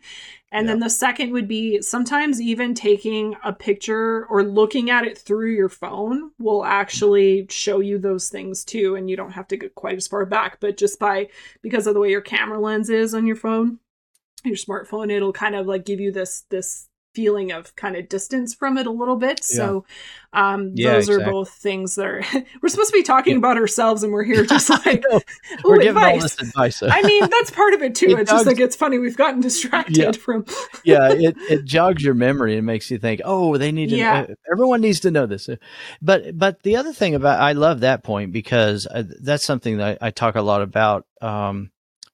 And 0.52 0.66
yeah. 0.66 0.72
then 0.72 0.80
the 0.80 0.90
second 0.90 1.32
would 1.32 1.48
be 1.48 1.82
sometimes 1.82 2.40
even 2.40 2.72
taking 2.72 3.37
a 3.44 3.52
picture 3.52 4.26
or 4.26 4.42
looking 4.42 4.90
at 4.90 5.04
it 5.04 5.18
through 5.18 5.52
your 5.52 5.68
phone 5.68 6.30
will 6.38 6.64
actually 6.64 7.46
show 7.50 7.80
you 7.80 7.98
those 7.98 8.28
things 8.28 8.64
too. 8.64 8.94
And 8.94 9.11
you 9.11 9.16
don't 9.16 9.32
have 9.32 9.48
to 9.48 9.56
get 9.56 9.74
quite 9.74 9.96
as 9.96 10.06
far 10.06 10.24
back, 10.24 10.59
but 10.61 10.76
just 10.76 10.98
by 10.98 11.28
because 11.62 11.87
of 11.87 11.94
the 11.94 12.00
way 12.00 12.11
your 12.11 12.20
camera 12.20 12.61
lens 12.61 12.90
is 12.90 13.12
on 13.12 13.26
your 13.26 13.37
phone, 13.37 13.80
your 14.46 14.56
smartphone 14.56 15.11
it'll 15.11 15.32
kind 15.32 15.54
of 15.54 15.66
like 15.66 15.85
give 15.85 16.00
you 16.00 16.12
this 16.12 16.44
this 16.50 16.88
feeling 17.16 17.50
of 17.50 17.74
kind 17.76 17.96
of 17.96 18.11
distance 18.11 18.54
from 18.54 18.76
it 18.76 18.87
a 18.87 18.90
little 18.90 19.16
bit. 19.16 19.40
Yeah. 19.50 19.56
So 19.56 19.85
um 20.35 20.72
yeah, 20.74 20.92
those 20.92 21.09
exactly. 21.09 21.24
are 21.24 21.32
both 21.32 21.48
things 21.48 21.94
that 21.94 22.04
are 22.04 22.22
we're 22.62 22.68
supposed 22.68 22.90
to 22.90 22.98
be 22.98 23.02
talking 23.02 23.32
yeah. 23.32 23.38
about 23.38 23.56
ourselves 23.56 24.02
and 24.02 24.12
we're 24.12 24.22
here 24.32 24.44
just 24.44 24.68
like 24.68 25.02
we're 25.64 25.78
giving 25.78 25.96
advice. 25.96 26.14
all 26.14 26.20
this 26.20 26.40
advice. 26.40 26.82
I 26.82 27.00
mean 27.02 27.22
that's 27.22 27.50
part 27.50 27.72
of 27.72 27.82
it 27.82 27.94
too. 27.94 28.06
It 28.16 28.20
it's 28.20 28.30
jogs, 28.30 28.44
just 28.44 28.46
like 28.46 28.61
it's 28.61 28.76
funny 28.76 28.98
we've 28.98 29.16
gotten 29.16 29.40
distracted 29.40 30.16
from 30.16 30.44
Yeah, 30.85 31.09
it, 31.11 31.37
it 31.48 31.64
jogs 31.64 32.04
your 32.04 32.14
memory 32.14 32.56
and 32.56 32.66
makes 32.66 32.90
you 32.90 32.98
think, 32.98 33.20
"Oh, 33.24 33.56
they 33.56 33.72
need 33.72 33.90
to. 33.90 34.00
Uh, 34.00 34.26
everyone 34.50 34.80
needs 34.80 35.00
to 35.00 35.11
know 35.11 35.26
this." 35.26 35.48
But 36.00 36.38
but 36.38 36.62
the 36.62 36.76
other 36.76 36.92
thing 36.92 37.14
about 37.14 37.40
I 37.40 37.52
love 37.52 37.80
that 37.80 38.04
point 38.04 38.32
because 38.32 38.87
uh, 38.87 39.04
that's 39.22 39.44
something 39.44 39.78
that 39.78 39.98
I, 40.00 40.09
I 40.09 40.11
talk 40.11 40.37
a 40.37 40.42
lot 40.42 40.62
about 40.62 41.06
um 41.20 41.70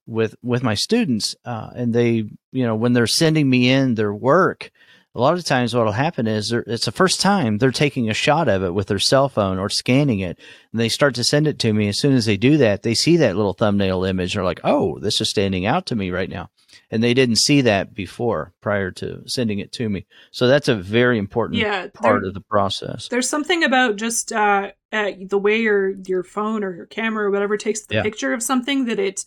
with 0.07 0.35
with 0.43 0.63
my 0.63 0.75
students 0.75 1.37
uh, 1.45 1.71
and 1.75 1.95
they 1.95 2.25
you 2.53 2.67
know 2.67 2.75
when 2.75 2.93
they're 2.93 3.07
sending 3.07 3.49
me 3.49 3.71
in 3.71 3.95
their 3.95 4.13
work 4.13 4.71
a 5.15 5.21
lot 5.21 5.37
of 5.37 5.45
times 5.45 5.75
what 5.75 5.85
will 5.85 5.93
happen 5.93 6.27
is 6.27 6.53
it's 6.53 6.87
the 6.87 6.93
first 6.93 7.21
time 7.21 7.59
they're 7.59 7.71
taking 7.71 8.09
a 8.09 8.15
shot 8.15 8.49
of 8.49 8.63
it 8.63 8.73
with 8.73 8.87
their 8.87 8.99
cell 8.99 9.29
phone 9.29 9.59
or 9.59 9.69
scanning 9.69 10.21
it 10.21 10.39
and 10.73 10.81
they 10.81 10.89
start 10.89 11.15
to 11.17 11.25
send 11.25 11.47
it 11.47 11.59
to 11.59 11.73
me. 11.73 11.89
As 11.89 12.01
soon 12.01 12.15
as 12.15 12.25
they 12.25 12.39
do 12.39 12.57
that 12.59 12.83
they 12.83 12.95
see 12.95 13.19
that 13.19 13.37
little 13.37 13.53
thumbnail 13.53 14.05
image. 14.05 14.35
And 14.35 14.41
they're 14.41 14.45
like 14.45 14.61
oh 14.65 14.99
this 15.01 15.21
is 15.21 15.29
standing 15.29 15.67
out 15.67 15.87
to 15.87 15.97
me 15.97 16.11
right 16.11 16.31
now. 16.31 16.51
And 16.91 17.03
they 17.03 17.13
didn't 17.13 17.37
see 17.37 17.61
that 17.63 17.95
before 17.95 18.55
prior 18.63 18.91
to 18.93 19.23
sending 19.27 19.59
it 19.59 19.73
to 19.73 19.89
me. 19.89 20.07
So 20.31 20.47
that's 20.47 20.69
a 20.69 20.75
very 20.75 21.19
important 21.19 21.61
yeah, 21.61 21.89
part 21.93 22.25
of 22.25 22.33
the 22.33 22.41
process. 22.41 23.09
there's 23.09 23.29
something 23.29 23.65
about 23.65 23.97
just 23.97 24.33
uh, 24.33 24.71
uh, 24.91 25.11
the 25.27 25.39
way 25.39 25.61
your 25.61 25.91
your 26.07 26.23
phone 26.23 26.65
or 26.65 26.75
your 26.75 26.87
camera 26.87 27.27
or 27.27 27.31
whatever 27.31 27.59
takes 27.59 27.83
the 27.83 27.97
yeah. 27.97 28.03
picture 28.03 28.33
of 28.33 28.43
something 28.43 28.87
that 28.87 28.99
it 28.99 29.27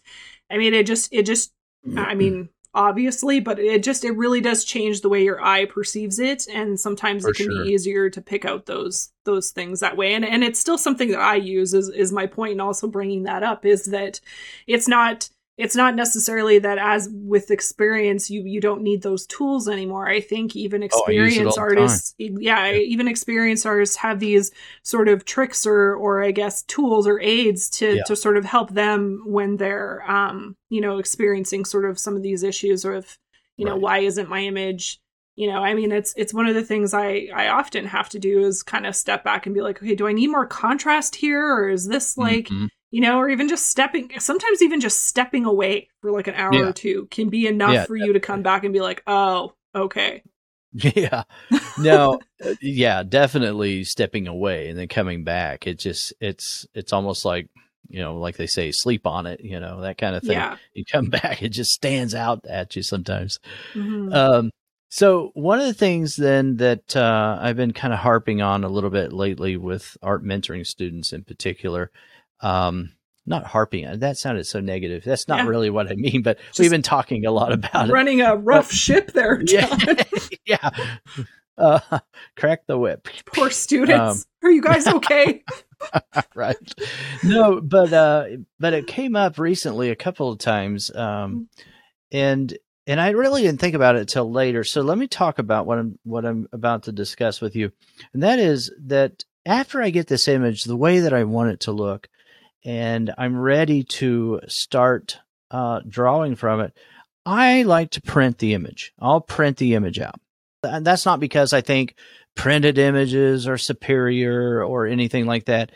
I 0.50 0.58
mean, 0.58 0.74
it 0.74 0.86
just, 0.86 1.10
it 1.12 1.26
just, 1.26 1.54
I 1.98 2.14
mean, 2.16 2.50
obviously, 2.74 3.40
but 3.40 3.58
it 3.58 3.84
just, 3.84 4.04
it 4.04 4.12
really 4.12 4.42
does 4.42 4.66
change 4.66 5.02
the 5.02 5.10
way 5.10 5.24
your 5.24 5.44
eye 5.44 5.66
perceives 5.66 6.20
it. 6.20 6.48
And 6.48 6.80
sometimes 6.80 7.24
For 7.24 7.30
it 7.30 7.38
can 7.38 7.46
sure. 7.46 7.64
be 7.64 7.72
easier 7.72 8.10
to 8.10 8.22
pick 8.22 8.46
out 8.46 8.66
those, 8.66 9.12
those 9.24 9.52
things 9.52 9.80
that 9.80 9.98
way. 9.98 10.14
And, 10.14 10.26
and 10.26 10.44
it's 10.44 10.60
still 10.60 10.78
something 10.78 11.12
that 11.12 11.22
I 11.22 11.36
use 11.36 11.74
is, 11.74 11.90
is 11.90 12.12
my 12.12 12.28
point. 12.28 12.54
And 12.54 12.62
also 12.62 12.88
bringing 12.88 13.24
that 13.24 13.44
up 13.44 13.66
is 13.66 13.86
that 13.86 14.20
it's 14.68 14.88
not, 14.88 15.30
it's 15.58 15.76
not 15.76 15.96
necessarily 15.96 16.60
that 16.60 16.78
as 16.78 17.10
with 17.12 17.50
experience 17.50 18.30
you 18.30 18.44
you 18.44 18.60
don't 18.60 18.82
need 18.82 19.02
those 19.02 19.26
tools 19.26 19.68
anymore 19.70 20.08
i 20.08 20.20
think 20.20 20.56
even 20.56 20.84
oh, 20.84 20.86
experienced 20.86 21.58
oh, 21.58 21.62
artists 21.62 22.14
yeah, 22.18 22.68
yeah, 22.68 22.74
even 22.74 23.08
experienced 23.08 23.66
artists 23.66 23.96
have 23.96 24.20
these 24.20 24.52
sort 24.84 25.08
of 25.08 25.26
tricks 25.26 25.66
or 25.66 25.96
or 25.96 26.24
i 26.24 26.32
guess 26.32 26.64
tools 26.64 27.08
or 27.08 27.20
aids 27.20 27.70
to 27.70 27.96
yeah. 27.96 28.04
to 28.04 28.16
sort 28.16 28.38
of 28.38 28.46
help 28.46 28.72
them 28.72 29.22
when 29.26 29.58
they're 29.58 30.04
um 30.10 30.56
you 30.70 30.82
know 30.82 30.98
experiencing 30.98 31.64
sort 31.66 31.86
of 31.86 32.00
some 32.00 32.16
of 32.16 32.24
these 32.24 32.44
issues 32.44 32.84
of 32.86 33.18
you 33.58 33.66
know 33.66 33.74
right. 33.74 33.82
why 33.82 34.00
isn't 34.00 34.30
my 34.30 34.42
image 34.42 35.00
you 35.36 35.50
know 35.50 35.64
i 35.64 35.74
mean 35.74 35.92
it's 35.92 36.14
it's 36.18 36.34
one 36.34 36.48
of 36.48 36.56
the 36.56 36.64
things 36.64 36.94
i 36.94 37.28
i 37.34 37.48
often 37.48 37.86
have 37.86 38.10
to 38.10 38.20
do 38.20 38.46
is 38.46 38.64
kind 38.64 38.86
of 38.86 38.96
step 38.96 39.24
back 39.24 39.46
and 39.46 39.56
be 39.56 39.62
like 39.62 39.82
okay 39.82 39.96
do 39.96 40.08
i 40.08 40.14
need 40.14 40.28
more 40.28 40.46
contrast 40.46 41.16
here 41.16 41.46
or 41.46 41.70
is 41.70 41.88
this 41.88 42.18
like 42.18 42.46
mm-hmm 42.46 42.66
you 42.92 43.02
know, 43.02 43.18
or 43.18 43.30
even 43.30 43.48
just 43.48 43.68
stepping, 43.68 44.12
sometimes 44.20 44.62
even 44.62 44.80
just 44.80 45.04
stepping 45.04 45.46
away 45.46 45.90
for 46.02 46.12
like 46.12 46.28
an 46.28 46.36
hour 46.36 46.54
yeah. 46.54 46.62
or 46.62 46.74
two 46.74 47.08
can 47.12 47.30
be 47.30 47.48
enough 47.48 47.74
yeah, 47.74 47.86
for 47.86 47.96
you 47.96 48.14
to 48.14 48.20
come 48.20 48.42
back 48.42 48.64
and 48.64 48.74
be 48.74 48.82
like, 48.82 49.04
oh, 49.08 49.54
okay. 49.74 50.24
Yeah. 50.78 51.24
No, 51.80 52.20
uh, 52.44 52.56
yeah, 52.62 53.04
definitely 53.04 53.86
stepping 53.86 54.28
away 54.28 54.68
and 54.68 54.78
then 54.78 54.90
coming 54.90 55.24
back. 55.24 55.68
It 55.68 55.80
just, 55.80 56.14
it's, 56.20 56.68
it's 56.74 56.92
almost 56.92 57.24
like, 57.24 57.48
you 57.88 58.00
know, 58.00 58.18
like 58.18 58.36
they 58.36 58.48
say, 58.48 58.74
sleep 58.74 59.08
on 59.08 59.26
it, 59.26 59.40
you 59.40 59.60
know, 59.60 59.82
that 59.82 59.98
kind 59.98 60.18
of 60.18 60.24
thing. 60.24 60.34
Yeah. 60.34 60.58
You 60.74 60.84
come 60.84 61.06
back, 61.10 61.42
it 61.42 61.50
just 61.50 61.72
stands 61.72 62.14
out 62.14 62.46
at 62.46 62.76
you 62.76 62.84
sometimes. 62.84 63.40
Mm-hmm. 63.74 64.14
Um, 64.14 64.52
so 64.90 65.32
one 65.34 65.60
of 65.60 65.66
the 65.66 65.74
things 65.74 66.16
then 66.16 66.58
that 66.58 66.96
uh, 66.96 67.38
I've 67.42 67.58
been 67.58 67.74
kind 67.74 67.94
of 67.94 68.00
harping 68.00 68.42
on 68.42 68.64
a 68.64 68.70
little 68.70 68.90
bit 68.90 69.12
lately 69.12 69.58
with 69.58 69.98
art 70.02 70.24
mentoring 70.24 70.66
students 70.66 71.14
in 71.14 71.24
particular 71.24 71.92
um, 72.46 72.92
not 73.26 73.44
harping. 73.44 73.88
on 73.88 74.00
That 74.00 74.18
sounded 74.18 74.46
so 74.46 74.60
negative. 74.60 75.04
That's 75.04 75.28
not 75.28 75.40
yeah. 75.40 75.48
really 75.48 75.72
what 75.72 75.92
I 75.92 75.96
mean, 75.96 76.22
but 76.22 76.38
Just 76.48 76.60
we've 76.60 76.70
been 76.70 76.84
talking 76.84 77.26
a 77.26 77.32
lot 77.32 77.52
about 77.52 77.90
running 77.90 78.20
it. 78.20 78.30
a 78.30 78.36
rough 78.36 78.70
but, 78.70 78.76
ship 78.76 79.12
there. 79.14 79.38
John. 79.44 79.80
Yeah, 79.80 80.04
yeah. 80.46 80.70
Uh, 81.58 81.80
crack 82.38 82.68
the 82.68 82.78
whip. 82.78 83.08
Poor 83.26 83.50
students. 83.50 84.26
Um, 84.44 84.48
Are 84.48 84.52
you 84.52 84.62
guys 84.62 84.88
okay? 84.88 85.44
right. 86.36 86.56
No, 87.24 87.62
but 87.62 87.92
uh, 87.92 88.26
but 88.60 88.74
it 88.74 88.86
came 88.86 89.16
up 89.16 89.40
recently 89.40 89.90
a 89.90 89.96
couple 89.96 90.32
of 90.32 90.38
times, 90.38 90.96
um, 90.96 91.50
and 92.12 92.56
and 92.86 93.02
I 93.02 93.10
really 93.10 93.42
didn't 93.42 93.60
think 93.60 93.74
about 93.74 93.96
it 93.96 94.08
till 94.08 94.32
later. 94.32 94.64
So 94.64 94.82
let 94.82 95.00
me 95.00 95.08
talk 95.08 95.40
about 95.40 95.66
what 95.66 95.80
I'm 95.80 95.98
what 96.04 96.26
I'm 96.26 96.48
about 96.54 96.84
to 96.84 96.92
discuss 96.92 97.42
with 97.42 97.56
you, 97.56 97.72
and 98.14 98.22
that 98.22 98.38
is 98.38 98.72
that 98.86 99.24
after 99.48 99.82
I 99.82 99.90
get 99.90 100.08
this 100.08 100.28
image 100.28 100.64
the 100.64 100.78
way 100.78 101.00
that 101.00 101.14
I 101.14 101.24
want 101.24 101.52
it 101.52 101.62
to 101.62 101.72
look, 101.72 102.08
and 102.66 103.14
I'm 103.18 103.38
ready 103.38 103.84
to 103.84 104.42
start 104.48 105.20
uh, 105.52 105.82
drawing 105.88 106.36
from 106.36 106.62
it, 106.62 106.74
I 107.26 107.64
like 107.64 107.92
to 107.92 108.02
print 108.02 108.40
the 108.40 108.54
image. 108.54 108.92
I'll 109.00 109.22
print 109.22 109.58
the 109.58 109.76
image 109.76 110.00
out. 110.00 110.20
And 110.64 110.86
that's 110.86 111.06
not 111.06 111.20
because 111.20 111.54
I 111.54 111.62
think 111.62 111.96
printed 112.36 112.78
images 112.78 113.48
are 113.48 113.58
superior 113.58 114.64
or 114.64 114.88
anything 114.88 115.28
like 115.28 115.46
that. 115.46 115.72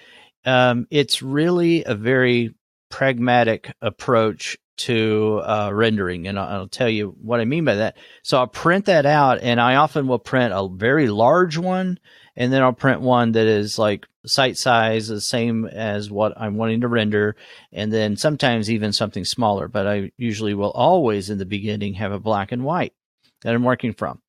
Um, 0.46 0.88
it's 0.90 1.22
really 1.22 1.84
a 1.86 1.96
very 1.96 2.56
pragmatic 2.90 3.72
approach 3.82 4.58
to 4.78 5.42
uh, 5.44 5.72
rendering, 5.74 6.28
and 6.28 6.40
I'll, 6.40 6.48
I'll, 6.48 6.68
tell 6.68 6.90
you 6.90 7.14
what 7.22 7.42
I 7.42 7.46
mean 7.46 7.66
by 7.66 7.76
that. 7.76 7.98
So 8.24 8.38
I'll 8.38 8.48
print 8.48 8.86
that 8.86 9.06
out, 9.06 9.40
and 9.42 9.60
I 9.60 9.76
often 9.76 10.08
will 10.08 10.20
print 10.20 10.54
a 10.56 10.70
very 10.70 11.10
large 11.10 11.58
one, 11.58 12.00
and 12.38 12.52
then 12.52 12.64
I'll 12.64 12.74
print 12.74 13.02
one 13.02 13.34
that 13.34 13.46
is 13.46 13.78
like 13.78 14.08
sight 14.26 14.58
size, 14.58 15.08
the 15.08 15.22
same 15.22 15.66
as 15.66 16.12
what 16.12 16.34
I'm 16.36 16.58
wanting 16.58 16.82
to 16.82 16.88
render, 16.88 17.36
and 17.72 17.92
then 17.92 18.18
sometimes 18.18 18.70
even 18.70 18.94
something 18.94 19.26
smaller. 19.26 19.68
But 19.68 19.88
I 19.88 20.12
usually 20.18 20.54
will 20.54 20.72
always 20.72 21.30
in 21.30 21.38
the 21.38 21.46
beginning 21.46 21.96
have 21.96 22.12
a 22.12 22.20
black 22.20 22.52
and 22.52 22.64
white 22.64 22.94
that 23.42 23.54
I'm 23.54 23.64
working 23.64 23.94
from. 23.94 24.22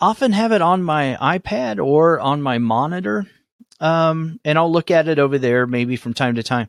Often 0.00 0.32
have 0.32 0.52
it 0.52 0.62
on 0.62 0.82
my 0.82 1.16
iPad 1.20 1.84
or 1.84 2.20
on 2.20 2.42
my 2.42 2.58
monitor, 2.58 3.26
um, 3.80 4.40
and 4.44 4.58
I'll 4.58 4.72
look 4.72 4.90
at 4.90 5.08
it 5.08 5.18
over 5.18 5.38
there 5.38 5.66
maybe 5.66 5.96
from 5.96 6.14
time 6.14 6.34
to 6.34 6.42
time. 6.42 6.68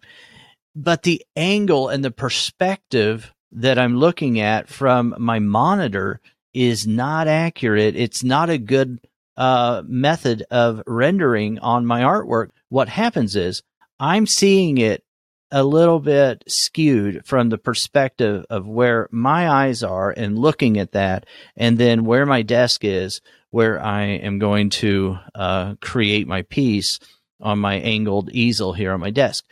But 0.75 1.03
the 1.03 1.25
angle 1.35 1.89
and 1.89 2.05
the 2.05 2.11
perspective 2.11 3.33
that 3.51 3.79
I'm 3.79 3.97
looking 3.97 4.39
at 4.39 4.69
from 4.69 5.15
my 5.17 5.39
monitor 5.39 6.21
is 6.53 6.87
not 6.87 7.27
accurate. 7.27 7.95
It's 7.95 8.23
not 8.23 8.49
a 8.49 8.57
good 8.57 8.99
uh, 9.37 9.81
method 9.85 10.43
of 10.51 10.83
rendering 10.85 11.59
on 11.59 11.85
my 11.85 12.01
artwork. 12.01 12.49
What 12.69 12.89
happens 12.89 13.35
is 13.35 13.61
I'm 13.99 14.25
seeing 14.25 14.77
it 14.77 15.03
a 15.51 15.63
little 15.63 15.99
bit 15.99 16.43
skewed 16.47 17.25
from 17.25 17.49
the 17.49 17.57
perspective 17.57 18.45
of 18.49 18.67
where 18.67 19.09
my 19.11 19.49
eyes 19.49 19.81
are 19.81 20.11
and 20.11 20.37
looking 20.37 20.77
at 20.77 20.91
that, 20.91 21.25
and 21.57 21.77
then 21.77 22.05
where 22.05 22.25
my 22.25 22.43
desk 22.43 22.85
is, 22.85 23.19
where 23.49 23.83
I 23.83 24.03
am 24.03 24.37
going 24.37 24.69
to 24.69 25.17
uh, 25.33 25.75
create 25.81 26.27
my 26.27 26.43
piece 26.43 26.99
on 27.41 27.57
my 27.57 27.75
angled 27.75 28.29
easel 28.31 28.73
here 28.73 28.91
on 28.91 28.99
my 28.99 29.09
desk. 29.09 29.43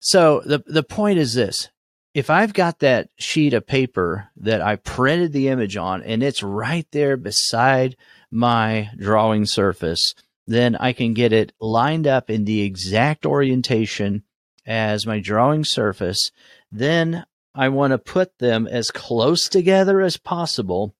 So 0.00 0.40
the 0.46 0.62
the 0.66 0.82
point 0.82 1.18
is 1.18 1.34
this: 1.34 1.68
if 2.14 2.30
I've 2.30 2.54
got 2.54 2.78
that 2.78 3.10
sheet 3.18 3.52
of 3.52 3.66
paper 3.66 4.28
that 4.36 4.62
I 4.62 4.76
printed 4.76 5.32
the 5.32 5.48
image 5.48 5.76
on, 5.76 6.02
and 6.02 6.22
it's 6.22 6.42
right 6.42 6.86
there 6.92 7.18
beside 7.18 7.96
my 8.30 8.88
drawing 8.96 9.44
surface, 9.44 10.14
then 10.46 10.76
I 10.76 10.92
can 10.92 11.14
get 11.14 11.32
it 11.32 11.52
lined 11.60 12.06
up 12.06 12.30
in 12.30 12.44
the 12.44 12.62
exact 12.62 13.26
orientation 13.26 14.22
as 14.64 15.06
my 15.06 15.20
drawing 15.20 15.64
surface. 15.64 16.30
Then 16.70 17.26
I 17.54 17.68
want 17.70 17.92
to 17.92 17.98
put 17.98 18.38
them 18.38 18.66
as 18.66 18.90
close 18.90 19.48
together 19.48 20.00
as 20.00 20.16
possible. 20.16 20.94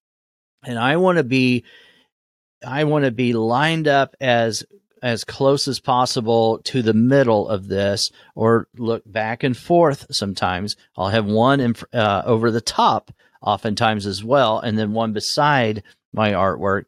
And 0.64 0.78
I 0.78 0.97
want 0.97 1.18
to 1.18 1.24
be, 1.24 1.64
I 2.66 2.84
want 2.84 3.05
to 3.05 3.11
be 3.11 3.34
lined 3.34 3.86
up 3.86 4.16
as, 4.20 4.64
as 5.03 5.22
close 5.24 5.68
as 5.68 5.78
possible 5.78 6.59
to 6.64 6.82
the 6.82 6.94
middle 6.94 7.49
of 7.49 7.68
this 7.68 8.11
or 8.34 8.68
look 8.76 9.03
back 9.07 9.44
and 9.44 9.57
forth 9.57 10.07
sometimes. 10.11 10.76
I'll 10.97 11.09
have 11.09 11.26
one 11.26 11.61
in, 11.61 11.76
uh, 11.92 12.22
over 12.24 12.51
the 12.51 12.61
top 12.61 13.12
oftentimes 13.42 14.07
as 14.07 14.24
well. 14.24 14.59
And 14.59 14.78
then 14.78 14.92
one 14.92 15.12
beside 15.12 15.82
my 16.12 16.32
artwork. 16.32 16.86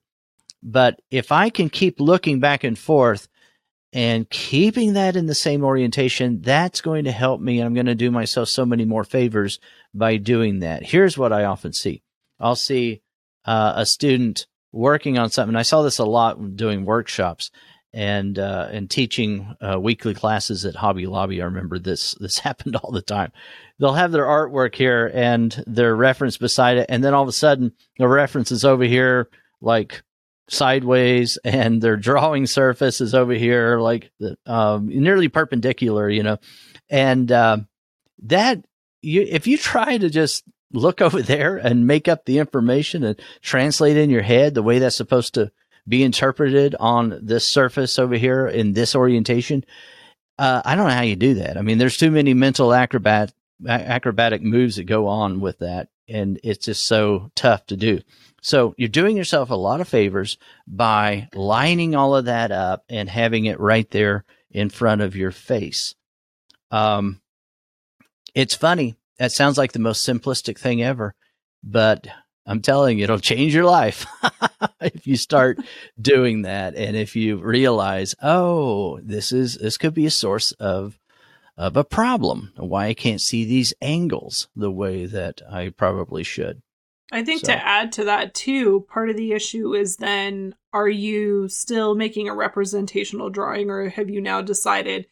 But 0.63 1.01
if 1.11 1.33
I 1.33 1.51
can 1.51 1.71
keep 1.71 2.01
looking 2.01 2.41
back 2.41 2.65
and 2.65 2.79
forth, 2.79 3.29
and 3.93 4.29
keeping 4.29 4.95
that 4.95 5.17
in 5.17 5.27
the 5.27 5.35
same 5.35 5.65
orientation, 5.65 6.43
that's 6.43 6.81
going 6.81 7.05
to 7.05 7.13
help 7.13 7.41
me. 7.41 7.61
I'm 7.61 7.75
going 7.75 7.87
to 7.87 7.95
do 7.95 8.11
myself 8.11 8.49
so 8.49 8.67
many 8.67 8.85
more 8.85 9.05
favors 9.05 9.61
by 9.95 10.19
doing 10.19 10.61
that. 10.61 10.83
Here's 10.83 11.17
what 11.17 11.33
I 11.33 11.45
often 11.45 11.73
see 11.73 12.03
I'll 12.39 12.57
see 12.57 13.03
uh, 13.45 13.75
a 13.77 13.87
student 13.87 14.47
working 14.73 15.19
on 15.19 15.31
something. 15.31 15.57
I 15.57 15.63
saw 15.63 15.83
this 15.83 15.99
a 15.99 16.05
lot 16.05 16.57
doing 16.57 16.85
workshops 16.85 17.51
and 17.95 18.39
uh, 18.39 18.69
and 18.71 18.91
teaching 18.91 19.57
uh, 19.63 19.81
weekly 19.81 20.13
classes 20.13 20.67
at 20.67 20.77
Hobby 20.77 21.07
Lobby. 21.07 21.41
I 21.41 21.47
remember 21.47 21.79
this 21.79 22.15
this 22.21 22.39
happened 22.41 22.77
all 22.77 22.93
the 22.93 23.03
time. 23.03 23.33
They'll 23.79 23.95
have 23.95 24.13
their 24.13 24.27
artwork 24.27 24.75
here 24.75 25.11
and 25.15 25.65
their 25.67 25.97
reference 25.97 26.37
beside 26.37 26.77
it, 26.77 26.87
and 26.91 27.03
then 27.03 27.15
all 27.15 27.23
of 27.23 27.29
a 27.29 27.33
sudden 27.33 27.73
the 27.99 28.07
reference 28.07 28.53
is 28.53 28.67
over 28.67 28.85
here, 28.85 29.29
like 29.63 30.03
sideways 30.49 31.37
and 31.45 31.81
their 31.81 31.97
drawing 31.97 32.47
surface 32.47 33.01
is 33.01 33.15
over 33.15 33.33
here 33.33 33.79
like 33.79 34.11
um, 34.47 34.89
nearly 34.89 35.29
perpendicular 35.29 36.09
you 36.09 36.23
know? 36.23 36.39
And 36.91 37.31
uh, 37.31 37.59
that 38.25 38.65
you 39.03 39.25
if 39.29 39.47
you 39.47 39.59
try 39.59 39.99
to 39.99 40.11
just 40.11 40.45
look 40.73 41.01
over 41.01 41.23
there 41.23 41.57
and 41.57 41.87
make 41.87 42.09
up 42.09 42.25
the 42.25 42.39
information 42.39 43.05
and 43.05 43.21
translate 43.43 43.97
in 43.97 44.11
your 44.11 44.23
head 44.23 44.55
the 44.55 44.63
way 44.63 44.79
that's 44.79 44.97
supposed 44.97 45.35
to 45.35 45.51
be 45.87 46.03
interpreted 46.03 46.75
on 46.79 47.19
this 47.23 47.47
surface 47.47 47.99
over 47.99 48.15
here 48.15 48.47
in 48.47 48.75
this 48.75 48.95
orientation 48.95 49.65
uh, 50.39 50.61
i 50.65 50.75
don't 50.75 50.87
know 50.87 50.95
how 50.95 51.03
you 51.03 51.17
do 51.17 51.35
that. 51.35 51.57
I 51.57 51.63
mean 51.63 51.79
there's 51.79 51.97
too 51.97 52.11
many 52.11 52.35
mental 52.35 52.73
acrobat 52.73 53.33
acrobatic 53.67 54.43
moves 54.43 54.77
that 54.77 54.85
go 54.85 55.07
on 55.09 55.41
with 55.41 55.59
that 55.59 55.89
and 56.09 56.39
it's 56.45 56.65
just 56.65 56.87
so 56.87 57.31
tough 57.35 57.67
to 57.67 57.77
do 57.77 58.01
so 58.41 58.75
you're 58.77 58.89
doing 58.89 59.17
yourself 59.17 59.51
a 59.51 59.55
lot 59.55 59.81
of 59.81 59.89
favors 59.89 60.39
by 60.67 61.29
lining 61.35 61.95
all 61.95 62.15
of 62.15 62.27
that 62.27 62.53
up 62.53 62.85
and 62.89 63.09
having 63.09 63.47
it 63.47 63.61
right 63.61 63.91
there 63.91 64.25
in 64.51 64.71
front 64.71 65.01
of 65.01 65.17
your 65.17 65.33
face. 65.33 65.95
Um, 66.71 67.21
it's 68.35 68.55
funny. 68.55 68.97
That 69.19 69.33
sounds 69.33 69.59
like 69.59 69.73
the 69.73 69.81
most 69.81 70.07
simplistic 70.07 70.59
thing 70.59 70.83
ever, 70.83 71.15
but 71.65 72.07
I'm 72.47 72.63
telling 72.63 72.99
you, 72.99 73.05
it'll 73.05 73.19
change 73.19 73.55
your 73.55 73.65
life 73.65 74.07
if 74.81 75.07
you 75.07 75.17
start 75.17 75.59
doing 76.01 76.43
that. 76.43 76.77
And 76.77 76.97
if 76.97 77.17
you 77.17 77.37
realize, 77.37 78.15
oh, 78.23 79.01
this 79.03 79.33
is, 79.33 79.57
this 79.57 79.77
could 79.77 79.93
be 79.93 80.07
a 80.07 80.11
source 80.11 80.53
of, 80.53 80.99
of 81.57 81.77
a 81.77 81.85
problem. 81.85 82.53
Why 82.57 82.87
I 82.87 82.95
can't 82.95 83.21
see 83.21 83.45
these 83.45 83.75
angles 83.83 84.49
the 84.55 84.71
way 84.71 85.05
that 85.07 85.43
I 85.51 85.71
probably 85.71 86.23
should. 86.23 86.63
I 87.11 87.25
think 87.25 87.41
so. 87.41 87.53
to 87.53 87.67
add 87.67 87.93
to 87.93 88.05
that 88.05 88.35
too, 88.35 88.87
part 88.89 89.11
of 89.11 89.17
the 89.17 89.33
issue 89.33 89.75
is 89.75 89.97
then 89.97 90.55
are 90.73 90.89
you 90.89 91.49
still 91.49 91.95
making 91.95 92.29
a 92.29 92.35
representational 92.35 93.31
drawing 93.31 93.71
or 93.71 93.89
have 93.89 94.11
you 94.11 94.21
now 94.21 94.43
decided 94.43 95.07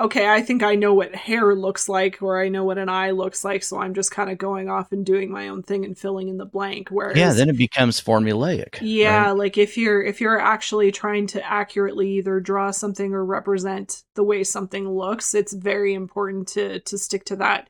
okay, 0.00 0.28
I 0.28 0.42
think 0.42 0.62
I 0.62 0.76
know 0.76 0.94
what 0.94 1.14
hair 1.14 1.54
looks 1.54 1.88
like 1.88 2.22
or 2.22 2.40
I 2.40 2.48
know 2.48 2.62
what 2.62 2.78
an 2.78 2.88
eye 2.88 3.10
looks 3.10 3.44
like, 3.44 3.62
so 3.62 3.78
I'm 3.78 3.94
just 3.94 4.12
kind 4.12 4.30
of 4.30 4.38
going 4.38 4.68
off 4.68 4.92
and 4.92 5.04
doing 5.04 5.30
my 5.30 5.48
own 5.48 5.62
thing 5.62 5.84
and 5.84 5.98
filling 5.98 6.28
in 6.28 6.36
the 6.36 6.46
blank. 6.46 6.88
Whereas 6.90 7.16
Yeah, 7.16 7.32
then 7.32 7.48
it 7.48 7.56
becomes 7.56 8.00
formulaic. 8.00 8.78
Yeah, 8.80 9.26
right? 9.26 9.36
like 9.36 9.58
if 9.58 9.76
you're 9.76 10.02
if 10.02 10.20
you're 10.20 10.38
actually 10.38 10.92
trying 10.92 11.26
to 11.28 11.44
accurately 11.44 12.10
either 12.12 12.38
draw 12.40 12.70
something 12.70 13.12
or 13.12 13.24
represent 13.24 14.04
the 14.14 14.24
way 14.24 14.44
something 14.44 14.88
looks, 14.88 15.34
it's 15.34 15.52
very 15.52 15.94
important 15.94 16.48
to 16.48 16.80
to 16.80 16.96
stick 16.96 17.24
to 17.26 17.36
that 17.36 17.68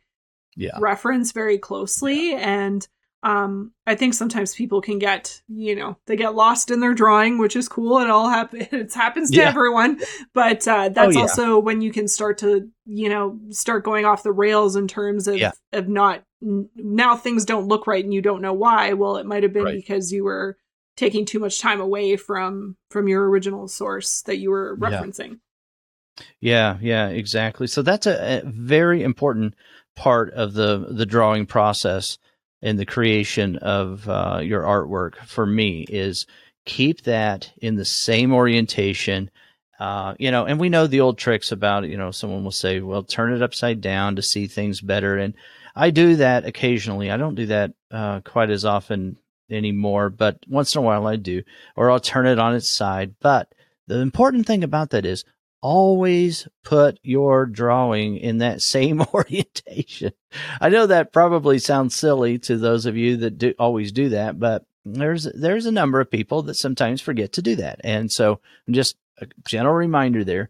yeah. 0.55 0.79
reference 0.81 1.33
very 1.33 1.59
closely 1.59 2.33
yeah. 2.33 2.39
and 2.39 2.89
um 3.25 3.73
i 3.87 3.97
think 3.97 4.15
sometimes 4.15 4.55
people 4.55 4.81
can 4.81 4.99
get 4.99 5.43
you 5.49 5.75
know 5.75 5.97
they 6.07 6.15
get 6.15 6.37
lost 6.37 6.71
in 6.71 6.79
their 6.79 6.95
drawing 6.95 7.37
which 7.37 7.57
is 7.57 7.69
cool 7.69 7.99
it 7.99 8.09
all 8.09 8.29
happens 8.29 8.69
it 8.73 8.95
happens 8.95 9.31
to 9.31 9.39
yeah. 9.39 9.49
everyone 9.49 10.01
but 10.35 10.67
uh 10.69 10.85
oh, 10.85 10.89
that's 10.89 11.17
oh, 11.17 11.19
yeah. 11.19 11.21
also 11.21 11.59
when 11.59 11.81
you 11.81 11.91
can 11.91 12.07
start 12.07 12.39
to 12.39 12.69
you 12.87 13.09
know 13.09 13.39
start 13.51 13.85
going 13.85 14.05
off 14.05 14.23
the 14.23 14.33
rails 14.33 14.77
in 14.77 14.87
terms 14.87 15.27
of 15.27 15.37
yeah. 15.37 15.51
of 15.73 15.89
not 15.89 16.23
now 16.41 17.17
things 17.17 17.45
don't 17.45 17.67
look 17.67 17.89
right 17.89 18.05
and 18.05 18.15
you 18.15 18.23
don't 18.23 18.43
know 18.43 18.53
why 18.53 18.93
well 18.93 19.17
it 19.17 19.27
might 19.27 19.43
have 19.43 19.53
been 19.53 19.65
right. 19.65 19.75
because 19.75 20.13
you 20.13 20.23
were 20.23 20.57
taking 20.97 21.25
too 21.25 21.41
much 21.41 21.61
time 21.61 21.81
away 21.81 22.17
from 22.17 22.77
from 22.91 23.09
your 23.09 23.29
original 23.29 23.67
source 23.67 24.23
that 24.23 24.39
you 24.39 24.51
were 24.51 24.77
referencing 24.77 25.41
yeah 26.41 26.79
yeah 26.81 27.09
exactly 27.09 27.67
so 27.67 27.83
that's 27.83 28.07
a, 28.07 28.39
a 28.39 28.43
very 28.45 29.03
important 29.03 29.55
part 29.97 30.33
of 30.35 30.55
the 30.55 30.87
the 30.91 31.07
drawing 31.07 31.45
process 31.45 32.19
in 32.63 32.77
the 32.77 32.87
creation 32.87 33.57
of 33.57 34.09
uh, 34.09 34.41
your 34.43 34.63
artwork 34.63 35.17
for 35.27 35.47
me 35.47 35.87
is 35.89 36.27
keep 36.65 37.03
that 37.03 37.51
in 37.59 37.77
the 37.77 37.85
same 37.85 38.33
orientation. 38.33 39.31
Uh, 39.79 40.15
you 40.19 40.31
know, 40.31 40.45
and 40.45 40.59
we 40.59 40.69
know 40.69 40.87
the 40.87 41.01
old 41.01 41.19
tricks 41.19 41.53
about, 41.53 41.89
you 41.89 41.97
know, 41.97 42.11
someone 42.11 42.43
will 42.43 42.51
say, 42.51 42.81
well, 42.81 43.03
turn 43.05 43.33
it 43.33 43.43
upside 43.43 43.81
down 43.81 44.17
to 44.17 44.23
see 44.23 44.47
things 44.47 44.81
better. 44.81 45.17
And 45.17 45.35
I 45.77 45.91
do 45.91 46.17
that 46.17 46.45
occasionally. 46.45 47.11
I 47.11 47.17
don't 47.17 47.37
do 47.37 47.47
that 47.47 47.73
uh, 47.91 48.21
quite 48.21 48.51
as 48.51 48.65
often 48.65 49.17
anymore, 49.51 50.11
but 50.11 50.39
once 50.49 50.75
in 50.75 50.81
a 50.81 50.83
while 50.83 51.07
I 51.07 51.17
do, 51.17 51.43
or 51.77 51.91
I'll 51.91 52.01
turn 52.01 52.27
it 52.27 52.39
on 52.39 52.55
its 52.55 52.69
side. 52.69 53.15
But 53.21 53.55
the 53.87 54.01
important 54.01 54.47
thing 54.47 54.65
about 54.65 54.91
that 54.91 55.07
is 55.07 55.25
always 55.61 56.49
put 56.65 56.99
your 57.03 57.47
drawing 57.47 58.17
in 58.17 58.39
that 58.39 58.63
same 58.75 59.03
orientation. 59.15 60.13
I 60.61 60.69
know 60.69 60.87
that 60.87 61.13
probably 61.13 61.59
sounds 61.59 61.95
silly 61.95 62.39
to 62.41 62.57
those 62.57 62.87
of 62.87 62.97
you 62.97 63.17
that 63.19 63.39
do 63.39 63.55
always 63.59 63.93
do 63.93 64.11
that, 64.11 64.39
but 64.39 64.65
there's 64.85 65.25
there's 65.35 65.67
a 65.67 65.73
number 65.73 66.01
of 66.01 66.11
people 66.11 66.43
that 66.43 66.55
sometimes 66.55 67.01
forget 67.01 67.33
to 67.35 67.43
do 67.43 67.57
that. 67.57 67.81
And 67.85 68.11
so 68.11 68.41
just 68.71 68.97
a 69.21 69.27
general 69.47 69.75
reminder 69.75 70.25
there, 70.25 70.49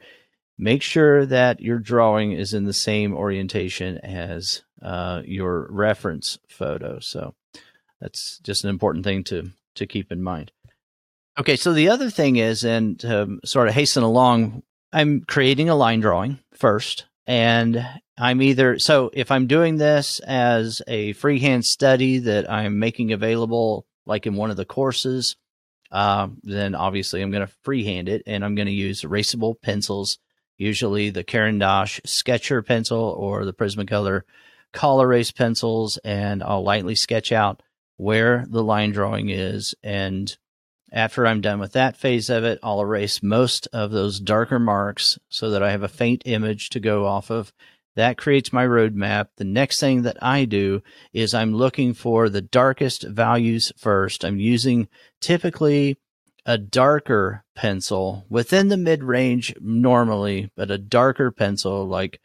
make 0.59 0.83
sure 0.83 1.27
that 1.27 1.61
your 1.61 1.79
drawing 1.79 2.33
is 2.33 2.55
in 2.55 2.65
the 2.65 2.73
same 2.73 3.15
orientation 3.15 3.99
as 3.99 4.63
uh, 4.83 5.23
your 5.25 5.67
reference 5.71 6.39
photo. 6.49 7.01
So 7.01 7.35
that's 8.01 8.39
just 8.41 8.65
an 8.65 8.71
important 8.71 9.05
thing 9.05 9.25
to 9.25 9.51
to 9.77 9.87
keep 9.87 10.13
in 10.13 10.23
mind. 10.23 10.53
Okay, 11.39 11.55
so 11.55 11.73
the 11.73 11.89
other 11.89 12.11
thing 12.11 12.37
is, 12.37 12.65
and 12.65 12.99
to 13.01 13.39
sort 13.45 13.69
of 13.69 13.75
hasten 13.75 14.03
along 14.03 14.65
I'm 14.93 15.23
creating 15.23 15.69
a 15.69 15.75
line 15.75 16.01
drawing 16.01 16.39
first, 16.55 17.07
and 17.27 17.87
I'm 18.17 18.41
either 18.41 18.79
so 18.79 19.11
if 19.13 19.31
I'm 19.31 19.47
doing 19.47 19.77
this 19.77 20.21
as 20.21 20.81
a 20.87 21.13
freehand 21.13 21.65
study 21.65 22.19
that 22.21 22.51
I'm 22.51 22.79
making 22.79 23.13
available, 23.13 23.87
like 24.07 24.27
in 24.27 24.35
one 24.35 24.51
of 24.51 24.57
the 24.57 24.65
courses, 24.65 25.37
uh, 25.93 26.29
then 26.43 26.75
obviously 26.75 27.23
I'm 27.23 27.31
going 27.31 27.47
to 27.47 27.53
freehand 27.65 28.09
it, 28.09 28.23
and 28.27 28.45
I'm 28.45 28.55
going 28.55 28.67
to 28.67 28.73
use 28.73 29.03
erasable 29.03 29.61
pencils, 29.61 30.19
usually 30.57 31.11
the 31.11 31.25
Caran 31.25 31.59
d'Ache 31.59 32.01
Sketcher 32.07 32.63
pencil 32.63 32.99
or 32.99 33.45
the 33.45 33.55
Prismacolor 33.55 34.23
Col-Erase 34.73 35.33
pencils, 35.33 35.99
and 36.05 36.43
I'll 36.43 36.63
lightly 36.63 36.95
sketch 36.95 37.33
out 37.33 37.63
where 37.97 38.47
the 38.49 38.63
line 38.63 38.93
drawing 38.93 39.29
is 39.29 39.75
and 39.83 40.37
after 40.93 41.27
I'm 41.27 41.41
done 41.41 41.59
with 41.59 41.73
that 41.73 41.97
phase 41.97 42.31
of 42.31 42.45
it, 42.45 42.59
I'll 42.63 42.81
erase 42.81 43.23
most 43.23 43.69
of 43.73 43.91
those 43.91 44.21
darker 44.21 44.59
marks 44.59 45.19
so 45.29 45.51
that 45.51 45.63
I 45.63 45.71
have 45.71 45.83
a 45.83 45.89
faint 45.89 46.23
image 46.25 46.71
to 46.71 46.81
go 46.81 47.07
off 47.07 47.31
of. 47.31 47.53
That 47.97 48.17
creates 48.17 48.53
my 48.53 48.65
roadmap. 48.65 49.29
The 49.37 49.45
next 49.45 49.81
thing 49.81 50.03
that 50.03 50.23
I 50.23 50.45
do 50.45 50.83
is 51.13 51.35
I'm 51.35 51.53
looking 51.53 51.95
for 51.95 52.29
the 52.29 52.41
darkest 52.41 53.03
values 53.03 53.73
first. 53.77 54.25
I'm 54.25 54.39
using 54.39 54.89
typically 55.21 55.99
a 56.47 56.57
darker 56.57 57.45
pencil 57.55 58.25
within 58.31 58.69
the 58.69 58.77
mid 58.77 59.03
range 59.03 59.55
normally, 59.61 60.51
but 60.57 60.71
a 60.71 60.79
darker 60.79 61.31
pencil 61.31 61.87
like 61.87 62.21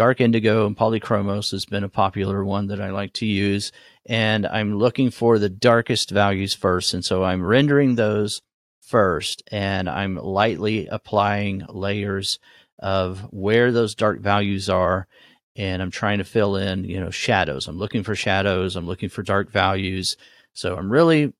dark 0.00 0.18
indigo 0.18 0.66
and 0.66 0.78
polychromos 0.78 1.50
has 1.50 1.66
been 1.66 1.84
a 1.84 1.88
popular 1.90 2.42
one 2.42 2.68
that 2.68 2.80
I 2.80 2.88
like 2.88 3.12
to 3.12 3.26
use. 3.26 3.70
And 4.06 4.46
I'm 4.46 4.78
looking 4.78 5.10
for 5.10 5.38
the 5.38 5.50
darkest 5.50 6.10
values 6.10 6.54
first. 6.54 6.94
And 6.94 7.04
so 7.04 7.22
I'm 7.22 7.44
rendering 7.44 7.96
those 7.96 8.40
first 8.80 9.42
and 9.52 9.90
I'm 9.90 10.16
lightly 10.16 10.86
applying 10.86 11.66
layers 11.68 12.38
of 12.78 13.18
where 13.30 13.72
those 13.72 13.94
dark 13.94 14.20
values 14.20 14.70
are. 14.70 15.06
And 15.54 15.82
I'm 15.82 15.90
trying 15.90 16.16
to 16.16 16.24
fill 16.24 16.56
in, 16.56 16.84
you 16.84 16.98
know, 16.98 17.10
shadows. 17.10 17.68
I'm 17.68 17.76
looking 17.76 18.02
for 18.02 18.14
shadows. 18.14 18.76
I'm 18.76 18.86
looking 18.86 19.10
for 19.10 19.22
dark 19.22 19.50
values. 19.50 20.16
So 20.54 20.76
I'm 20.76 20.90
really 20.90 21.34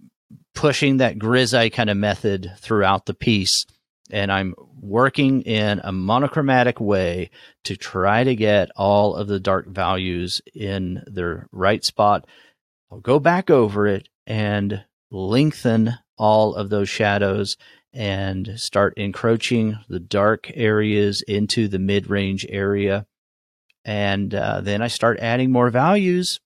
pushing 0.54 0.98
that 0.98 1.18
grisaille 1.18 1.72
kind 1.72 1.88
of 1.88 1.96
method 1.96 2.52
throughout 2.58 3.06
the 3.06 3.14
piece. 3.14 3.64
And 4.12 4.32
I'm 4.32 4.54
working 4.80 5.42
in 5.42 5.80
a 5.84 5.92
monochromatic 5.92 6.80
way 6.80 7.30
to 7.64 7.76
try 7.76 8.24
to 8.24 8.34
get 8.34 8.70
all 8.76 9.14
of 9.14 9.28
the 9.28 9.40
dark 9.40 9.68
values 9.68 10.40
in 10.54 11.02
their 11.06 11.48
right 11.52 11.84
spot. 11.84 12.26
I'll 12.90 13.00
go 13.00 13.18
back 13.18 13.50
over 13.50 13.86
it 13.86 14.08
and 14.26 14.84
lengthen 15.10 15.94
all 16.16 16.54
of 16.54 16.70
those 16.70 16.88
shadows 16.88 17.56
and 17.92 18.52
start 18.56 18.94
encroaching 18.96 19.78
the 19.88 20.00
dark 20.00 20.50
areas 20.54 21.22
into 21.22 21.68
the 21.68 21.78
mid 21.78 22.08
range 22.08 22.46
area. 22.48 23.06
And 23.84 24.34
uh, 24.34 24.60
then 24.60 24.82
I 24.82 24.88
start 24.88 25.18
adding 25.20 25.50
more 25.50 25.70
values. 25.70 26.40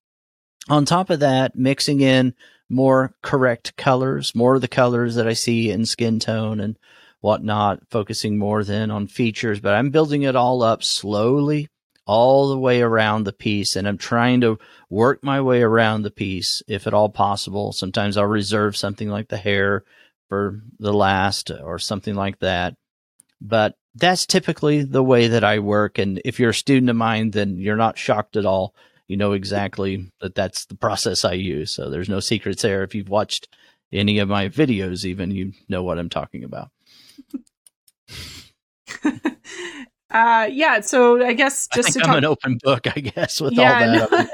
On 0.68 0.84
top 0.84 1.10
of 1.10 1.20
that, 1.20 1.56
mixing 1.56 2.00
in 2.00 2.34
more 2.70 3.14
correct 3.22 3.76
colors, 3.76 4.34
more 4.34 4.54
of 4.54 4.60
the 4.62 4.68
colors 4.68 5.16
that 5.16 5.28
I 5.28 5.34
see 5.34 5.70
in 5.70 5.84
skin 5.84 6.18
tone 6.18 6.60
and 6.60 6.78
whatnot, 7.24 7.80
focusing 7.90 8.36
more 8.36 8.62
then 8.62 8.90
on 8.90 9.06
features. 9.06 9.58
But 9.58 9.72
I'm 9.72 9.88
building 9.88 10.24
it 10.24 10.36
all 10.36 10.62
up 10.62 10.84
slowly, 10.84 11.68
all 12.06 12.50
the 12.50 12.58
way 12.58 12.82
around 12.82 13.24
the 13.24 13.32
piece, 13.32 13.76
and 13.76 13.88
I'm 13.88 13.96
trying 13.96 14.42
to 14.42 14.58
work 14.90 15.24
my 15.24 15.40
way 15.40 15.62
around 15.62 16.02
the 16.02 16.10
piece 16.10 16.62
if 16.68 16.86
at 16.86 16.92
all 16.92 17.08
possible. 17.08 17.72
Sometimes 17.72 18.18
I'll 18.18 18.26
reserve 18.26 18.76
something 18.76 19.08
like 19.08 19.28
the 19.28 19.38
hair 19.38 19.84
for 20.28 20.60
the 20.78 20.92
last 20.92 21.50
or 21.50 21.78
something 21.78 22.14
like 22.14 22.40
that. 22.40 22.74
But 23.40 23.74
that's 23.94 24.26
typically 24.26 24.82
the 24.82 25.02
way 25.02 25.28
that 25.28 25.44
I 25.44 25.60
work. 25.60 25.98
And 25.98 26.20
if 26.26 26.38
you're 26.38 26.50
a 26.50 26.54
student 26.54 26.90
of 26.90 26.96
mine, 26.96 27.30
then 27.30 27.56
you're 27.56 27.76
not 27.76 27.96
shocked 27.96 28.36
at 28.36 28.44
all 28.44 28.74
you 29.06 29.18
know 29.18 29.32
exactly 29.32 30.10
that 30.20 30.34
that's 30.34 30.64
the 30.64 30.76
process 30.76 31.26
I 31.26 31.34
use. 31.34 31.72
So 31.74 31.90
there's 31.90 32.08
no 32.08 32.20
secrets 32.20 32.62
there. 32.62 32.82
If 32.82 32.94
you've 32.94 33.10
watched 33.10 33.48
any 33.92 34.18
of 34.18 34.28
my 34.28 34.48
videos, 34.48 35.04
even 35.04 35.30
you 35.30 35.52
know 35.68 35.82
what 35.82 35.98
I'm 35.98 36.08
talking 36.08 36.42
about. 36.42 36.70
uh, 40.10 40.48
yeah. 40.50 40.80
So 40.80 41.24
I 41.24 41.32
guess 41.32 41.68
just 41.74 41.88
I 41.88 41.92
to 41.92 42.00
I'm 42.00 42.06
talk- 42.06 42.16
an 42.18 42.24
open 42.24 42.58
book, 42.62 42.86
I 42.86 43.00
guess, 43.00 43.40
with 43.40 43.54
yeah, 43.54 43.74
all 43.74 43.80
that. 43.80 44.10
No. 44.10 44.18
I 44.18 44.26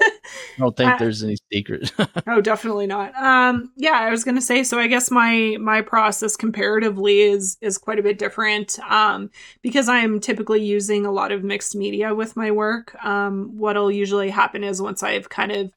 don't 0.59 0.77
think 0.77 0.91
uh, 0.95 0.97
there's 0.99 1.23
any 1.23 1.37
secret. 1.53 1.93
oh, 2.27 2.41
definitely 2.41 2.87
not. 2.87 3.15
Um, 3.17 3.73
yeah, 3.77 3.99
I 4.01 4.11
was 4.11 4.25
gonna 4.25 4.41
say. 4.41 4.63
So 4.63 4.79
I 4.79 4.87
guess 4.87 5.11
my 5.11 5.57
my 5.61 5.81
process 5.83 6.37
comparatively 6.37 7.23
is 7.23 7.57
is 7.61 7.79
quite 7.79 7.99
a 7.99 8.03
bit 8.03 8.19
different. 8.19 8.79
Um, 8.89 9.31
because 9.63 9.89
I'm 9.89 10.21
typically 10.21 10.63
using 10.63 11.07
a 11.07 11.13
lot 11.13 11.33
of 11.33 11.45
mixed 11.45 11.75
media 11.75 12.15
with 12.15 12.37
my 12.37 12.51
work. 12.51 12.95
Um, 13.05 13.51
what'll 13.57 13.91
usually 13.91 14.31
happen 14.31 14.65
is 14.65 14.83
once 14.83 15.03
I've 15.03 15.29
kind 15.29 15.53
of 15.53 15.73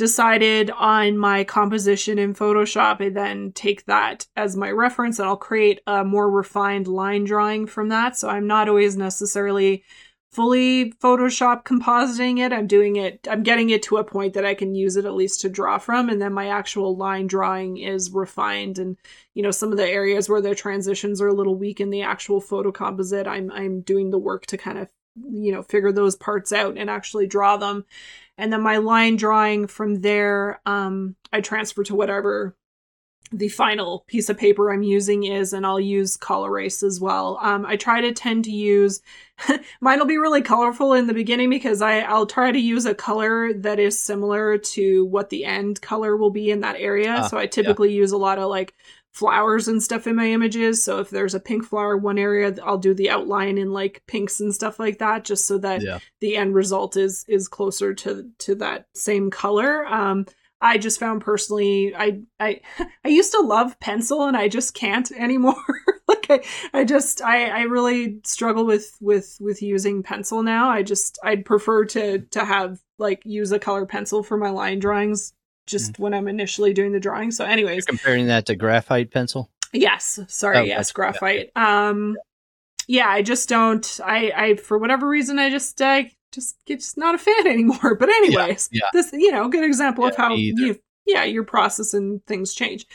decided 0.00 0.70
on 0.70 1.18
my 1.18 1.44
composition 1.44 2.18
in 2.18 2.32
Photoshop, 2.32 3.02
I 3.02 3.10
then 3.10 3.52
take 3.52 3.84
that 3.84 4.26
as 4.34 4.56
my 4.56 4.70
reference 4.70 5.18
and 5.18 5.28
I'll 5.28 5.36
create 5.36 5.82
a 5.86 6.02
more 6.02 6.30
refined 6.30 6.88
line 6.88 7.24
drawing 7.24 7.66
from 7.66 7.90
that. 7.90 8.16
So 8.16 8.30
I'm 8.30 8.46
not 8.46 8.66
always 8.66 8.96
necessarily 8.96 9.84
fully 10.32 10.94
Photoshop 10.94 11.64
compositing 11.64 12.38
it. 12.38 12.50
I'm 12.50 12.66
doing 12.66 12.96
it, 12.96 13.28
I'm 13.30 13.42
getting 13.42 13.68
it 13.68 13.82
to 13.84 13.98
a 13.98 14.04
point 14.04 14.32
that 14.32 14.46
I 14.46 14.54
can 14.54 14.74
use 14.74 14.96
it 14.96 15.04
at 15.04 15.12
least 15.12 15.42
to 15.42 15.50
draw 15.50 15.76
from. 15.76 16.08
And 16.08 16.18
then 16.22 16.32
my 16.32 16.48
actual 16.48 16.96
line 16.96 17.26
drawing 17.26 17.76
is 17.76 18.10
refined. 18.10 18.78
And, 18.78 18.96
you 19.34 19.42
know, 19.42 19.50
some 19.50 19.70
of 19.70 19.76
the 19.76 19.86
areas 19.86 20.30
where 20.30 20.40
the 20.40 20.54
transitions 20.54 21.20
are 21.20 21.28
a 21.28 21.34
little 21.34 21.56
weak 21.56 21.78
in 21.78 21.90
the 21.90 22.00
actual 22.00 22.40
photo 22.40 22.72
composite, 22.72 23.26
I'm, 23.26 23.52
I'm 23.52 23.82
doing 23.82 24.08
the 24.08 24.18
work 24.18 24.46
to 24.46 24.56
kind 24.56 24.78
of, 24.78 24.88
you 25.30 25.52
know, 25.52 25.62
figure 25.62 25.92
those 25.92 26.16
parts 26.16 26.52
out 26.52 26.78
and 26.78 26.88
actually 26.88 27.26
draw 27.26 27.58
them. 27.58 27.84
And 28.40 28.50
then 28.50 28.62
my 28.62 28.78
line 28.78 29.16
drawing 29.16 29.66
from 29.66 30.00
there, 30.00 30.60
um, 30.64 31.14
I 31.30 31.42
transfer 31.42 31.84
to 31.84 31.94
whatever 31.94 32.56
the 33.32 33.48
final 33.48 34.04
piece 34.08 34.28
of 34.28 34.38
paper 34.38 34.72
I'm 34.72 34.82
using 34.82 35.24
is, 35.24 35.52
and 35.52 35.64
I'll 35.64 35.78
use 35.78 36.16
Col-Erase 36.16 36.82
as 36.82 37.00
well. 37.00 37.38
Um, 37.40 37.64
I 37.64 37.76
try 37.76 38.00
to 38.00 38.12
tend 38.12 38.44
to 38.46 38.50
use, 38.50 39.02
mine 39.80 39.98
will 39.98 40.06
be 40.06 40.18
really 40.18 40.42
colorful 40.42 40.94
in 40.94 41.06
the 41.06 41.14
beginning 41.14 41.50
because 41.50 41.80
I, 41.80 42.00
I'll 42.00 42.26
try 42.26 42.50
to 42.50 42.58
use 42.58 42.86
a 42.86 42.94
color 42.94 43.52
that 43.52 43.78
is 43.78 44.00
similar 44.00 44.58
to 44.58 45.04
what 45.04 45.30
the 45.30 45.44
end 45.44 45.80
color 45.80 46.16
will 46.16 46.30
be 46.30 46.50
in 46.50 46.60
that 46.60 46.76
area. 46.78 47.12
Uh, 47.12 47.28
so 47.28 47.38
I 47.38 47.46
typically 47.46 47.90
yeah. 47.90 47.98
use 47.98 48.12
a 48.12 48.18
lot 48.18 48.38
of 48.38 48.48
like 48.48 48.74
flowers 49.12 49.68
and 49.68 49.82
stuff 49.82 50.06
in 50.06 50.16
my 50.16 50.26
images. 50.26 50.82
So 50.84 51.00
if 51.00 51.10
there's 51.10 51.34
a 51.34 51.40
pink 51.40 51.64
flower 51.64 51.96
one 51.96 52.18
area, 52.18 52.54
I'll 52.64 52.78
do 52.78 52.94
the 52.94 53.10
outline 53.10 53.58
in 53.58 53.72
like 53.72 54.02
pinks 54.06 54.40
and 54.40 54.54
stuff 54.54 54.78
like 54.78 54.98
that, 54.98 55.24
just 55.24 55.46
so 55.46 55.58
that 55.58 55.82
yeah. 55.82 55.98
the 56.20 56.36
end 56.36 56.54
result 56.54 56.96
is 56.96 57.24
is 57.28 57.48
closer 57.48 57.94
to 57.94 58.30
to 58.38 58.54
that 58.56 58.86
same 58.94 59.30
color. 59.30 59.86
Um, 59.86 60.26
I 60.62 60.76
just 60.78 61.00
found 61.00 61.22
personally, 61.22 61.94
I 61.96 62.20
I 62.38 62.60
I 63.04 63.08
used 63.08 63.32
to 63.32 63.40
love 63.40 63.78
pencil 63.80 64.26
and 64.26 64.36
I 64.36 64.48
just 64.48 64.74
can't 64.74 65.10
anymore. 65.16 65.54
like 66.08 66.26
I, 66.30 66.40
I 66.72 66.84
just 66.84 67.22
I, 67.22 67.46
I 67.46 67.62
really 67.62 68.20
struggle 68.24 68.64
with 68.64 68.96
with 69.00 69.36
with 69.40 69.62
using 69.62 70.02
pencil 70.02 70.42
now. 70.42 70.70
I 70.70 70.82
just 70.82 71.18
I'd 71.24 71.44
prefer 71.44 71.84
to 71.86 72.20
to 72.20 72.44
have 72.44 72.80
like 72.98 73.22
use 73.24 73.50
a 73.52 73.58
color 73.58 73.86
pencil 73.86 74.22
for 74.22 74.36
my 74.36 74.50
line 74.50 74.78
drawings 74.78 75.32
just 75.66 75.94
mm. 75.94 75.98
when 75.98 76.14
I'm 76.14 76.28
initially 76.28 76.72
doing 76.72 76.92
the 76.92 77.00
drawing. 77.00 77.30
So 77.30 77.44
anyways, 77.44 77.76
You're 77.76 77.96
comparing 77.96 78.26
that 78.26 78.46
to 78.46 78.56
graphite 78.56 79.10
pencil? 79.10 79.50
Yes. 79.72 80.18
Sorry, 80.28 80.58
oh, 80.58 80.62
yes, 80.62 80.92
graphite. 80.92 81.50
Yeah. 81.54 81.88
Um 81.88 82.16
yeah, 82.88 83.08
I 83.08 83.22
just 83.22 83.48
don't 83.48 84.00
I 84.04 84.32
I 84.36 84.54
for 84.56 84.78
whatever 84.78 85.08
reason 85.08 85.38
I 85.38 85.50
just 85.50 85.80
I 85.80 86.12
just 86.32 86.56
get 86.66 86.80
just 86.80 86.96
not 86.96 87.14
a 87.14 87.18
fan 87.18 87.46
anymore. 87.46 87.94
But 87.94 88.08
anyways, 88.08 88.68
yeah, 88.72 88.80
yeah. 88.82 88.88
this 88.92 89.12
you 89.12 89.30
know 89.30 89.48
good 89.48 89.64
example 89.64 90.06
of 90.06 90.16
how 90.16 90.34
you 90.34 90.78
yeah 91.06 91.24
your 91.24 91.44
process 91.44 91.94
and 91.94 92.24
things 92.26 92.54
change. 92.54 92.86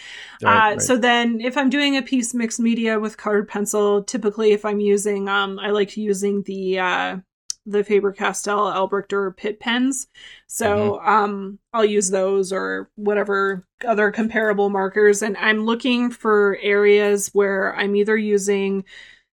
Right, 0.44 0.52
uh, 0.52 0.70
right. 0.72 0.82
So 0.82 0.98
then 0.98 1.42
if 1.42 1.58
I'm 1.58 1.70
doing 1.70 1.98
a 1.98 2.02
piece 2.02 2.34
mixed 2.34 2.60
media 2.60 3.00
with 3.00 3.18
colored 3.18 3.48
pencil, 3.48 4.04
typically 4.04 4.52
if 4.52 4.66
I'm 4.66 4.80
using 4.80 5.30
um 5.30 5.60
I 5.60 5.70
like 5.70 5.96
using 5.96 6.44
the 6.44 6.80
uh 6.80 7.18
the 7.66 7.84
Faber 7.84 8.12
Castell 8.12 8.68
Albrecht 8.68 9.14
Pitt 9.38 9.60
pens. 9.60 10.08
So 10.48 11.00
mm-hmm. 11.00 11.10
um 11.10 11.60
I'll 11.74 11.86
use 11.86 12.10
those 12.10 12.54
or 12.54 12.90
whatever 12.96 13.66
other 13.86 14.12
comparable 14.12 14.70
markers 14.70 15.22
and 15.22 15.36
I'm 15.38 15.66
looking 15.66 16.12
for 16.12 16.58
areas 16.62 17.30
where 17.34 17.76
I'm 17.76 17.96
either 17.96 18.16
using 18.18 18.86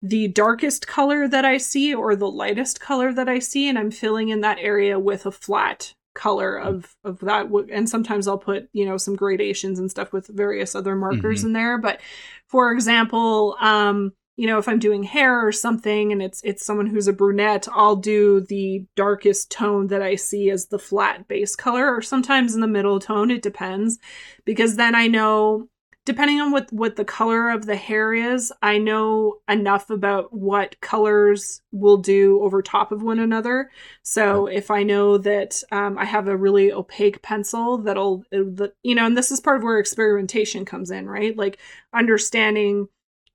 the 0.02 0.28
darkest 0.28 0.86
color 0.86 1.26
that 1.28 1.44
I 1.44 1.58
see 1.58 1.94
or 1.94 2.14
the 2.14 2.30
lightest 2.30 2.80
color 2.80 3.12
that 3.12 3.28
I 3.28 3.40
see, 3.40 3.68
and 3.68 3.78
I'm 3.78 3.90
filling 3.90 4.28
in 4.28 4.42
that 4.42 4.58
area 4.60 4.98
with 4.98 5.26
a 5.26 5.32
flat 5.32 5.94
color 6.14 6.60
hmm. 6.60 6.66
of 6.66 6.96
of 7.04 7.20
that 7.20 7.46
and 7.72 7.88
sometimes 7.88 8.26
I'll 8.26 8.38
put 8.38 8.68
you 8.72 8.84
know 8.84 8.96
some 8.96 9.14
gradations 9.14 9.78
and 9.78 9.88
stuff 9.88 10.12
with 10.12 10.26
various 10.26 10.74
other 10.74 10.96
markers 10.96 11.40
mm-hmm. 11.40 11.48
in 11.48 11.52
there 11.52 11.78
but 11.78 12.00
for 12.48 12.72
example 12.72 13.56
um 13.60 14.12
you 14.38 14.46
know 14.46 14.58
if 14.58 14.68
I'm 14.68 14.78
doing 14.78 15.02
hair 15.02 15.44
or 15.46 15.50
something 15.50 16.12
and 16.12 16.22
it's 16.22 16.40
it's 16.44 16.64
someone 16.64 16.86
who's 16.86 17.08
a 17.08 17.12
brunette 17.12 17.66
I'll 17.72 17.96
do 17.96 18.40
the 18.40 18.86
darkest 18.94 19.50
tone 19.50 19.88
that 19.88 20.00
I 20.00 20.14
see 20.14 20.48
as 20.48 20.66
the 20.66 20.78
flat 20.78 21.26
base 21.26 21.56
color 21.56 21.92
or 21.92 22.00
sometimes 22.00 22.54
in 22.54 22.60
the 22.60 22.68
middle 22.68 23.00
tone 23.00 23.32
it 23.32 23.42
depends. 23.42 23.98
Because 24.44 24.76
then 24.76 24.94
I 24.94 25.08
know 25.08 25.68
depending 26.04 26.40
on 26.40 26.52
what 26.52 26.72
what 26.72 26.94
the 26.94 27.04
color 27.04 27.50
of 27.50 27.66
the 27.66 27.76
hair 27.76 28.14
is 28.14 28.50
i 28.62 28.78
know 28.78 29.34
enough 29.46 29.90
about 29.90 30.32
what 30.32 30.80
colors 30.80 31.60
will 31.70 31.98
do 31.98 32.40
over 32.40 32.62
top 32.62 32.92
of 32.92 33.02
one 33.02 33.18
another. 33.18 33.70
So 34.02 34.46
if 34.46 34.70
i 34.70 34.84
know 34.84 35.18
that 35.18 35.60
um, 35.72 35.98
i 35.98 36.04
have 36.04 36.28
a 36.28 36.36
really 36.36 36.72
opaque 36.72 37.20
pencil 37.22 37.78
that'll 37.78 38.22
you 38.30 38.94
know 38.94 39.04
and 39.04 39.16
this 39.16 39.32
is 39.32 39.40
part 39.40 39.58
of 39.58 39.64
where 39.64 39.80
experimentation 39.80 40.64
comes 40.64 40.92
in 40.92 41.08
right? 41.08 41.36
Like 41.36 41.58
understanding 41.92 42.86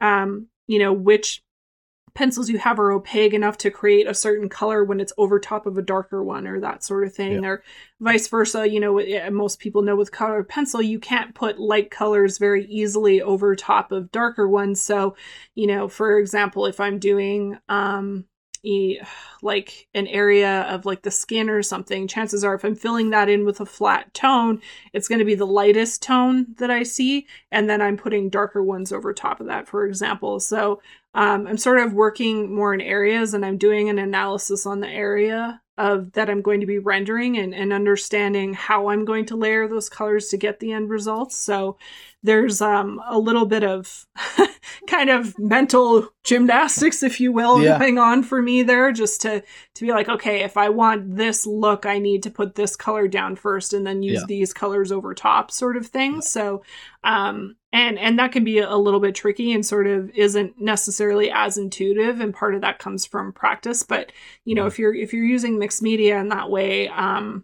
um, 0.01 0.47
you 0.73 0.79
know 0.79 0.91
which 0.91 1.43
pencils 2.15 2.49
you 2.49 2.57
have 2.57 2.79
are 2.79 2.91
opaque 2.91 3.33
enough 3.33 3.57
to 3.57 3.71
create 3.71 4.07
a 4.07 4.13
certain 4.13 4.47
color 4.49 4.83
when 4.83 4.99
it's 4.99 5.13
over 5.17 5.39
top 5.39 5.65
of 5.65 5.77
a 5.77 5.81
darker 5.81 6.23
one 6.23 6.47
or 6.47 6.59
that 6.59 6.83
sort 6.83 7.05
of 7.05 7.13
thing 7.13 7.43
yeah. 7.43 7.49
or 7.49 7.63
vice 7.99 8.27
versa 8.27 8.67
you 8.67 8.79
know 8.79 8.99
most 9.31 9.59
people 9.59 9.81
know 9.81 9.95
with 9.95 10.11
colored 10.11 10.47
pencil 10.49 10.81
you 10.81 10.99
can't 10.99 11.35
put 11.35 11.59
light 11.59 11.89
colors 11.91 12.37
very 12.37 12.65
easily 12.65 13.21
over 13.21 13.55
top 13.55 13.91
of 13.91 14.11
darker 14.11 14.47
ones 14.47 14.83
so 14.83 15.15
you 15.55 15.67
know 15.67 15.87
for 15.87 16.17
example 16.17 16.65
if 16.65 16.79
i'm 16.79 16.99
doing 16.99 17.57
um 17.69 18.25
like 19.41 19.87
an 19.93 20.07
area 20.07 20.61
of 20.63 20.85
like 20.85 21.01
the 21.01 21.11
skin 21.11 21.49
or 21.49 21.61
something, 21.61 22.07
chances 22.07 22.43
are 22.43 22.55
if 22.55 22.63
I'm 22.63 22.75
filling 22.75 23.09
that 23.09 23.29
in 23.29 23.45
with 23.45 23.59
a 23.59 23.65
flat 23.65 24.13
tone, 24.13 24.61
it's 24.93 25.07
going 25.07 25.19
to 25.19 25.25
be 25.25 25.35
the 25.35 25.45
lightest 25.45 26.01
tone 26.01 26.47
that 26.57 26.71
I 26.71 26.83
see. 26.83 27.27
And 27.51 27.69
then 27.69 27.81
I'm 27.81 27.97
putting 27.97 28.29
darker 28.29 28.63
ones 28.63 28.91
over 28.91 29.13
top 29.13 29.39
of 29.39 29.47
that, 29.47 29.67
for 29.67 29.85
example. 29.85 30.39
So 30.39 30.81
um, 31.13 31.45
I'm 31.47 31.57
sort 31.57 31.79
of 31.79 31.93
working 31.93 32.53
more 32.53 32.73
in 32.73 32.81
areas 32.81 33.33
and 33.33 33.45
I'm 33.45 33.57
doing 33.57 33.89
an 33.89 33.99
analysis 33.99 34.65
on 34.65 34.79
the 34.79 34.89
area 34.89 35.61
of 35.77 36.11
that 36.13 36.29
I'm 36.29 36.41
going 36.41 36.59
to 36.59 36.67
be 36.67 36.77
rendering 36.77 37.37
and, 37.37 37.53
and 37.53 37.73
understanding 37.73 38.53
how 38.53 38.89
I'm 38.89 39.05
going 39.05 39.25
to 39.25 39.35
layer 39.35 39.67
those 39.67 39.89
colors 39.89 40.27
to 40.29 40.37
get 40.37 40.59
the 40.59 40.71
end 40.71 40.89
results. 40.89 41.35
So 41.35 41.77
there's 42.23 42.61
um, 42.61 43.01
a 43.07 43.19
little 43.19 43.45
bit 43.45 43.63
of 43.63 44.05
kind 44.87 45.09
of 45.09 45.37
mental 45.37 46.07
gymnastics, 46.23 47.03
if 47.03 47.19
you 47.19 47.33
will, 47.33 47.61
yeah. 47.61 47.77
going 47.77 47.99
on 47.99 48.23
for 48.23 48.41
me 48.41 48.63
there, 48.63 48.93
just 48.93 49.21
to 49.21 49.43
to 49.75 49.85
be 49.85 49.91
like, 49.91 50.07
okay, 50.07 50.41
if 50.41 50.55
I 50.55 50.69
want 50.69 51.17
this 51.17 51.45
look, 51.45 51.85
I 51.85 51.99
need 51.99 52.23
to 52.23 52.31
put 52.31 52.55
this 52.55 52.77
color 52.77 53.09
down 53.09 53.35
first, 53.35 53.73
and 53.73 53.85
then 53.85 54.03
use 54.03 54.21
yeah. 54.21 54.25
these 54.27 54.53
colors 54.53 54.91
over 54.91 55.13
top, 55.13 55.51
sort 55.51 55.75
of 55.75 55.85
thing. 55.87 56.15
Yeah. 56.15 56.19
So, 56.21 56.63
um, 57.03 57.57
and 57.73 57.99
and 57.99 58.17
that 58.19 58.31
can 58.31 58.45
be 58.45 58.59
a 58.59 58.77
little 58.77 59.01
bit 59.01 59.15
tricky 59.15 59.51
and 59.51 59.65
sort 59.65 59.87
of 59.87 60.09
isn't 60.11 60.59
necessarily 60.61 61.29
as 61.29 61.57
intuitive, 61.57 62.21
and 62.21 62.33
part 62.33 62.55
of 62.55 62.61
that 62.61 62.79
comes 62.79 63.05
from 63.05 63.33
practice. 63.33 63.83
But 63.83 64.13
you 64.45 64.55
know, 64.55 64.61
mm-hmm. 64.61 64.67
if 64.67 64.79
you're 64.79 64.95
if 64.95 65.13
you're 65.13 65.25
using 65.25 65.59
mixed 65.59 65.81
media 65.81 66.19
in 66.19 66.29
that 66.29 66.49
way, 66.49 66.87
um, 66.87 67.43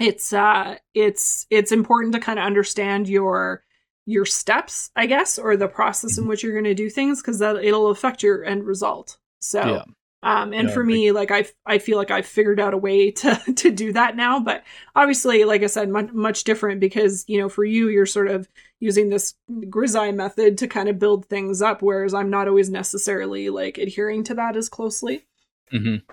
it's 0.00 0.32
uh, 0.32 0.76
it's 0.92 1.46
it's 1.50 1.70
important 1.70 2.14
to 2.14 2.20
kind 2.20 2.40
of 2.40 2.44
understand 2.44 3.08
your 3.08 3.62
your 4.06 4.24
steps, 4.24 4.90
I 4.96 5.06
guess, 5.06 5.38
or 5.38 5.56
the 5.56 5.68
process 5.68 6.16
in 6.16 6.22
mm-hmm. 6.22 6.30
which 6.30 6.42
you're 6.42 6.52
going 6.52 6.64
to 6.64 6.74
do 6.74 6.90
things 6.90 7.20
because 7.20 7.38
that 7.38 7.56
it'll 7.56 7.90
affect 7.90 8.22
your 8.22 8.44
end 8.44 8.64
result. 8.64 9.18
So, 9.40 9.60
yeah. 9.60 9.84
um, 10.22 10.52
and 10.52 10.68
yeah, 10.68 10.74
for 10.74 10.84
me, 10.84 11.12
like 11.12 11.30
I, 11.30 11.46
I 11.64 11.78
feel 11.78 11.98
like 11.98 12.10
I've 12.10 12.26
figured 12.26 12.60
out 12.60 12.74
a 12.74 12.78
way 12.78 13.10
to 13.22 13.40
to 13.56 13.70
do 13.70 13.92
that 13.92 14.16
now. 14.16 14.40
But 14.40 14.64
obviously, 14.94 15.44
like 15.44 15.62
I 15.62 15.66
said, 15.66 15.88
much 15.88 16.12
much 16.12 16.44
different 16.44 16.80
because 16.80 17.24
you 17.28 17.38
know, 17.38 17.48
for 17.48 17.64
you, 17.64 17.88
you're 17.88 18.06
sort 18.06 18.28
of 18.28 18.48
using 18.80 19.08
this 19.08 19.34
grisaille 19.50 20.14
method 20.14 20.58
to 20.58 20.66
kind 20.66 20.88
of 20.88 20.98
build 20.98 21.26
things 21.26 21.62
up, 21.62 21.82
whereas 21.82 22.14
I'm 22.14 22.30
not 22.30 22.48
always 22.48 22.70
necessarily 22.70 23.50
like 23.50 23.78
adhering 23.78 24.24
to 24.24 24.34
that 24.34 24.56
as 24.56 24.68
closely. 24.68 25.26
Mm-hmm. 25.72 26.10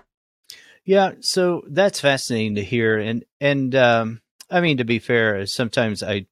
Yeah, 0.84 1.12
so 1.20 1.62
that's 1.68 2.00
fascinating 2.00 2.54
to 2.54 2.64
hear, 2.64 2.98
and 2.98 3.24
and 3.40 3.74
um, 3.74 4.20
I 4.50 4.60
mean 4.60 4.78
to 4.78 4.84
be 4.84 4.98
fair, 4.98 5.44
sometimes 5.46 6.02
I 6.02 6.26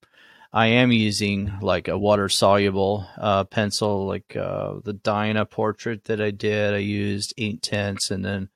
I 0.52 0.68
am 0.68 0.92
using 0.92 1.52
like 1.60 1.88
a 1.88 1.98
water 1.98 2.28
soluble 2.28 3.06
uh, 3.18 3.44
pencil, 3.44 4.06
like 4.06 4.34
uh, 4.34 4.76
the 4.82 4.94
Dinah 4.94 5.44
portrait 5.46 6.04
that 6.04 6.20
I 6.20 6.30
did. 6.30 6.72
I 6.72 6.78
used 6.78 7.36
Inktense 7.36 8.10
and 8.10 8.24
then 8.24 8.48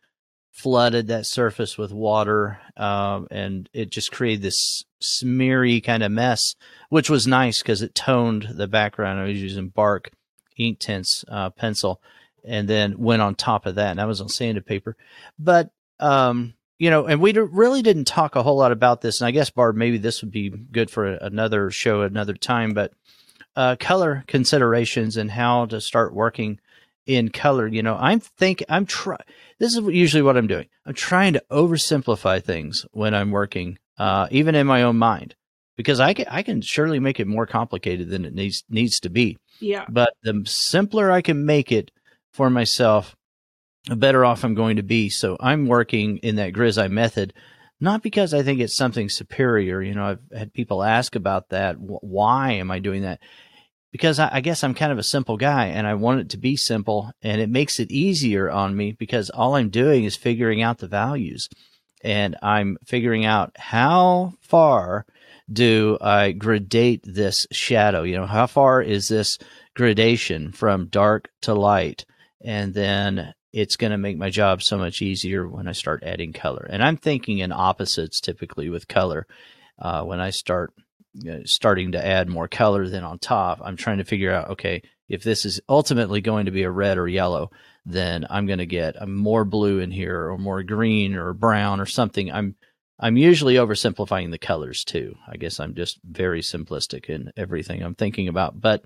flooded 0.52 1.08
that 1.08 1.26
surface 1.26 1.76
with 1.76 1.92
water, 1.92 2.60
um, 2.76 3.26
and 3.30 3.68
it 3.72 3.90
just 3.90 4.12
created 4.12 4.42
this 4.42 4.84
smeary 5.00 5.80
kind 5.80 6.02
of 6.02 6.12
mess, 6.12 6.54
which 6.88 7.10
was 7.10 7.26
nice 7.26 7.60
because 7.60 7.82
it 7.82 7.94
toned 7.94 8.48
the 8.54 8.68
background. 8.68 9.20
I 9.20 9.24
was 9.24 9.42
using 9.42 9.68
Bark 9.68 10.10
Inktense 10.58 11.24
uh, 11.28 11.50
pencil, 11.50 12.00
and 12.44 12.68
then 12.68 12.98
went 12.98 13.22
on 13.22 13.34
top 13.34 13.66
of 13.66 13.74
that, 13.74 13.90
and 13.90 14.00
I 14.00 14.06
was 14.06 14.20
on 14.20 14.28
sandpaper. 14.28 14.96
But 15.38 15.70
um, 16.00 16.54
you 16.82 16.90
know, 16.90 17.06
and 17.06 17.20
we 17.20 17.30
really 17.32 17.80
didn't 17.80 18.06
talk 18.06 18.34
a 18.34 18.42
whole 18.42 18.56
lot 18.56 18.72
about 18.72 19.02
this. 19.02 19.20
And 19.20 19.28
I 19.28 19.30
guess, 19.30 19.50
Barb, 19.50 19.76
maybe 19.76 19.98
this 19.98 20.20
would 20.20 20.32
be 20.32 20.50
good 20.50 20.90
for 20.90 21.06
another 21.06 21.70
show 21.70 22.02
another 22.02 22.34
time. 22.34 22.74
But 22.74 22.92
uh, 23.54 23.76
color 23.78 24.24
considerations 24.26 25.16
and 25.16 25.30
how 25.30 25.66
to 25.66 25.80
start 25.80 26.12
working 26.12 26.58
in 27.06 27.28
color. 27.28 27.68
You 27.68 27.84
know, 27.84 27.96
I'm 27.96 28.18
think 28.18 28.64
I'm 28.68 28.84
try. 28.84 29.18
This 29.60 29.76
is 29.76 29.86
usually 29.94 30.24
what 30.24 30.36
I'm 30.36 30.48
doing. 30.48 30.66
I'm 30.84 30.94
trying 30.94 31.34
to 31.34 31.44
oversimplify 31.52 32.42
things 32.42 32.84
when 32.90 33.14
I'm 33.14 33.30
working, 33.30 33.78
uh, 33.96 34.26
even 34.32 34.56
in 34.56 34.66
my 34.66 34.82
own 34.82 34.96
mind, 34.96 35.36
because 35.76 36.00
I 36.00 36.14
can 36.14 36.26
I 36.28 36.42
can 36.42 36.62
surely 36.62 36.98
make 36.98 37.20
it 37.20 37.28
more 37.28 37.46
complicated 37.46 38.10
than 38.10 38.24
it 38.24 38.34
needs 38.34 38.64
needs 38.68 38.98
to 39.00 39.08
be. 39.08 39.38
Yeah. 39.60 39.84
But 39.88 40.14
the 40.24 40.42
simpler 40.46 41.12
I 41.12 41.22
can 41.22 41.46
make 41.46 41.70
it 41.70 41.92
for 42.32 42.50
myself, 42.50 43.14
the 43.86 43.96
better 43.96 44.24
off 44.24 44.44
I'm 44.44 44.54
going 44.54 44.76
to 44.76 44.82
be. 44.82 45.08
So 45.08 45.36
I'm 45.40 45.66
working 45.66 46.18
in 46.18 46.36
that 46.36 46.52
grisaille 46.52 46.90
method, 46.90 47.34
not 47.80 48.02
because 48.02 48.32
I 48.32 48.42
think 48.42 48.60
it's 48.60 48.76
something 48.76 49.08
superior. 49.08 49.82
You 49.82 49.94
know, 49.94 50.04
I've 50.04 50.20
had 50.36 50.52
people 50.52 50.82
ask 50.82 51.16
about 51.16 51.50
that. 51.50 51.76
Why 51.78 52.52
am 52.52 52.70
I 52.70 52.78
doing 52.78 53.02
that? 53.02 53.20
Because 53.90 54.18
I, 54.18 54.30
I 54.34 54.40
guess 54.40 54.64
I'm 54.64 54.74
kind 54.74 54.92
of 54.92 54.98
a 54.98 55.02
simple 55.02 55.36
guy 55.36 55.66
and 55.66 55.86
I 55.86 55.94
want 55.94 56.20
it 56.20 56.30
to 56.30 56.38
be 56.38 56.56
simple 56.56 57.12
and 57.22 57.40
it 57.40 57.50
makes 57.50 57.78
it 57.78 57.90
easier 57.90 58.50
on 58.50 58.76
me 58.76 58.92
because 58.92 59.30
all 59.30 59.56
I'm 59.56 59.68
doing 59.68 60.04
is 60.04 60.16
figuring 60.16 60.62
out 60.62 60.78
the 60.78 60.88
values 60.88 61.48
and 62.02 62.36
I'm 62.42 62.78
figuring 62.86 63.24
out 63.24 63.52
how 63.56 64.34
far 64.40 65.06
do 65.52 65.98
I 66.00 66.32
gradate 66.32 67.00
this 67.04 67.46
shadow? 67.52 68.02
You 68.02 68.16
know, 68.16 68.26
how 68.26 68.46
far 68.46 68.80
is 68.80 69.08
this 69.08 69.38
gradation 69.74 70.52
from 70.52 70.86
dark 70.86 71.30
to 71.42 71.54
light? 71.54 72.04
And 72.44 72.74
then 72.74 73.34
it's 73.52 73.76
going 73.76 73.90
to 73.90 73.98
make 73.98 74.16
my 74.16 74.30
job 74.30 74.62
so 74.62 74.78
much 74.78 75.02
easier 75.02 75.46
when 75.46 75.68
I 75.68 75.72
start 75.72 76.02
adding 76.02 76.32
color. 76.32 76.66
And 76.70 76.82
I'm 76.82 76.96
thinking 76.96 77.38
in 77.38 77.52
opposites 77.52 78.20
typically 78.20 78.70
with 78.70 78.88
color. 78.88 79.26
Uh, 79.78 80.02
when 80.04 80.20
I 80.20 80.30
start 80.30 80.72
you 81.14 81.32
know, 81.32 81.42
starting 81.44 81.92
to 81.92 82.04
add 82.04 82.28
more 82.28 82.48
color 82.48 82.88
than 82.88 83.04
on 83.04 83.18
top, 83.18 83.60
I'm 83.62 83.76
trying 83.76 83.98
to 83.98 84.04
figure 84.04 84.32
out 84.32 84.50
okay, 84.50 84.82
if 85.08 85.22
this 85.22 85.44
is 85.44 85.60
ultimately 85.68 86.20
going 86.20 86.46
to 86.46 86.52
be 86.52 86.62
a 86.62 86.70
red 86.70 86.96
or 86.96 87.06
yellow, 87.06 87.50
then 87.84 88.26
I'm 88.30 88.46
going 88.46 88.60
to 88.60 88.66
get 88.66 88.96
a 88.98 89.06
more 89.06 89.44
blue 89.44 89.80
in 89.80 89.90
here 89.90 90.30
or 90.30 90.38
more 90.38 90.62
green 90.62 91.14
or 91.14 91.34
brown 91.34 91.80
or 91.80 91.86
something. 91.86 92.32
I'm 92.32 92.54
I'm 92.98 93.16
usually 93.16 93.54
oversimplifying 93.54 94.30
the 94.30 94.38
colors 94.38 94.84
too. 94.84 95.16
I 95.28 95.36
guess 95.36 95.60
I'm 95.60 95.74
just 95.74 95.98
very 96.04 96.40
simplistic 96.40 97.10
in 97.10 97.32
everything 97.36 97.82
I'm 97.82 97.96
thinking 97.96 98.28
about, 98.28 98.58
but 98.58 98.84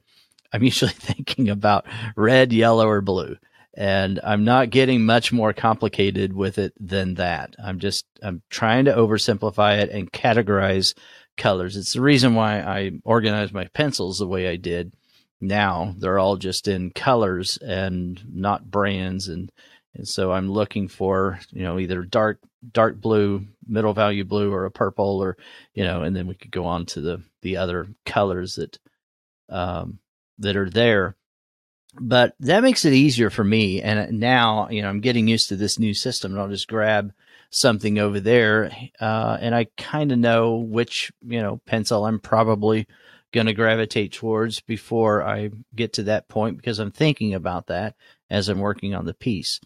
I'm 0.53 0.63
usually 0.65 0.93
thinking 0.93 1.51
about 1.51 1.87
red, 2.17 2.53
yellow, 2.53 2.89
or 2.89 3.01
blue 3.01 3.37
and 3.77 4.19
I'm 4.25 4.45
not 4.45 4.71
getting 4.71 5.05
much 5.05 5.33
more 5.33 5.53
complicated 5.53 6.33
with 6.33 6.57
it 6.57 6.73
than 6.81 7.15
that. 7.15 7.55
I'm 7.63 7.79
just 7.79 8.07
I'm 8.23 8.43
trying 8.49 8.87
to 8.87 8.95
oversimplify 8.95 9.83
it 9.83 9.91
and 9.91 10.11
categorize 10.11 10.95
colors. 11.37 11.77
It's 11.77 11.93
the 11.93 12.01
reason 12.01 12.35
why 12.35 12.61
I 12.61 12.93
organized 13.05 13.53
my 13.53 13.67
pencils 13.67 14.19
the 14.19 14.27
way 14.27 14.49
I 14.49 14.57
did. 14.57 14.95
Now 15.43 15.95
they're 15.99 16.19
all 16.19 16.37
just 16.37 16.67
in 16.67 16.91
colors 16.91 17.59
and 17.59 18.21
not 18.33 18.71
brands 18.71 19.29
and 19.29 19.53
and 19.95 20.07
so 20.07 20.31
I'm 20.31 20.51
looking 20.51 20.89
for, 20.89 21.39
you 21.53 21.63
know, 21.63 21.79
either 21.79 22.03
dark 22.03 22.41
dark 22.73 23.01
blue, 23.01 23.47
middle 23.67 23.93
value 23.93 24.25
blue 24.25 24.53
or 24.53 24.65
a 24.65 24.71
purple 24.71 25.19
or 25.23 25.37
you 25.75 25.85
know, 25.85 26.03
and 26.03 26.17
then 26.17 26.27
we 26.27 26.35
could 26.35 26.51
go 26.51 26.65
on 26.65 26.87
to 26.87 27.03
the 27.03 27.23
the 27.43 27.59
other 27.59 27.89
colors 28.07 28.55
that 28.55 28.79
um 29.51 29.99
that 30.39 30.57
are 30.57 30.71
there 30.71 31.15
but 32.01 32.35
that 32.41 32.63
makes 32.63 32.85
it 32.85 32.93
easier 32.93 33.31
for 33.31 33.45
me. 33.45 33.83
And 33.83 34.21
now, 34.21 34.69
you 34.69 34.83
know, 34.83 34.89
I'm 34.89 35.01
getting 35.01 35.29
used 35.29 35.49
to 35.49 35.57
this 35.57 35.79
new 35.79 35.95
system 35.95 36.33
and 36.33 36.41
I'll 36.41 36.49
just 36.49 36.69
grab 36.69 37.13
something 37.51 37.99
over 37.99 38.21
there. 38.21 38.71
Uh, 39.01 39.37
and 39.41 39.55
I 39.55 39.67
kind 39.77 40.13
of 40.13 40.19
know 40.19 40.57
which, 40.57 41.13
you 41.27 41.41
know, 41.41 41.61
pencil 41.67 42.05
I'm 42.05 42.21
probably 42.21 42.87
going 43.33 43.47
to 43.47 43.53
gravitate 43.53 44.13
towards 44.13 44.61
before 44.61 45.23
I 45.23 45.51
get 45.75 45.95
to 45.95 46.05
that 46.05 46.29
point 46.29 46.57
because 46.57 46.79
I'm 46.79 46.93
thinking 46.93 47.35
about 47.35 47.67
that 47.69 47.95
as 48.31 48.49
I'm 48.49 48.61
working 48.61 48.95
on 48.95 49.05
the 49.05 49.15
piece. 49.15 49.61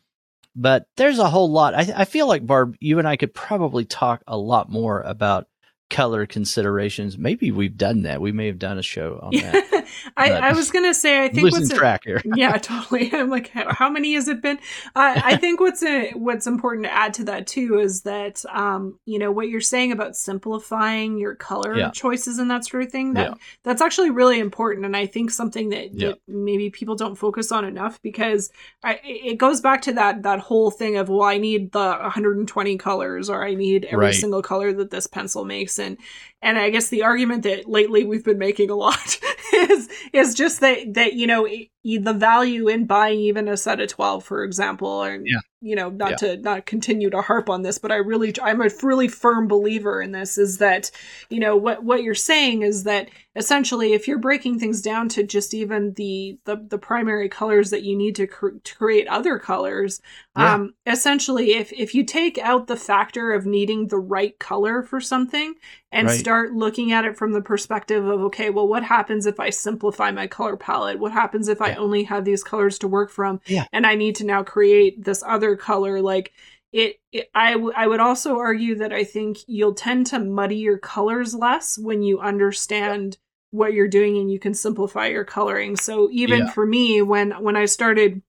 But 0.56 0.86
there's 0.96 1.18
a 1.18 1.30
whole 1.30 1.50
lot. 1.50 1.74
I, 1.74 1.92
I 1.94 2.04
feel 2.04 2.26
like, 2.26 2.46
Barb, 2.46 2.76
you 2.80 2.98
and 2.98 3.06
I 3.06 3.16
could 3.16 3.32
probably 3.32 3.84
talk 3.84 4.22
a 4.26 4.36
lot 4.36 4.68
more 4.68 5.00
about 5.00 5.46
color 5.88 6.26
considerations. 6.26 7.16
Maybe 7.16 7.50
we've 7.50 7.76
done 7.76 8.02
that. 8.02 8.20
We 8.20 8.32
may 8.32 8.46
have 8.46 8.58
done 8.58 8.78
a 8.78 8.82
show 8.82 9.20
on 9.22 9.32
that. 9.36 9.79
I, 10.16 10.32
I, 10.32 10.52
was 10.52 10.70
gonna 10.70 10.94
say 10.94 11.24
I 11.24 11.28
think 11.28 11.52
what's 11.52 11.72
track 11.72 12.04
here. 12.04 12.20
yeah, 12.34 12.56
totally. 12.58 13.12
I'm 13.12 13.30
like, 13.30 13.50
how, 13.50 13.72
how 13.72 13.90
many 13.90 14.14
has 14.14 14.28
it 14.28 14.42
been? 14.42 14.58
Uh, 14.94 15.20
I 15.24 15.36
think 15.36 15.60
what's 15.60 15.82
a, 15.82 16.12
what's 16.12 16.46
important 16.46 16.84
to 16.86 16.92
add 16.92 17.14
to 17.14 17.24
that 17.24 17.46
too 17.46 17.78
is 17.78 18.02
that 18.02 18.44
um, 18.50 18.98
you 19.04 19.18
know 19.18 19.30
what 19.30 19.48
you're 19.48 19.60
saying 19.60 19.92
about 19.92 20.16
simplifying 20.16 21.18
your 21.18 21.34
color 21.34 21.76
yeah. 21.76 21.90
choices 21.90 22.38
and 22.38 22.50
that 22.50 22.64
sort 22.64 22.82
of 22.82 22.90
thing. 22.90 23.14
That 23.14 23.30
yeah. 23.30 23.34
that's 23.64 23.82
actually 23.82 24.10
really 24.10 24.40
important, 24.40 24.86
and 24.86 24.96
I 24.96 25.06
think 25.06 25.30
something 25.30 25.70
that, 25.70 25.94
yeah. 25.94 26.08
that 26.08 26.18
maybe 26.28 26.70
people 26.70 26.94
don't 26.96 27.16
focus 27.16 27.52
on 27.52 27.64
enough 27.64 28.00
because 28.02 28.50
I, 28.82 29.00
it 29.04 29.38
goes 29.38 29.60
back 29.60 29.82
to 29.82 29.92
that 29.94 30.22
that 30.22 30.40
whole 30.40 30.70
thing 30.70 30.96
of 30.96 31.08
well, 31.08 31.22
I 31.22 31.38
need 31.38 31.72
the 31.72 31.78
120 31.78 32.76
colors 32.78 33.30
or 33.30 33.44
I 33.44 33.54
need 33.54 33.84
every 33.86 34.06
right. 34.06 34.14
single 34.14 34.42
color 34.42 34.72
that 34.72 34.90
this 34.90 35.06
pencil 35.06 35.44
makes 35.44 35.78
and 35.78 35.96
and 36.42 36.58
I 36.58 36.70
guess 36.70 36.88
the 36.88 37.02
argument 37.02 37.42
that 37.42 37.68
lately 37.68 38.04
we've 38.04 38.24
been 38.24 38.38
making 38.38 38.70
a 38.70 38.74
lot 38.74 39.18
is 39.52 39.79
is 40.12 40.34
just 40.34 40.60
that 40.60 40.94
that 40.94 41.14
you 41.14 41.26
know 41.26 41.46
the 41.82 42.12
value 42.12 42.68
in 42.68 42.84
buying 42.84 43.18
even 43.18 43.48
a 43.48 43.56
set 43.56 43.80
of 43.80 43.88
12 43.88 44.22
for 44.22 44.44
example 44.44 45.02
and 45.02 45.26
yeah. 45.26 45.38
you 45.62 45.74
know 45.74 45.88
not 45.88 46.10
yeah. 46.10 46.16
to 46.16 46.36
not 46.38 46.66
continue 46.66 47.08
to 47.08 47.22
harp 47.22 47.48
on 47.48 47.62
this 47.62 47.78
but 47.78 47.90
i 47.90 47.96
really 47.96 48.34
i'm 48.42 48.60
a 48.60 48.68
really 48.82 49.08
firm 49.08 49.48
believer 49.48 50.02
in 50.02 50.12
this 50.12 50.36
is 50.36 50.58
that 50.58 50.90
you 51.30 51.40
know 51.40 51.56
what 51.56 51.82
what 51.82 52.02
you're 52.02 52.14
saying 52.14 52.60
is 52.60 52.84
that 52.84 53.08
essentially 53.34 53.94
if 53.94 54.06
you're 54.06 54.18
breaking 54.18 54.58
things 54.58 54.82
down 54.82 55.08
to 55.08 55.22
just 55.22 55.54
even 55.54 55.94
the 55.94 56.38
the, 56.44 56.56
the 56.68 56.78
primary 56.78 57.28
colors 57.28 57.70
that 57.70 57.82
you 57.82 57.96
need 57.96 58.14
to, 58.16 58.26
cr- 58.26 58.58
to 58.62 58.76
create 58.76 59.06
other 59.08 59.38
colors 59.38 60.02
yeah. 60.36 60.54
um 60.54 60.74
essentially 60.86 61.52
if 61.52 61.72
if 61.72 61.94
you 61.94 62.04
take 62.04 62.36
out 62.38 62.66
the 62.66 62.76
factor 62.76 63.32
of 63.32 63.46
needing 63.46 63.86
the 63.86 63.98
right 63.98 64.38
color 64.38 64.82
for 64.82 65.00
something 65.00 65.54
and 65.92 66.08
right. 66.08 66.18
start 66.18 66.52
looking 66.52 66.92
at 66.92 67.04
it 67.04 67.16
from 67.16 67.32
the 67.32 67.40
perspective 67.40 68.04
of 68.04 68.20
okay 68.20 68.50
well 68.50 68.68
what 68.68 68.82
happens 68.82 69.24
if 69.24 69.40
i 69.40 69.48
simplify 69.48 70.10
my 70.10 70.26
color 70.26 70.56
palette 70.56 70.98
what 70.98 71.12
happens 71.12 71.48
if 71.48 71.60
yeah. 71.69 71.69
I 71.70 71.74
only 71.74 72.04
have 72.04 72.24
these 72.24 72.44
colors 72.44 72.78
to 72.78 72.88
work 72.88 73.10
from 73.10 73.40
yeah. 73.46 73.64
and 73.72 73.86
i 73.86 73.94
need 73.94 74.14
to 74.14 74.24
now 74.24 74.42
create 74.42 75.04
this 75.04 75.22
other 75.26 75.56
color 75.56 76.00
like 76.00 76.32
it, 76.72 77.00
it 77.10 77.28
I, 77.34 77.54
w- 77.54 77.72
I 77.76 77.86
would 77.86 78.00
also 78.00 78.38
argue 78.38 78.76
that 78.76 78.92
i 78.92 79.04
think 79.04 79.38
you'll 79.46 79.74
tend 79.74 80.06
to 80.08 80.18
muddy 80.18 80.56
your 80.56 80.78
colors 80.78 81.34
less 81.34 81.78
when 81.78 82.02
you 82.02 82.20
understand 82.20 83.18
what 83.50 83.72
you're 83.72 83.88
doing 83.88 84.16
and 84.18 84.30
you 84.30 84.38
can 84.38 84.54
simplify 84.54 85.08
your 85.08 85.24
coloring 85.24 85.76
so 85.76 86.08
even 86.12 86.40
yeah. 86.40 86.50
for 86.50 86.64
me 86.64 87.02
when 87.02 87.32
when 87.42 87.56
i 87.56 87.64
started 87.64 88.22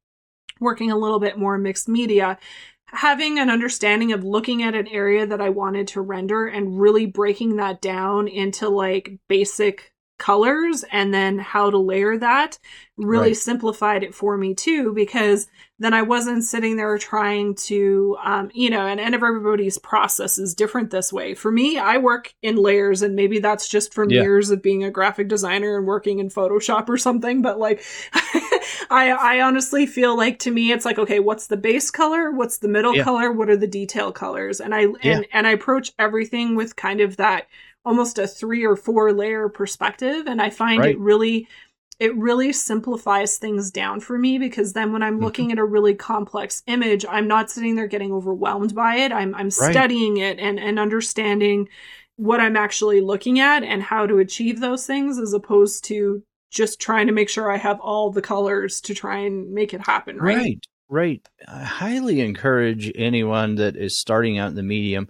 working 0.59 0.91
a 0.91 0.97
little 0.97 1.19
bit 1.19 1.37
more 1.37 1.57
mixed 1.57 1.87
media 1.87 2.37
having 2.93 3.39
an 3.39 3.49
understanding 3.49 4.11
of 4.11 4.23
looking 4.23 4.63
at 4.63 4.75
an 4.75 4.87
area 4.87 5.25
that 5.25 5.39
I 5.39 5.49
wanted 5.49 5.87
to 5.89 6.01
render 6.01 6.47
and 6.47 6.79
really 6.79 7.05
breaking 7.05 7.55
that 7.55 7.81
down 7.81 8.27
into 8.27 8.67
like 8.67 9.17
basic 9.29 9.90
colors 10.21 10.85
and 10.91 11.11
then 11.11 11.39
how 11.39 11.71
to 11.71 11.79
layer 11.79 12.15
that 12.15 12.59
really 12.95 13.29
right. 13.29 13.37
simplified 13.37 14.03
it 14.03 14.13
for 14.13 14.37
me 14.37 14.53
too 14.53 14.93
because 14.93 15.47
then 15.81 15.95
I 15.95 16.03
wasn't 16.03 16.43
sitting 16.43 16.77
there 16.77 16.95
trying 16.99 17.55
to, 17.55 18.15
um, 18.23 18.51
you 18.53 18.69
know, 18.69 18.85
and, 18.85 18.99
and 18.99 19.15
everybody's 19.15 19.79
process 19.79 20.37
is 20.37 20.53
different 20.53 20.91
this 20.91 21.11
way. 21.11 21.33
For 21.33 21.51
me, 21.51 21.79
I 21.79 21.97
work 21.97 22.35
in 22.43 22.55
layers, 22.55 23.01
and 23.01 23.15
maybe 23.15 23.39
that's 23.39 23.67
just 23.67 23.91
from 23.91 24.11
yeah. 24.11 24.21
years 24.21 24.51
of 24.51 24.61
being 24.61 24.83
a 24.83 24.91
graphic 24.91 25.27
designer 25.27 25.75
and 25.75 25.87
working 25.87 26.19
in 26.19 26.29
Photoshop 26.29 26.87
or 26.87 26.99
something. 26.99 27.41
But 27.41 27.57
like, 27.57 27.83
I, 28.91 29.09
I 29.19 29.41
honestly 29.41 29.87
feel 29.87 30.15
like 30.15 30.37
to 30.39 30.51
me, 30.51 30.71
it's 30.71 30.85
like, 30.85 30.99
okay, 30.99 31.19
what's 31.19 31.47
the 31.47 31.57
base 31.57 31.89
color? 31.89 32.29
What's 32.29 32.59
the 32.59 32.67
middle 32.67 32.95
yeah. 32.95 33.03
color? 33.03 33.31
What 33.31 33.49
are 33.49 33.57
the 33.57 33.65
detail 33.65 34.11
colors? 34.11 34.61
And 34.61 34.75
I, 34.75 34.81
yeah. 34.81 35.15
and, 35.15 35.27
and 35.33 35.47
I 35.47 35.51
approach 35.51 35.93
everything 35.97 36.55
with 36.55 36.75
kind 36.75 37.01
of 37.01 37.17
that 37.17 37.47
almost 37.83 38.19
a 38.19 38.27
three 38.27 38.65
or 38.65 38.75
four 38.75 39.11
layer 39.11 39.49
perspective. 39.49 40.27
And 40.27 40.41
I 40.41 40.49
find 40.49 40.79
right. 40.79 40.91
it 40.91 40.99
really, 40.99 41.47
it 41.99 42.15
really 42.15 42.53
simplifies 42.53 43.37
things 43.37 43.71
down 43.71 43.99
for 43.99 44.17
me 44.17 44.37
because 44.37 44.73
then 44.73 44.91
when 44.91 45.03
I'm 45.03 45.15
mm-hmm. 45.15 45.23
looking 45.23 45.51
at 45.51 45.59
a 45.59 45.63
really 45.63 45.93
complex 45.93 46.63
image, 46.67 47.05
I'm 47.07 47.27
not 47.27 47.51
sitting 47.51 47.75
there 47.75 47.87
getting 47.87 48.11
overwhelmed 48.11 48.73
by 48.75 48.95
it. 48.97 49.11
I'm 49.11 49.35
I'm 49.35 49.45
right. 49.45 49.71
studying 49.71 50.17
it 50.17 50.39
and 50.39 50.59
and 50.59 50.79
understanding 50.79 51.69
what 52.15 52.39
I'm 52.39 52.57
actually 52.57 53.01
looking 53.01 53.39
at 53.39 53.63
and 53.63 53.81
how 53.81 54.05
to 54.05 54.19
achieve 54.19 54.59
those 54.59 54.85
things 54.85 55.17
as 55.17 55.33
opposed 55.33 55.83
to 55.85 56.23
just 56.51 56.81
trying 56.81 57.07
to 57.07 57.13
make 57.13 57.29
sure 57.29 57.51
I 57.51 57.57
have 57.57 57.79
all 57.79 58.11
the 58.11 58.21
colors 58.21 58.81
to 58.81 58.93
try 58.93 59.19
and 59.19 59.51
make 59.51 59.73
it 59.73 59.81
happen, 59.81 60.17
right? 60.17 60.37
Right. 60.37 60.67
Right. 60.89 61.29
I 61.47 61.63
highly 61.63 62.19
encourage 62.19 62.91
anyone 62.95 63.55
that 63.55 63.77
is 63.77 63.97
starting 63.97 64.37
out 64.37 64.49
in 64.49 64.55
the 64.55 64.63
medium 64.63 65.07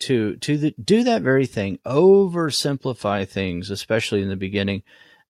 to 0.00 0.36
to 0.36 0.56
the, 0.56 0.74
do 0.82 1.04
that 1.04 1.22
very 1.22 1.46
thing. 1.46 1.78
Oversimplify 1.86 3.28
things, 3.28 3.70
especially 3.70 4.22
in 4.22 4.28
the 4.28 4.36
beginning 4.36 4.82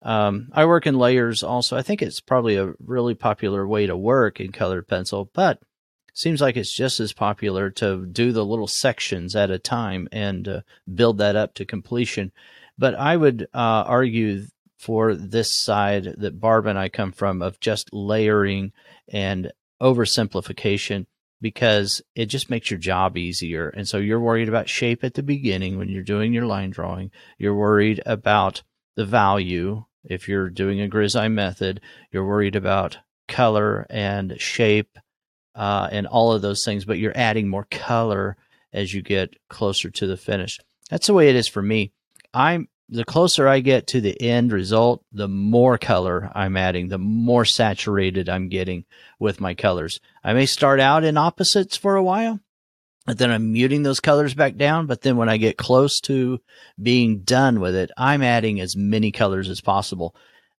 um, 0.02 0.48
I 0.52 0.64
work 0.66 0.86
in 0.86 0.98
layers 0.98 1.42
also. 1.42 1.76
I 1.76 1.82
think 1.82 2.02
it's 2.02 2.20
probably 2.20 2.56
a 2.56 2.72
really 2.84 3.14
popular 3.14 3.66
way 3.66 3.86
to 3.86 3.96
work 3.96 4.40
in 4.40 4.52
colored 4.52 4.86
pencil, 4.86 5.30
but 5.32 5.60
seems 6.14 6.40
like 6.40 6.56
it's 6.56 6.74
just 6.74 7.00
as 7.00 7.12
popular 7.12 7.70
to 7.70 8.06
do 8.06 8.32
the 8.32 8.44
little 8.44 8.66
sections 8.66 9.34
at 9.36 9.50
a 9.50 9.58
time 9.58 10.08
and 10.12 10.48
uh, 10.48 10.60
build 10.92 11.18
that 11.18 11.36
up 11.36 11.54
to 11.54 11.64
completion. 11.64 12.32
But 12.76 12.94
I 12.94 13.16
would 13.16 13.48
uh, 13.54 13.84
argue 13.86 14.46
for 14.78 15.14
this 15.14 15.52
side 15.62 16.14
that 16.18 16.40
Barb 16.40 16.66
and 16.66 16.78
I 16.78 16.88
come 16.88 17.12
from 17.12 17.42
of 17.42 17.58
just 17.58 17.92
layering 17.92 18.72
and 19.08 19.50
oversimplification 19.80 21.06
because 21.40 22.02
it 22.14 22.26
just 22.26 22.50
makes 22.50 22.70
your 22.70 22.78
job 22.78 23.16
easier. 23.16 23.68
And 23.68 23.86
so 23.88 23.98
you're 23.98 24.20
worried 24.20 24.48
about 24.48 24.68
shape 24.68 25.04
at 25.04 25.14
the 25.14 25.22
beginning 25.22 25.78
when 25.78 25.88
you're 25.88 26.02
doing 26.02 26.32
your 26.32 26.46
line 26.46 26.70
drawing. 26.70 27.10
You're 27.38 27.54
worried 27.54 28.02
about 28.04 28.62
the 28.96 29.04
value 29.04 29.84
if 30.04 30.28
you're 30.28 30.50
doing 30.50 30.80
a 30.80 30.88
grisaille 30.88 31.32
method, 31.32 31.80
you're 32.10 32.26
worried 32.26 32.56
about 32.56 32.98
color 33.26 33.86
and 33.90 34.40
shape 34.40 34.98
uh, 35.54 35.88
and 35.90 36.06
all 36.06 36.32
of 36.32 36.42
those 36.42 36.64
things, 36.64 36.84
but 36.84 36.98
you're 36.98 37.16
adding 37.16 37.48
more 37.48 37.66
color 37.70 38.36
as 38.72 38.94
you 38.94 39.02
get 39.02 39.34
closer 39.48 39.90
to 39.90 40.06
the 40.06 40.16
finish. 40.16 40.58
That's 40.90 41.06
the 41.06 41.14
way 41.14 41.28
it 41.28 41.36
is 41.36 41.48
for 41.48 41.62
me. 41.62 41.92
I'm 42.32 42.68
the 42.88 43.04
closer 43.04 43.46
I 43.46 43.60
get 43.60 43.86
to 43.88 44.00
the 44.00 44.20
end 44.20 44.50
result, 44.50 45.04
the 45.12 45.28
more 45.28 45.76
color 45.76 46.30
I'm 46.34 46.56
adding, 46.56 46.88
the 46.88 46.98
more 46.98 47.44
saturated 47.44 48.28
I'm 48.28 48.48
getting 48.48 48.84
with 49.18 49.40
my 49.40 49.54
colors. 49.54 50.00
I 50.24 50.32
may 50.32 50.46
start 50.46 50.80
out 50.80 51.04
in 51.04 51.16
opposites 51.16 51.76
for 51.76 51.96
a 51.96 52.02
while, 52.02 52.40
but 53.06 53.18
then 53.18 53.30
I'm 53.30 53.52
muting 53.52 53.82
those 53.82 54.00
colors 54.00 54.34
back 54.34 54.56
down. 54.56 54.86
But 54.86 55.02
then 55.02 55.16
when 55.16 55.28
I 55.28 55.36
get 55.36 55.58
close 55.58 56.00
to 56.02 56.40
being 56.80 57.20
done 57.20 57.60
with 57.60 57.74
it, 57.74 57.90
I'm 57.96 58.22
adding 58.22 58.60
as 58.60 58.74
many 58.76 59.12
colors 59.12 59.50
as 59.50 59.60
possible. 59.60 60.14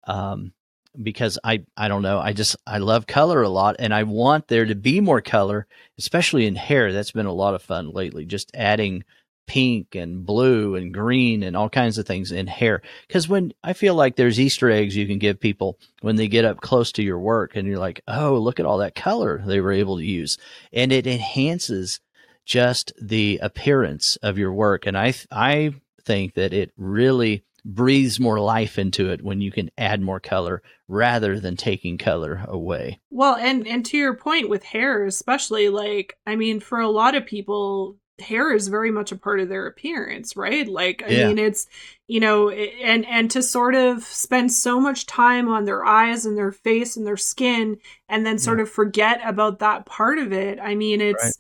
Um, 0.05 0.53
because 1.01 1.39
I, 1.45 1.65
I 1.77 1.89
don't 1.89 2.03
know. 2.03 2.19
I 2.19 2.33
just, 2.33 2.57
I 2.67 2.79
love 2.79 3.07
color 3.07 3.43
a 3.43 3.49
lot 3.49 3.77
and 3.79 3.95
I 3.95 4.03
want 4.03 4.49
there 4.49 4.65
to 4.65 4.75
be 4.75 5.01
more 5.01 5.21
color, 5.21 5.67
especially 5.99 6.47
in 6.47 6.57
hair. 6.57 6.93
That's 6.93 7.13
been 7.13 7.27
a 7.27 7.33
lot 7.33 7.55
of 7.55 7.63
fun 7.63 7.93
lately. 7.93 8.25
Just 8.25 8.51
adding 8.55 9.05
pink 9.49 9.97
and 9.97 10.25
blue 10.25 10.77
and 10.77 10.95
green 10.95 11.43
and 11.43 11.57
all 11.57 11.69
kinds 11.69 11.99
of 11.99 12.07
things 12.07 12.31
in 12.31 12.47
hair. 12.47 12.83
Cause 13.09 13.29
when 13.29 13.53
I 13.65 13.73
feel 13.73 13.95
like 13.95 14.15
there's 14.15 14.39
Easter 14.39 14.71
eggs 14.71 14.95
you 14.95 15.07
can 15.07 15.19
give 15.19 15.41
people 15.41 15.79
when 16.03 16.15
they 16.15 16.29
get 16.29 16.45
up 16.45 16.61
close 16.61 16.93
to 16.93 17.03
your 17.03 17.19
work 17.19 17.57
and 17.57 17.67
you're 17.67 17.79
like, 17.79 18.03
Oh, 18.07 18.39
look 18.39 18.61
at 18.61 18.67
all 18.67 18.79
that 18.79 18.95
color 18.95 19.43
they 19.45 19.61
were 19.61 19.73
able 19.73 19.97
to 19.97 20.05
use. 20.05 20.39
And 20.73 20.93
it 20.93 21.07
enhances 21.07 21.99
just 22.45 22.93
the 23.01 23.41
appearance 23.43 24.17
of 24.23 24.39
your 24.39 24.53
work. 24.53 24.87
And 24.87 24.97
I, 24.97 25.15
I 25.33 25.75
think 26.05 26.35
that 26.35 26.53
it 26.53 26.73
really 26.77 27.45
breathes 27.65 28.19
more 28.19 28.41
life 28.41 28.79
into 28.79 29.11
it 29.11 29.23
when 29.23 29.41
you 29.41 29.53
can 29.53 29.71
add 29.77 30.01
more 30.01 30.21
color 30.21 30.63
rather 30.89 31.39
than 31.39 31.57
taking 31.57 31.99
color 31.99 32.45
away. 32.49 32.99
Well, 33.11 33.37
and 33.37 33.67
and 33.67 33.85
to 33.87 33.97
your 33.99 34.15
point 34.15 34.49
with 34.49 34.63
hair 34.63 35.05
especially 35.05 35.69
like 35.69 36.17
I 36.27 36.37
mean 36.37 36.61
for 36.61 36.81
a 36.81 36.89
lot 36.89 37.15
of 37.15 37.27
people 37.27 37.97
hair 38.21 38.53
is 38.55 38.69
very 38.69 38.91
much 38.91 39.13
a 39.13 39.17
part 39.17 39.41
of 39.41 39.49
their 39.49 39.67
appearance, 39.67 40.37
right? 40.37 40.67
Like 40.67 41.03
I 41.07 41.11
yeah. 41.11 41.29
mean 41.29 41.39
it's 41.39 41.67
you 42.07 42.21
know 42.21 42.51
and 42.51 43.07
and 43.07 43.31
to 43.31 43.43
sort 43.43 43.75
of 43.75 44.05
spend 44.05 44.53
so 44.53 44.81
much 44.81 45.07
time 45.07 45.49
on 45.49 45.65
their 45.65 45.85
eyes 45.85 46.27
and 46.27 46.37
their 46.37 46.53
face 46.53 46.97
and 46.97 47.07
their 47.07 47.17
skin 47.17 47.79
and 48.09 48.25
then 48.27 48.39
sort 48.39 48.59
yeah. 48.59 48.63
of 48.63 48.71
forget 48.71 49.21
about 49.25 49.59
that 49.61 49.87
part 49.87 50.19
of 50.19 50.33
it. 50.33 50.59
I 50.61 50.75
mean 50.75 51.01
it's 51.01 51.25
right 51.25 51.35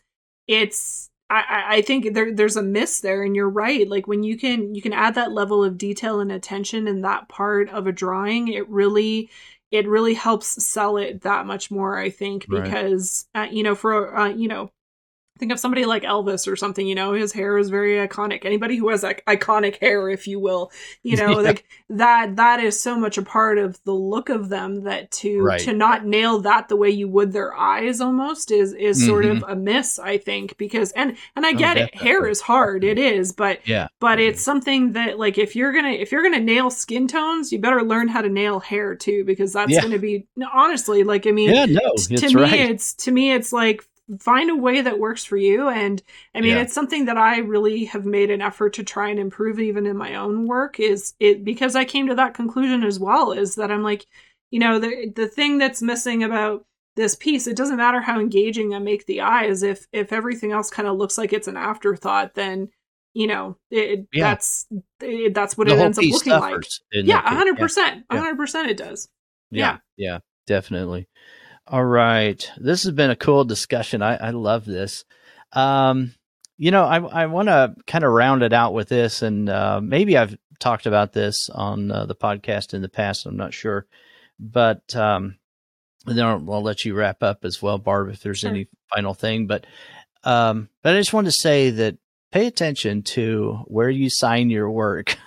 it's 0.49 1.11
I, 1.31 1.64
I 1.68 1.83
think 1.83 2.14
there 2.14 2.35
there's 2.35 2.57
a 2.57 2.62
miss 2.62 3.01
there 3.01 3.22
and 3.22 3.37
you're 3.37 3.51
right 3.51 3.87
like 3.87 4.09
when 4.09 4.22
you 4.22 4.39
can 4.39 4.74
you 4.74 4.81
can 4.81 4.95
add 4.95 5.14
that 5.14 5.31
level 5.31 5.62
of 5.62 5.76
detail 5.76 6.20
and 6.20 6.33
attention 6.33 6.89
in 6.89 7.03
that 7.03 7.29
part 7.29 7.68
of 7.68 7.87
a 7.87 7.93
drawing 7.93 8.49
it 8.49 8.66
really 8.68 9.29
it 9.70 9.87
really 9.87 10.14
helps 10.14 10.64
sell 10.64 10.97
it 10.97 11.20
that 11.20 11.45
much 11.45 11.70
more 11.70 11.99
i 11.99 12.09
think 12.09 12.49
because 12.49 13.26
right. 13.35 13.49
uh, 13.49 13.53
you 13.53 13.62
know 13.62 13.74
for 13.74 14.16
uh, 14.16 14.29
you 14.29 14.49
know 14.49 14.70
think 15.39 15.53
of 15.53 15.61
somebody 15.61 15.84
like 15.84 16.03
Elvis 16.03 16.51
or 16.51 16.57
something, 16.57 16.86
you 16.86 16.95
know, 16.95 17.12
his 17.12 17.32
hair 17.32 17.59
is 17.59 17.70
very 17.70 18.07
iconic. 18.07 18.45
Anybody 18.45 18.76
who 18.76 18.89
has 18.91 19.03
like 19.03 19.24
iconic 19.26 19.78
hair, 19.80 20.09
if 20.09 20.26
you 20.26 20.41
will, 20.41 20.70
you 21.03 21.16
know, 21.18 21.30
yeah. 21.30 21.49
like 21.49 21.64
that 21.91 22.36
that 22.36 22.61
is 22.61 22.80
so 22.80 22.99
much 22.99 23.18
a 23.18 23.22
part 23.22 23.59
of 23.59 23.82
the 23.84 23.93
look 23.93 24.28
of 24.28 24.49
them 24.49 24.84
that 24.84 25.11
to 25.11 25.41
right. 25.41 25.61
to 25.61 25.72
not 25.72 26.05
nail 26.05 26.41
that 26.41 26.68
the 26.68 26.76
way 26.76 26.91
you 26.91 27.09
would 27.09 27.32
their 27.32 27.55
eyes 27.55 28.01
almost 28.01 28.51
is 28.51 28.72
is 28.74 28.99
mm-hmm. 28.99 29.09
sort 29.09 29.24
of 29.24 29.39
mm-hmm. 29.39 29.51
a 29.51 29.57
miss, 29.57 29.99
I 29.99 30.18
think, 30.18 30.57
because 30.59 30.93
and 30.93 31.16
and 31.36 31.47
I 31.47 31.51
oh, 31.51 31.55
get 31.55 31.78
oh, 31.78 31.82
it, 31.82 31.95
hair 31.95 32.26
is 32.26 32.41
hard, 32.41 32.84
it 32.84 32.99
is, 32.99 33.32
but 33.32 33.66
yeah, 33.66 33.89
but 34.01 34.18
mm-hmm. 34.18 34.30
it's 34.30 34.43
something 34.43 34.93
that 34.93 35.18
like 35.18 35.39
if 35.39 35.57
you're 35.57 35.72
gonna 35.72 35.91
if 35.91 36.12
you're 36.12 36.22
gonna 36.22 36.41
nail 36.41 36.70
skin 36.70 37.09
tones, 37.09 37.53
you 37.53 37.59
better 37.59 37.82
learn 37.82 38.09
how 38.09 38.22
to 38.22 38.28
nail 38.28 38.61
hair 38.61 38.95
too, 38.95 39.24
because 39.24 39.53
that's 39.53 39.72
yeah. 39.72 39.80
gonna 39.80 39.99
be 39.99 40.26
honestly 40.53 41.05
like 41.05 41.26
I 41.26 41.30
mean, 41.30 41.51
yeah, 41.51 41.66
no, 41.66 41.95
to 42.16 42.34
me 42.34 42.43
right. 42.43 42.70
it's 42.70 42.95
to 42.95 43.11
me 43.11 43.32
it's 43.32 43.53
like 43.53 43.88
find 44.21 44.51
a 44.51 44.57
way 44.57 44.81
that 44.81 44.99
works 44.99 45.25
for 45.25 45.37
you. 45.37 45.69
And 45.69 46.03
i 46.35 46.41
mean 46.41 46.57
yeah. 46.57 46.63
it's 46.63 46.75
something 46.75 47.07
that 47.07 47.17
i 47.17 47.39
really 47.39 47.85
have 47.87 48.05
made 48.05 48.31
an 48.31 48.41
effort 48.41 48.75
to 48.75 48.83
try 48.83 49.09
and 49.09 49.19
improve 49.19 49.59
even 49.61 49.87
in 49.87 49.97
my 49.97 50.15
own 50.15 50.47
work 50.47 50.81
is 50.81 51.15
it 51.21 51.45
because 51.45 51.75
i 51.75 51.85
came 51.85 52.07
to 52.09 52.15
that 52.15 52.35
conclusion 52.35 52.83
as 52.85 52.99
well 52.99 53.33
is 53.33 53.55
that 53.57 53.71
i'm 53.71 53.83
like 53.83 54.07
you 54.51 54.59
know 54.59 54.79
the 54.79 55.13
the 55.15 55.29
thing 55.29 55.59
that's 55.59 55.83
missing 55.83 56.23
about 56.23 56.65
this 56.97 57.15
piece 57.15 57.47
it 57.47 57.57
doesn't 57.57 57.77
matter 57.77 58.01
how 58.01 58.19
engaging 58.21 58.75
i 58.75 58.79
make 58.79 59.07
the 59.07 59.21
eyes. 59.21 59.63
If 59.63 59.87
if 59.93 60.13
everything 60.13 60.53
else 60.53 60.71
kind 60.71 60.89
of 60.89 60.97
looks 60.97 61.17
like 61.17 61.33
it's 61.33 61.49
an 61.49 61.57
afterthought 61.57 62.35
then 62.35 62.69
you 63.15 63.27
know 63.27 63.57
it, 63.71 64.07
yeah. 64.13 64.31
that's 64.31 64.67
it, 65.01 65.35
that's 65.35 65.57
what 65.57 65.69
the 65.69 65.75
it 65.75 65.81
ends 65.81 65.99
up 65.99 66.05
looking 66.05 66.33
like. 66.33 66.65
yeah 66.93 67.23
100% 67.23 68.05
100% 68.11 68.69
it 68.69 68.77
does. 68.77 69.09
Yeah. 69.51 69.79
Yeah. 69.97 70.19
Definitely. 70.47 71.09
All 71.71 71.85
right. 71.85 72.51
This 72.57 72.85
has 72.85 72.93
been 72.93 73.11
a 73.11 73.16
cool 73.16 73.45
discussion. 73.45 74.01
I, 74.01 74.16
I 74.16 74.31
love 74.31 74.64
this. 74.64 75.05
Um, 75.53 76.14
you 76.57 76.71
know, 76.71 76.85
I, 76.85 76.99
I 76.99 77.27
want 77.27 77.49
to 77.49 77.75
kind 77.87 78.05
of 78.05 78.11
round 78.11 78.43
it 78.43 78.55
out 78.55 78.73
with 78.73 78.89
this, 78.89 79.21
and 79.21 79.51
uh, 79.51 79.79
maybe 79.83 80.16
I've 80.16 80.37
talked 80.59 80.87
about 80.87 81.12
this 81.12 81.51
on 81.51 81.91
uh, 81.91 82.07
the 82.07 82.14
podcast 82.14 82.73
in 82.73 82.81
the 82.81 82.89
past. 82.89 83.27
I'm 83.27 83.37
not 83.37 83.53
sure, 83.53 83.87
but 84.41 84.97
um, 84.97 85.37
then 86.07 86.25
I'll, 86.25 86.53
I'll, 86.53 86.62
let 86.62 86.87
you 86.87 86.95
wrap 86.95 87.23
up 87.23 87.45
as 87.45 87.61
well, 87.61 87.77
Barb, 87.77 88.09
if 88.09 88.23
there's 88.23 88.41
sure. 88.41 88.51
any 88.51 88.66
final 88.95 89.12
thing. 89.12 89.47
But 89.47 89.66
um, 90.25 90.71
but 90.83 90.97
I 90.97 90.99
just 90.99 91.12
want 91.12 91.27
to 91.27 91.33
say 91.33 91.69
that 91.71 91.99
pay 92.33 92.47
attention 92.47 93.03
to 93.03 93.61
where 93.66 93.91
you 93.91 94.09
sign 94.09 94.49
your 94.49 94.71
work. 94.71 95.19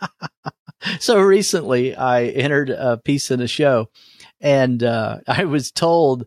so 0.98 1.20
recently, 1.20 1.94
I 1.94 2.24
entered 2.24 2.70
a 2.70 2.96
piece 2.96 3.30
in 3.30 3.42
a 3.42 3.46
show, 3.46 3.90
and 4.40 4.82
uh, 4.82 5.18
I 5.26 5.44
was 5.44 5.70
told 5.70 6.26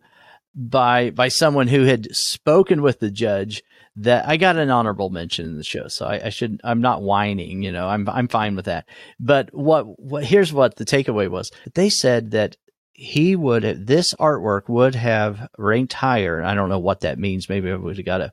by 0.54 1.10
by 1.10 1.28
someone 1.28 1.68
who 1.68 1.82
had 1.84 2.14
spoken 2.14 2.82
with 2.82 3.00
the 3.00 3.10
judge 3.10 3.62
that 3.96 4.28
I 4.28 4.36
got 4.36 4.56
an 4.56 4.70
honorable 4.70 5.10
mention 5.10 5.46
in 5.46 5.56
the 5.56 5.64
show, 5.64 5.86
so 5.88 6.06
I, 6.06 6.26
I, 6.26 6.28
should. 6.30 6.60
I'm 6.64 6.80
not 6.80 7.02
whining, 7.02 7.62
you 7.62 7.70
know. 7.70 7.88
I'm 7.88 8.08
I'm 8.08 8.28
fine 8.28 8.56
with 8.56 8.64
that. 8.64 8.88
But 9.20 9.54
what 9.54 10.00
what 10.00 10.24
here's 10.24 10.52
what 10.52 10.76
the 10.76 10.84
takeaway 10.84 11.28
was. 11.28 11.50
They 11.74 11.90
said 11.90 12.32
that 12.32 12.56
he 12.92 13.34
would 13.36 13.86
this 13.86 14.14
artwork 14.14 14.68
would 14.68 14.94
have 14.94 15.48
ranked 15.58 15.92
higher. 15.92 16.42
I 16.42 16.54
don't 16.54 16.68
know 16.68 16.78
what 16.78 17.00
that 17.00 17.18
means. 17.18 17.48
Maybe 17.48 17.70
I 17.70 17.76
would 17.76 17.96
have 17.96 18.06
got 18.06 18.20
a, 18.20 18.32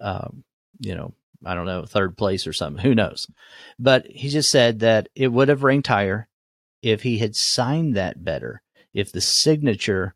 um, 0.00 0.44
you 0.80 0.94
know, 0.94 1.14
I 1.44 1.54
don't 1.54 1.66
know, 1.66 1.84
third 1.84 2.16
place 2.16 2.46
or 2.46 2.52
something. 2.52 2.82
Who 2.82 2.94
knows? 2.94 3.26
But 3.78 4.06
he 4.06 4.28
just 4.28 4.50
said 4.50 4.80
that 4.80 5.08
it 5.14 5.28
would 5.28 5.48
have 5.48 5.64
ranked 5.64 5.88
higher 5.88 6.28
if 6.82 7.02
he 7.02 7.18
had 7.18 7.34
signed 7.34 7.96
that 7.96 8.22
better. 8.22 8.62
If 8.94 9.12
the 9.12 9.20
signature 9.20 10.14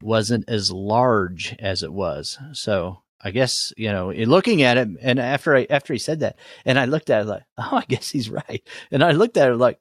wasn't 0.00 0.48
as 0.48 0.70
large 0.70 1.54
as 1.58 1.82
it 1.82 1.92
was. 1.92 2.38
So 2.52 3.02
I 3.20 3.30
guess 3.30 3.72
you 3.76 3.92
know, 3.92 4.10
looking 4.10 4.62
at 4.62 4.78
it, 4.78 4.88
and 5.00 5.18
after 5.18 5.56
I 5.56 5.66
after 5.70 5.92
he 5.92 5.98
said 5.98 6.20
that, 6.20 6.36
and 6.64 6.78
I 6.78 6.86
looked 6.86 7.10
at 7.10 7.22
it 7.22 7.28
like, 7.28 7.42
oh, 7.58 7.76
I 7.76 7.84
guess 7.88 8.10
he's 8.10 8.30
right. 8.30 8.62
And 8.90 9.02
I 9.02 9.12
looked 9.12 9.36
at 9.36 9.50
it 9.50 9.56
like, 9.56 9.78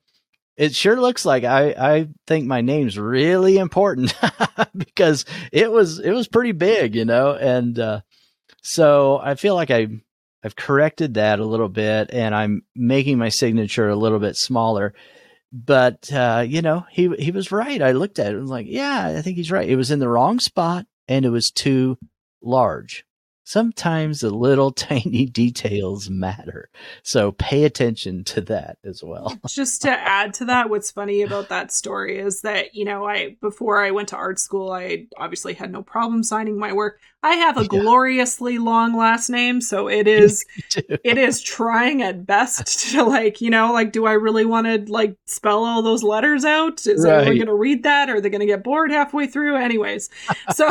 it 0.57 0.75
sure 0.75 0.99
looks 0.99 1.25
like 1.25 1.43
I 1.43 1.69
I 1.69 2.07
think 2.27 2.45
my 2.45 2.61
name's 2.61 2.99
really 2.99 3.57
important 3.57 4.13
because 4.77 5.25
it 5.51 5.71
was 5.71 5.99
it 5.99 6.11
was 6.11 6.27
pretty 6.27 6.51
big, 6.51 6.95
you 6.95 7.05
know, 7.05 7.33
and 7.33 7.77
uh, 7.79 8.01
so 8.61 9.17
I 9.17 9.35
feel 9.35 9.55
like 9.55 9.71
I 9.71 9.87
I've 10.43 10.55
corrected 10.55 11.15
that 11.15 11.39
a 11.39 11.45
little 11.45 11.69
bit, 11.69 12.11
and 12.11 12.35
I'm 12.35 12.63
making 12.75 13.17
my 13.17 13.29
signature 13.29 13.89
a 13.89 13.95
little 13.95 14.19
bit 14.19 14.35
smaller 14.35 14.93
but 15.51 16.11
uh, 16.13 16.43
you 16.47 16.61
know, 16.61 16.85
he 16.89 17.13
he 17.17 17.31
was 17.31 17.51
right. 17.51 17.81
I 17.81 17.91
looked 17.91 18.19
at 18.19 18.27
it 18.27 18.33
and 18.33 18.41
was 18.41 18.49
like, 18.49 18.67
yeah, 18.69 19.13
I 19.17 19.21
think 19.21 19.37
he's 19.37 19.51
right. 19.51 19.69
It 19.69 19.75
was 19.75 19.91
in 19.91 19.99
the 19.99 20.09
wrong 20.09 20.39
spot 20.39 20.85
and 21.07 21.25
it 21.25 21.29
was 21.29 21.51
too 21.51 21.97
large 22.41 23.05
sometimes 23.51 24.21
the 24.21 24.29
little 24.29 24.71
tiny 24.71 25.25
details 25.25 26.09
matter. 26.09 26.69
So 27.03 27.33
pay 27.33 27.65
attention 27.65 28.23
to 28.25 28.41
that 28.41 28.77
as 28.83 29.03
well. 29.03 29.37
Just 29.47 29.81
to 29.83 29.91
add 29.91 30.33
to 30.35 30.45
that, 30.45 30.69
what's 30.69 30.91
funny 30.91 31.21
about 31.21 31.49
that 31.49 31.71
story 31.71 32.17
is 32.17 32.41
that, 32.41 32.73
you 32.75 32.85
know, 32.85 33.05
I 33.05 33.35
before 33.41 33.83
I 33.83 33.91
went 33.91 34.09
to 34.09 34.15
art 34.15 34.39
school, 34.39 34.71
I 34.71 35.07
obviously 35.17 35.53
had 35.53 35.71
no 35.71 35.83
problem 35.83 36.23
signing 36.23 36.57
my 36.57 36.71
work. 36.73 36.99
I 37.23 37.33
have 37.35 37.57
a 37.57 37.61
yeah. 37.61 37.67
gloriously 37.67 38.57
long 38.57 38.97
last 38.97 39.29
name, 39.29 39.61
so 39.61 39.87
it 39.87 40.07
is 40.07 40.45
it 40.75 41.17
is 41.17 41.41
trying 41.41 42.01
at 42.01 42.25
best 42.25 42.91
to 42.91 43.03
like, 43.03 43.41
you 43.41 43.49
know, 43.49 43.71
like 43.71 43.91
do 43.91 44.05
I 44.05 44.13
really 44.13 44.45
want 44.45 44.67
to 44.67 44.91
like 44.91 45.15
spell 45.25 45.63
all 45.63 45.81
those 45.81 46.03
letters 46.03 46.45
out? 46.45 46.85
Is 46.85 47.05
right. 47.05 47.19
anyone 47.19 47.37
going 47.37 47.47
to 47.47 47.53
read 47.53 47.83
that? 47.83 48.09
Are 48.09 48.19
they 48.19 48.29
going 48.29 48.41
to 48.41 48.47
get 48.47 48.63
bored 48.63 48.91
halfway 48.91 49.27
through? 49.27 49.57
Anyways. 49.57 50.09
so 50.55 50.69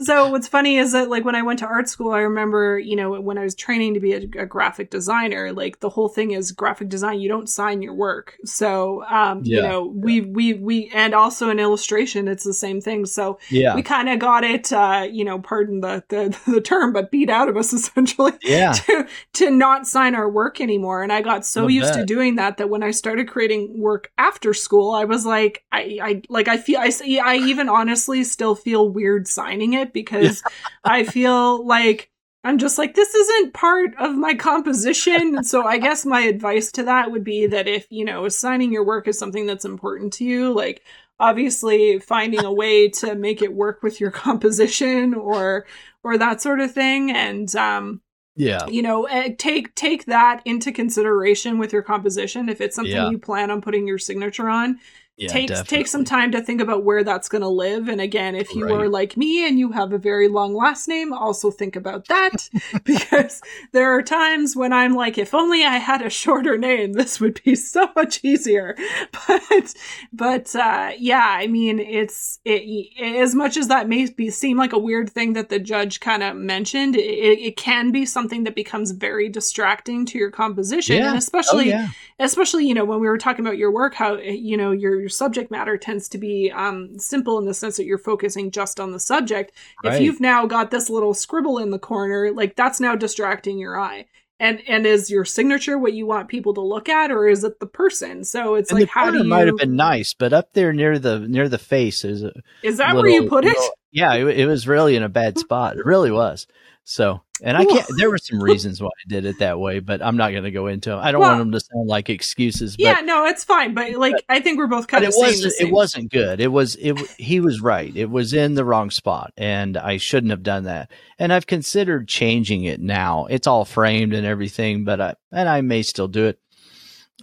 so 0.00 0.30
what's 0.30 0.48
funny 0.48 0.78
is 0.78 0.92
that 0.92 1.08
like 1.08 1.24
when 1.24 1.36
I 1.36 1.42
went 1.42 1.60
to 1.60 1.66
art 1.66 1.88
school, 1.88 2.12
I 2.12 2.20
remember, 2.20 2.78
you 2.78 2.96
know, 2.96 3.20
when 3.20 3.38
I 3.38 3.44
was 3.44 3.54
training 3.54 3.94
to 3.94 4.00
be 4.00 4.14
a, 4.14 4.42
a 4.42 4.46
graphic 4.46 4.90
designer, 4.90 5.52
like 5.52 5.80
the 5.80 5.90
whole 5.90 6.08
thing 6.08 6.32
is 6.32 6.50
graphic 6.50 6.88
design, 6.88 7.20
you 7.20 7.28
don't 7.28 7.48
sign 7.48 7.82
your 7.82 7.94
work. 7.94 8.36
So 8.44 9.04
um, 9.04 9.42
yeah. 9.44 9.56
you 9.56 9.62
know, 9.62 9.86
we 9.86 10.22
we 10.22 10.54
we 10.54 10.90
and 10.92 11.14
also 11.14 11.50
in 11.50 11.60
illustration 11.60 12.26
it's 12.26 12.44
the 12.44 12.54
same 12.54 12.80
thing. 12.80 13.06
So 13.06 13.38
yeah. 13.48 13.74
we 13.74 13.82
kind 13.82 14.08
of 14.08 14.18
got 14.18 14.42
it 14.42 14.72
uh, 14.72 15.06
you 15.08 15.24
know, 15.24 15.38
part 15.38 15.67
pardon 15.68 15.80
the, 15.80 16.04
the, 16.08 16.38
the 16.52 16.60
term, 16.60 16.92
but 16.92 17.10
beat 17.10 17.30
out 17.30 17.48
of 17.48 17.56
us 17.56 17.72
essentially 17.72 18.32
yeah. 18.42 18.72
to, 18.72 19.06
to 19.34 19.50
not 19.50 19.86
sign 19.86 20.14
our 20.14 20.28
work 20.28 20.60
anymore. 20.60 21.02
And 21.02 21.12
I 21.12 21.20
got 21.20 21.44
so 21.44 21.66
I 21.66 21.70
used 21.70 21.94
bet. 21.94 22.00
to 22.00 22.06
doing 22.06 22.36
that 22.36 22.56
that 22.58 22.70
when 22.70 22.82
I 22.82 22.90
started 22.90 23.28
creating 23.28 23.78
work 23.78 24.12
after 24.18 24.54
school, 24.54 24.92
I 24.92 25.04
was 25.04 25.26
like, 25.26 25.64
I, 25.72 25.98
I 26.02 26.22
like, 26.28 26.48
I 26.48 26.56
feel, 26.56 26.80
I, 26.80 26.90
I 27.22 27.36
even 27.36 27.68
honestly 27.68 28.24
still 28.24 28.54
feel 28.54 28.88
weird 28.88 29.28
signing 29.28 29.74
it 29.74 29.92
because. 29.92 30.42
I 30.84 31.04
feel 31.04 31.66
like, 31.66 32.10
I'm 32.44 32.56
just 32.56 32.78
like, 32.78 32.94
this 32.94 33.14
isn't 33.14 33.52
part 33.52 33.90
of 33.98 34.14
my 34.14 34.32
composition. 34.34 35.44
so 35.44 35.64
I 35.64 35.76
guess 35.76 36.06
my 36.06 36.20
advice 36.20 36.72
to 36.72 36.84
that 36.84 37.10
would 37.10 37.24
be 37.24 37.46
that 37.46 37.68
if, 37.68 37.86
you 37.90 38.04
know, 38.04 38.28
signing 38.28 38.72
your 38.72 38.84
work 38.84 39.06
is 39.06 39.18
something 39.18 39.44
that's 39.44 39.64
important 39.64 40.14
to 40.14 40.24
you, 40.24 40.54
like 40.54 40.82
obviously 41.20 41.98
finding 41.98 42.44
a 42.44 42.52
way 42.52 42.88
to 42.88 43.14
make 43.14 43.42
it 43.42 43.52
work 43.54 43.82
with 43.82 44.00
your 44.00 44.10
composition 44.26 45.14
or 45.14 45.66
or 46.04 46.16
that 46.18 46.40
sort 46.40 46.60
of 46.60 46.72
thing. 46.72 47.10
And 47.10 47.54
um 47.56 48.00
yeah. 48.36 48.66
you 48.68 48.82
know 48.82 49.04
eh, 49.04 49.34
take 49.36 49.74
take 49.74 50.06
that 50.06 50.42
into 50.44 50.72
consideration 50.72 51.58
with 51.58 51.72
your 51.72 51.82
composition. 51.82 52.48
If 52.48 52.60
it's 52.60 52.76
something 52.76 52.94
yeah. 52.94 53.10
you 53.10 53.18
plan 53.18 53.50
on 53.50 53.60
putting 53.60 53.86
your 53.86 53.98
signature 53.98 54.48
on 54.48 54.78
yeah, 55.18 55.28
take 55.28 55.50
take 55.64 55.88
some 55.88 56.04
time 56.04 56.30
to 56.30 56.40
think 56.40 56.60
about 56.60 56.84
where 56.84 57.02
that's 57.02 57.28
going 57.28 57.42
to 57.42 57.48
live 57.48 57.88
and 57.88 58.00
again 58.00 58.36
if 58.36 58.54
you 58.54 58.66
right. 58.66 58.82
are 58.82 58.88
like 58.88 59.16
me 59.16 59.46
and 59.46 59.58
you 59.58 59.72
have 59.72 59.92
a 59.92 59.98
very 59.98 60.28
long 60.28 60.54
last 60.54 60.86
name 60.86 61.12
also 61.12 61.50
think 61.50 61.74
about 61.74 62.06
that 62.06 62.48
because 62.84 63.42
there 63.72 63.90
are 63.90 64.00
times 64.00 64.54
when 64.54 64.72
i'm 64.72 64.94
like 64.94 65.18
if 65.18 65.34
only 65.34 65.64
i 65.64 65.76
had 65.76 66.02
a 66.02 66.10
shorter 66.10 66.56
name 66.56 66.92
this 66.92 67.20
would 67.20 67.40
be 67.44 67.56
so 67.56 67.88
much 67.96 68.20
easier 68.22 68.76
but 69.28 69.74
but 70.12 70.54
uh, 70.54 70.92
yeah 70.96 71.36
i 71.38 71.48
mean 71.48 71.80
it's 71.80 72.38
it, 72.44 72.88
as 73.16 73.34
much 73.34 73.56
as 73.56 73.66
that 73.66 73.88
may 73.88 74.06
be 74.06 74.30
seem 74.30 74.56
like 74.56 74.72
a 74.72 74.78
weird 74.78 75.10
thing 75.10 75.32
that 75.32 75.48
the 75.48 75.58
judge 75.58 75.98
kind 75.98 76.22
of 76.22 76.36
mentioned 76.36 76.94
it, 76.94 77.00
it, 77.00 77.56
can 77.56 77.90
be 77.90 78.06
something 78.06 78.44
that 78.44 78.54
becomes 78.54 78.92
very 78.92 79.28
distracting 79.28 80.06
to 80.06 80.16
your 80.16 80.30
composition 80.30 80.96
yeah. 80.96 81.06
and 81.06 81.14
oh, 81.14 81.18
especially 81.18 81.72
oh, 81.72 81.78
yeah. 81.78 81.88
especially 82.20 82.64
you 82.64 82.72
know 82.72 82.84
when 82.84 83.00
we 83.00 83.08
were 83.08 83.18
talking 83.18 83.44
about 83.44 83.58
your 83.58 83.72
work 83.72 83.94
how 83.94 84.16
you 84.16 84.56
know 84.56 84.70
your 84.70 85.07
your 85.08 85.14
subject 85.14 85.50
matter 85.50 85.78
tends 85.78 86.06
to 86.10 86.18
be 86.18 86.52
um, 86.54 86.98
simple 86.98 87.38
in 87.38 87.46
the 87.46 87.54
sense 87.54 87.78
that 87.78 87.86
you're 87.86 87.96
focusing 87.96 88.50
just 88.50 88.78
on 88.78 88.92
the 88.92 89.00
subject. 89.00 89.52
Right. 89.82 89.94
If 89.94 90.02
you've 90.02 90.20
now 90.20 90.44
got 90.44 90.70
this 90.70 90.90
little 90.90 91.14
scribble 91.14 91.56
in 91.56 91.70
the 91.70 91.78
corner, 91.78 92.30
like 92.30 92.56
that's 92.56 92.78
now 92.78 92.94
distracting 92.94 93.58
your 93.58 93.80
eye. 93.80 94.04
And 94.38 94.60
and 94.68 94.86
is 94.86 95.10
your 95.10 95.24
signature 95.24 95.78
what 95.78 95.94
you 95.94 96.06
want 96.06 96.28
people 96.28 96.54
to 96.54 96.60
look 96.60 96.88
at, 96.88 97.10
or 97.10 97.26
is 97.26 97.42
it 97.42 97.58
the 97.58 97.66
person? 97.66 98.22
So 98.22 98.54
it's 98.54 98.70
and 98.70 98.78
like 98.78 98.88
how 98.88 99.10
do 99.10 99.18
you? 99.18 99.24
Might 99.24 99.48
have 99.48 99.56
been 99.56 99.74
nice, 99.74 100.14
but 100.14 100.32
up 100.32 100.52
there 100.52 100.72
near 100.72 100.98
the 100.98 101.20
near 101.20 101.48
the 101.48 101.58
face 101.58 102.04
is 102.04 102.22
a 102.22 102.32
is 102.62 102.76
that 102.76 102.94
little, 102.94 103.02
where 103.02 103.10
you 103.10 103.28
put 103.28 103.44
little, 103.44 103.60
it? 103.60 103.72
Yeah, 103.90 104.14
it, 104.14 104.40
it 104.40 104.46
was 104.46 104.68
really 104.68 104.94
in 104.94 105.02
a 105.02 105.08
bad 105.08 105.38
spot. 105.40 105.76
It 105.78 105.84
really 105.84 106.12
was. 106.12 106.46
So 106.84 107.22
and 107.42 107.56
I 107.56 107.64
can't. 107.64 107.86
There 107.96 108.10
were 108.10 108.18
some 108.18 108.42
reasons 108.42 108.80
why 108.80 108.88
I 108.88 109.08
did 109.08 109.24
it 109.24 109.38
that 109.38 109.58
way, 109.58 109.80
but 109.80 110.02
I'm 110.02 110.16
not 110.16 110.30
going 110.30 110.44
to 110.44 110.50
go 110.50 110.66
into 110.66 110.90
them. 110.90 110.98
I 111.00 111.12
don't 111.12 111.20
well, 111.20 111.30
want 111.30 111.40
them 111.40 111.52
to 111.52 111.60
sound 111.60 111.88
like 111.88 112.08
excuses. 112.08 112.76
But, 112.76 112.82
yeah, 112.82 113.00
no, 113.00 113.26
it's 113.26 113.44
fine. 113.44 113.74
But 113.74 113.92
like, 113.94 114.14
but, 114.14 114.24
I 114.28 114.40
think 114.40 114.58
we're 114.58 114.66
both 114.66 114.88
kind 114.88 115.04
of. 115.04 115.10
It 115.10 115.16
wasn't. 115.16 115.54
It 115.60 115.72
wasn't 115.72 116.10
good. 116.10 116.40
It 116.40 116.48
was. 116.48 116.76
It. 116.76 116.98
He 117.18 117.40
was 117.40 117.60
right. 117.60 117.94
It 117.94 118.10
was 118.10 118.32
in 118.32 118.54
the 118.54 118.64
wrong 118.64 118.90
spot, 118.90 119.32
and 119.36 119.76
I 119.76 119.96
shouldn't 119.96 120.30
have 120.30 120.42
done 120.42 120.64
that. 120.64 120.90
And 121.18 121.32
I've 121.32 121.46
considered 121.46 122.08
changing 122.08 122.64
it 122.64 122.80
now. 122.80 123.26
It's 123.26 123.46
all 123.46 123.64
framed 123.64 124.14
and 124.14 124.26
everything, 124.26 124.84
but 124.84 125.00
I 125.00 125.14
and 125.32 125.48
I 125.48 125.60
may 125.60 125.82
still 125.82 126.08
do 126.08 126.26
it. 126.26 126.38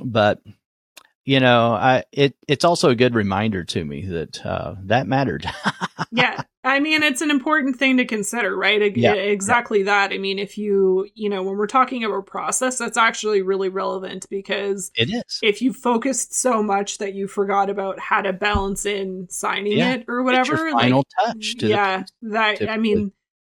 But 0.04 0.42
you 1.26 1.40
know, 1.40 1.74
I 1.74 2.04
it 2.12 2.36
it's 2.48 2.64
also 2.64 2.90
a 2.90 2.96
good 2.96 3.16
reminder 3.16 3.64
to 3.64 3.84
me 3.84 4.06
that 4.06 4.46
uh, 4.46 4.76
that 4.84 5.08
mattered. 5.08 5.50
yeah, 6.12 6.44
I 6.66 6.80
mean, 6.80 7.04
it's 7.04 7.22
an 7.22 7.30
important 7.30 7.78
thing 7.78 7.98
to 7.98 8.06
consider, 8.06 8.58
right? 8.58 8.96
Yeah. 8.98 9.14
Exactly 9.14 9.80
yeah. 9.80 9.86
that. 9.86 10.14
I 10.14 10.18
mean, 10.18 10.40
if 10.40 10.58
you, 10.58 11.08
you 11.14 11.30
know, 11.30 11.44
when 11.44 11.58
we're 11.58 11.68
talking 11.68 12.04
about 12.04 12.26
process, 12.26 12.80
that's 12.80 12.98
actually 12.98 13.44
really 13.44 13.70
relevant 13.70 14.26
because 14.30 14.92
it 14.96 15.10
is. 15.10 15.40
If 15.44 15.62
you 15.62 15.72
focused 15.72 16.34
so 16.34 16.64
much 16.64 16.98
that 16.98 17.14
you 17.14 17.28
forgot 17.28 17.70
about 17.70 18.00
how 18.00 18.22
to 18.22 18.34
balance 18.34 18.86
in 18.86 19.28
signing 19.30 19.78
yeah. 19.78 19.94
it 19.94 20.06
or 20.08 20.24
whatever, 20.24 20.72
final 20.72 21.04
like, 21.24 21.36
touch. 21.36 21.56
yeah, 21.60 22.04
the, 22.24 22.30
that 22.30 22.70
I 22.70 22.78
mean 22.78 23.12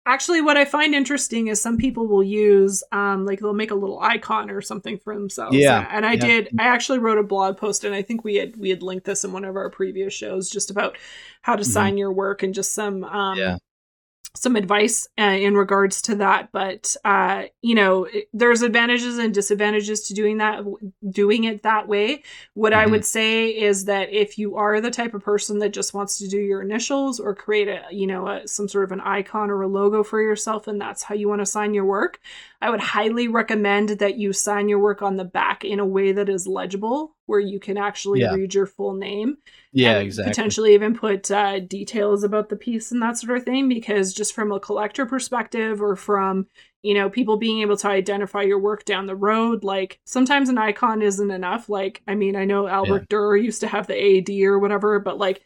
Actually, 0.07 0.40
what 0.40 0.57
I 0.57 0.64
find 0.64 0.94
interesting 0.94 1.48
is 1.48 1.61
some 1.61 1.76
people 1.76 2.07
will 2.07 2.22
use, 2.22 2.84
um, 2.92 3.26
like 3.26 3.40
they'll 3.40 3.52
make 3.52 3.72
a 3.72 3.74
little 3.74 4.00
icon 4.00 4.50
or 4.50 4.61
something 4.61 4.98
for 4.98 5.14
themselves. 5.14 5.57
Yeah. 5.57 5.86
And 5.90 6.07
I 6.07 6.12
yeah. 6.12 6.26
did. 6.26 6.48
I 6.59 6.68
actually 6.68 7.00
wrote 7.00 7.18
a 7.18 7.24
blog 7.24 7.57
post, 7.57 7.84
and 7.84 7.94
I 7.94 8.02
think 8.02 8.22
we 8.22 8.36
had 8.36 8.57
we 8.57 8.70
had 8.70 8.82
linked 8.82 9.04
this 9.04 9.24
in 9.24 9.32
one 9.32 9.44
of 9.44 9.57
our 9.57 9.68
previous 9.68 10.14
shows, 10.14 10.48
just 10.48 10.70
about 10.70 10.96
how 11.42 11.57
to 11.57 11.62
mm-hmm. 11.62 11.72
sign 11.72 11.98
your 11.98 12.12
work 12.12 12.42
and 12.42 12.54
just 12.54 12.72
some 12.72 13.04
um, 13.04 13.36
yeah 13.36 13.59
some 14.37 14.57
advice 14.57 15.09
uh, 15.18 15.22
in 15.22 15.55
regards 15.55 16.03
to 16.03 16.14
that 16.14 16.51
but 16.53 16.95
uh, 17.05 17.45
you 17.62 17.74
know 17.74 18.07
there's 18.32 18.62
advantages 18.62 19.18
and 19.18 19.34
disadvantages 19.34 20.07
to 20.07 20.14
doing 20.14 20.39
that 20.39 20.62
doing 21.11 21.45
it 21.45 21.62
that 21.62 21.89
way 21.89 22.22
what 22.55 22.72
mm-hmm. 22.72 22.82
i 22.82 22.87
would 22.87 23.05
say 23.05 23.49
is 23.49 23.84
that 23.87 24.12
if 24.12 24.39
you 24.39 24.57
are 24.57 24.80
the 24.80 24.91
type 24.91 25.14
of 25.14 25.22
person 25.22 25.59
that 25.59 25.72
just 25.72 25.95
wants 25.95 26.18
to 26.18 26.28
do 26.28 26.39
your 26.39 26.62
initials 26.62 27.18
or 27.18 27.34
create 27.34 27.68
a 27.68 27.82
you 27.91 28.07
know 28.07 28.28
a, 28.28 28.47
some 28.47 28.68
sort 28.68 28.84
of 28.84 28.93
an 28.93 29.01
icon 29.01 29.51
or 29.51 29.62
a 29.62 29.68
logo 29.68 30.03
for 30.03 30.20
yourself 30.20 30.68
and 30.68 30.80
that's 30.80 31.03
how 31.03 31.14
you 31.14 31.28
want 31.28 31.41
to 31.41 31.47
sign 31.47 31.74
your 31.74 31.84
work 31.84 32.20
i 32.61 32.70
would 32.70 32.80
highly 32.80 33.28
recommend 33.28 33.90
that 33.90 34.16
you 34.16 34.32
sign 34.32 34.68
your 34.68 34.78
work 34.78 35.02
on 35.02 35.16
the 35.16 35.24
back 35.24 35.64
in 35.64 35.80
a 35.80 35.86
way 35.86 36.12
that 36.12 36.28
is 36.28 36.46
legible 36.46 37.16
where 37.26 37.40
you 37.40 37.59
can 37.59 37.76
actually 37.76 38.20
yeah. 38.20 38.32
read 38.32 38.54
your 38.54 38.66
full 38.66 38.94
name 38.94 39.36
yeah 39.72 39.98
exactly 39.98 40.30
potentially 40.30 40.74
even 40.74 40.94
put 40.94 41.30
uh, 41.30 41.59
details 41.61 42.24
about 42.24 42.48
the 42.48 42.57
piece 42.57 42.92
and 42.92 43.02
that 43.02 43.18
sort 43.18 43.36
of 43.36 43.44
thing 43.44 43.68
because 43.68 44.12
just 44.14 44.34
from 44.34 44.52
a 44.52 44.61
collector 44.61 45.07
perspective 45.07 45.82
or 45.82 45.96
from 45.96 46.46
you 46.82 46.94
know 46.94 47.11
people 47.11 47.36
being 47.36 47.62
able 47.62 47.76
to 47.76 47.88
identify 47.88 48.42
your 48.42 48.59
work 48.59 48.84
down 48.84 49.07
the 49.07 49.16
road 49.16 49.64
like 49.64 49.98
sometimes 50.04 50.48
an 50.48 50.57
icon 50.59 51.02
isn't 51.02 51.30
enough 51.30 51.68
like 51.68 52.02
i 52.07 52.14
mean 52.14 52.36
i 52.36 52.44
know 52.44 52.68
albert 52.68 53.02
yeah. 53.02 53.07
Durr 53.11 53.36
used 53.36 53.61
to 53.62 53.68
have 53.68 53.86
the 53.86 54.18
ad 54.18 54.30
or 54.44 54.59
whatever 54.59 55.00
but 55.00 55.18
like 55.18 55.42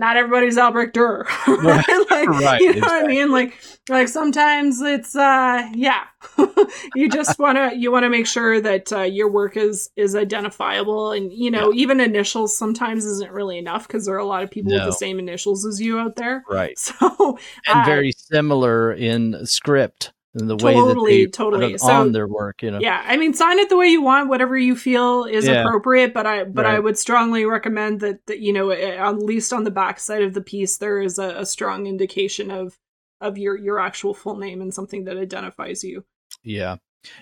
not 0.00 0.16
everybody's 0.16 0.56
Albrecht 0.56 0.96
Dürer. 0.96 1.26
Right? 1.46 2.06
like, 2.10 2.28
right, 2.28 2.60
you 2.60 2.66
know 2.68 2.72
exactly. 2.72 2.80
what 2.80 3.04
I 3.04 3.06
mean? 3.06 3.30
Like, 3.30 3.54
like 3.88 4.08
sometimes 4.08 4.80
it's, 4.80 5.14
uh, 5.14 5.68
yeah, 5.74 6.04
you 6.96 7.10
just 7.10 7.38
want 7.38 7.58
to, 7.58 7.76
you 7.76 7.92
want 7.92 8.04
to 8.04 8.08
make 8.08 8.26
sure 8.26 8.60
that 8.60 8.92
uh, 8.92 9.02
your 9.02 9.30
work 9.30 9.56
is, 9.56 9.90
is 9.96 10.16
identifiable. 10.16 11.12
And, 11.12 11.30
you 11.30 11.50
know, 11.50 11.70
yeah. 11.70 11.82
even 11.82 12.00
initials 12.00 12.56
sometimes 12.56 13.04
isn't 13.04 13.30
really 13.30 13.58
enough 13.58 13.86
because 13.86 14.06
there 14.06 14.14
are 14.14 14.18
a 14.18 14.26
lot 14.26 14.42
of 14.42 14.50
people 14.50 14.72
no. 14.72 14.78
with 14.78 14.86
the 14.86 14.92
same 14.92 15.18
initials 15.18 15.66
as 15.66 15.80
you 15.80 15.98
out 15.98 16.16
there. 16.16 16.44
Right. 16.48 16.78
So, 16.78 17.38
and 17.66 17.82
uh, 17.82 17.84
very 17.84 18.12
similar 18.12 18.92
in 18.92 19.44
script 19.44 20.12
and 20.34 20.48
the 20.48 20.56
way 20.56 20.74
totally, 20.74 21.24
that 21.24 21.26
they 21.26 21.30
totally 21.30 21.78
so, 21.78 21.88
on 21.88 22.12
their 22.12 22.28
work, 22.28 22.62
you 22.62 22.70
know. 22.70 22.78
Yeah, 22.80 23.02
I 23.04 23.16
mean, 23.16 23.34
sign 23.34 23.58
it 23.58 23.68
the 23.68 23.76
way 23.76 23.88
you 23.88 24.02
want, 24.02 24.28
whatever 24.28 24.56
you 24.56 24.76
feel 24.76 25.24
is 25.24 25.46
yeah. 25.46 25.62
appropriate. 25.62 26.14
But 26.14 26.26
I, 26.26 26.44
but 26.44 26.64
right. 26.64 26.76
I 26.76 26.78
would 26.78 26.96
strongly 26.96 27.44
recommend 27.44 28.00
that 28.00 28.24
that 28.26 28.38
you 28.38 28.52
know, 28.52 28.70
at 28.70 29.18
least 29.18 29.52
on 29.52 29.64
the 29.64 29.70
back 29.70 29.98
side 29.98 30.22
of 30.22 30.34
the 30.34 30.40
piece, 30.40 30.76
there 30.76 31.00
is 31.00 31.18
a, 31.18 31.40
a 31.40 31.46
strong 31.46 31.86
indication 31.86 32.50
of 32.50 32.78
of 33.20 33.38
your 33.38 33.58
your 33.58 33.80
actual 33.80 34.14
full 34.14 34.36
name 34.36 34.60
and 34.60 34.72
something 34.72 35.04
that 35.04 35.16
identifies 35.16 35.82
you. 35.82 36.04
Yeah. 36.44 36.76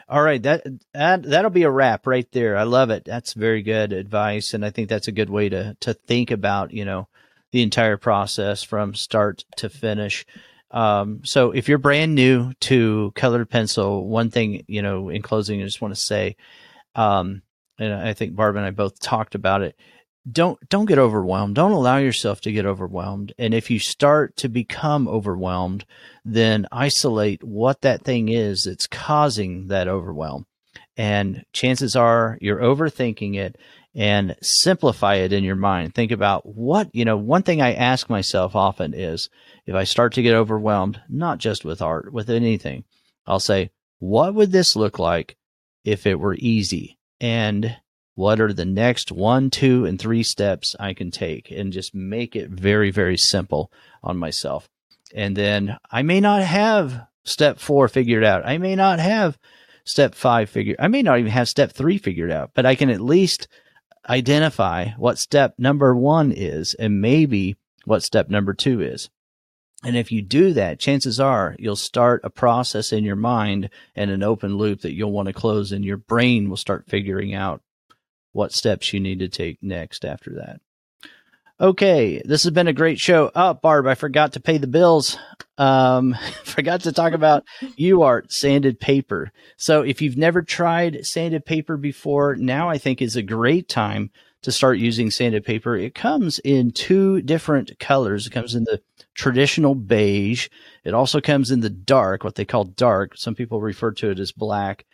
All 0.08 0.22
right, 0.22 0.42
that 0.42 0.66
that 0.92 1.22
that'll 1.22 1.50
be 1.50 1.62
a 1.62 1.70
wrap 1.70 2.06
right 2.06 2.30
there. 2.32 2.56
I 2.56 2.64
love 2.64 2.90
it. 2.90 3.04
That's 3.04 3.32
very 3.32 3.62
good 3.62 3.92
advice, 3.92 4.52
and 4.52 4.64
I 4.64 4.70
think 4.70 4.88
that's 4.88 5.08
a 5.08 5.12
good 5.12 5.30
way 5.30 5.48
to 5.48 5.76
to 5.80 5.94
think 5.94 6.30
about 6.30 6.72
you 6.72 6.84
know 6.84 7.08
the 7.52 7.62
entire 7.62 7.96
process 7.96 8.62
from 8.62 8.94
start 8.94 9.44
to 9.56 9.68
finish. 9.68 10.26
Um, 10.70 11.20
so 11.24 11.52
if 11.52 11.68
you're 11.68 11.78
brand 11.78 12.14
new 12.14 12.52
to 12.60 13.12
colored 13.14 13.48
pencil, 13.48 14.06
one 14.06 14.30
thing, 14.30 14.64
you 14.68 14.82
know, 14.82 15.08
in 15.08 15.22
closing, 15.22 15.60
I 15.60 15.64
just 15.64 15.80
want 15.80 15.94
to 15.94 16.00
say, 16.00 16.36
um, 16.94 17.42
and 17.78 17.92
I 17.92 18.12
think 18.12 18.34
Barb 18.34 18.56
and 18.56 18.66
I 18.66 18.70
both 18.70 19.00
talked 19.00 19.34
about 19.34 19.62
it. 19.62 19.76
Don't 20.30 20.58
don't 20.68 20.84
get 20.84 20.98
overwhelmed. 20.98 21.54
Don't 21.54 21.72
allow 21.72 21.96
yourself 21.96 22.42
to 22.42 22.52
get 22.52 22.66
overwhelmed. 22.66 23.32
And 23.38 23.54
if 23.54 23.70
you 23.70 23.78
start 23.78 24.36
to 24.38 24.48
become 24.48 25.08
overwhelmed, 25.08 25.86
then 26.24 26.66
isolate 26.70 27.42
what 27.42 27.80
that 27.80 28.02
thing 28.02 28.28
is 28.28 28.64
that's 28.64 28.86
causing 28.86 29.68
that 29.68 29.88
overwhelm. 29.88 30.46
And 30.98 31.44
chances 31.52 31.96
are 31.96 32.36
you're 32.42 32.60
overthinking 32.60 33.36
it 33.36 33.56
and 33.94 34.36
simplify 34.42 35.16
it 35.16 35.32
in 35.32 35.44
your 35.44 35.56
mind. 35.56 35.94
Think 35.94 36.12
about 36.12 36.46
what, 36.46 36.94
you 36.94 37.04
know, 37.04 37.16
one 37.16 37.42
thing 37.42 37.60
I 37.60 37.74
ask 37.74 38.08
myself 38.08 38.54
often 38.54 38.94
is 38.94 39.28
if 39.66 39.74
I 39.74 39.84
start 39.84 40.12
to 40.14 40.22
get 40.22 40.34
overwhelmed, 40.34 41.00
not 41.08 41.38
just 41.38 41.64
with 41.64 41.82
art, 41.82 42.12
with 42.12 42.30
anything, 42.30 42.84
I'll 43.26 43.40
say, 43.40 43.70
what 43.98 44.34
would 44.34 44.52
this 44.52 44.76
look 44.76 44.98
like 44.98 45.36
if 45.84 46.06
it 46.06 46.20
were 46.20 46.36
easy? 46.38 46.98
And 47.20 47.76
what 48.14 48.40
are 48.40 48.52
the 48.52 48.64
next 48.64 49.12
one, 49.12 49.50
two, 49.50 49.84
and 49.84 49.98
three 49.98 50.22
steps 50.22 50.74
I 50.78 50.92
can 50.92 51.10
take 51.10 51.50
and 51.50 51.72
just 51.72 51.94
make 51.94 52.34
it 52.34 52.50
very, 52.50 52.90
very 52.90 53.16
simple 53.16 53.72
on 54.02 54.16
myself. 54.16 54.68
And 55.14 55.36
then 55.36 55.76
I 55.90 56.02
may 56.02 56.20
not 56.20 56.42
have 56.42 57.06
step 57.24 57.58
four 57.58 57.88
figured 57.88 58.24
out. 58.24 58.46
I 58.46 58.58
may 58.58 58.74
not 58.74 58.98
have 58.98 59.38
step 59.84 60.14
five 60.14 60.50
figured. 60.50 60.76
I 60.78 60.88
may 60.88 61.02
not 61.02 61.18
even 61.18 61.30
have 61.30 61.48
step 61.48 61.72
three 61.72 61.98
figured 61.98 62.30
out, 62.30 62.50
but 62.54 62.66
I 62.66 62.74
can 62.74 62.90
at 62.90 63.00
least 63.00 63.48
identify 64.08 64.90
what 64.96 65.18
step 65.18 65.54
number 65.58 65.94
one 65.94 66.32
is 66.32 66.74
and 66.74 67.00
maybe 67.00 67.56
what 67.84 68.02
step 68.02 68.28
number 68.28 68.54
two 68.54 68.80
is. 68.80 69.10
And 69.84 69.96
if 69.96 70.10
you 70.10 70.22
do 70.22 70.52
that, 70.54 70.80
chances 70.80 71.20
are 71.20 71.54
you'll 71.58 71.76
start 71.76 72.22
a 72.24 72.30
process 72.30 72.92
in 72.92 73.04
your 73.04 73.16
mind 73.16 73.70
and 73.94 74.10
an 74.10 74.22
open 74.22 74.56
loop 74.56 74.80
that 74.80 74.94
you'll 74.94 75.12
want 75.12 75.28
to 75.28 75.32
close, 75.32 75.70
and 75.70 75.84
your 75.84 75.96
brain 75.96 76.48
will 76.48 76.56
start 76.56 76.88
figuring 76.88 77.32
out 77.32 77.62
what 78.32 78.52
steps 78.52 78.92
you 78.92 78.98
need 78.98 79.20
to 79.20 79.28
take 79.28 79.62
next 79.62 80.04
after 80.04 80.34
that. 80.34 80.60
Okay, 81.60 82.22
this 82.24 82.44
has 82.44 82.52
been 82.52 82.68
a 82.68 82.72
great 82.72 83.00
show. 83.00 83.32
Oh, 83.34 83.52
Barb, 83.52 83.88
I 83.88 83.96
forgot 83.96 84.34
to 84.34 84.40
pay 84.40 84.58
the 84.58 84.68
bills. 84.68 85.18
Um, 85.56 86.14
forgot 86.44 86.82
to 86.82 86.92
talk 86.92 87.14
about 87.14 87.44
UART 87.76 88.30
sanded 88.30 88.78
paper. 88.78 89.32
So 89.56 89.82
if 89.82 90.00
you've 90.00 90.16
never 90.16 90.42
tried 90.42 91.04
sanded 91.04 91.44
paper 91.44 91.76
before, 91.76 92.36
now 92.36 92.68
I 92.68 92.78
think 92.78 93.02
is 93.02 93.16
a 93.16 93.22
great 93.22 93.68
time 93.68 94.12
to 94.42 94.52
start 94.52 94.78
using 94.78 95.10
sanded 95.10 95.44
paper. 95.44 95.76
It 95.76 95.96
comes 95.96 96.38
in 96.38 96.70
two 96.70 97.22
different 97.22 97.76
colors. 97.80 98.28
It 98.28 98.30
comes 98.30 98.54
in 98.54 98.62
the 98.62 98.80
traditional 99.14 99.74
beige. 99.74 100.48
It 100.84 100.94
also 100.94 101.20
comes 101.20 101.50
in 101.50 101.58
the 101.58 101.70
dark, 101.70 102.22
what 102.22 102.36
they 102.36 102.44
call 102.44 102.66
dark. 102.66 103.16
Some 103.16 103.34
people 103.34 103.60
refer 103.60 103.90
to 103.94 104.10
it 104.10 104.20
as 104.20 104.30
black. 104.30 104.86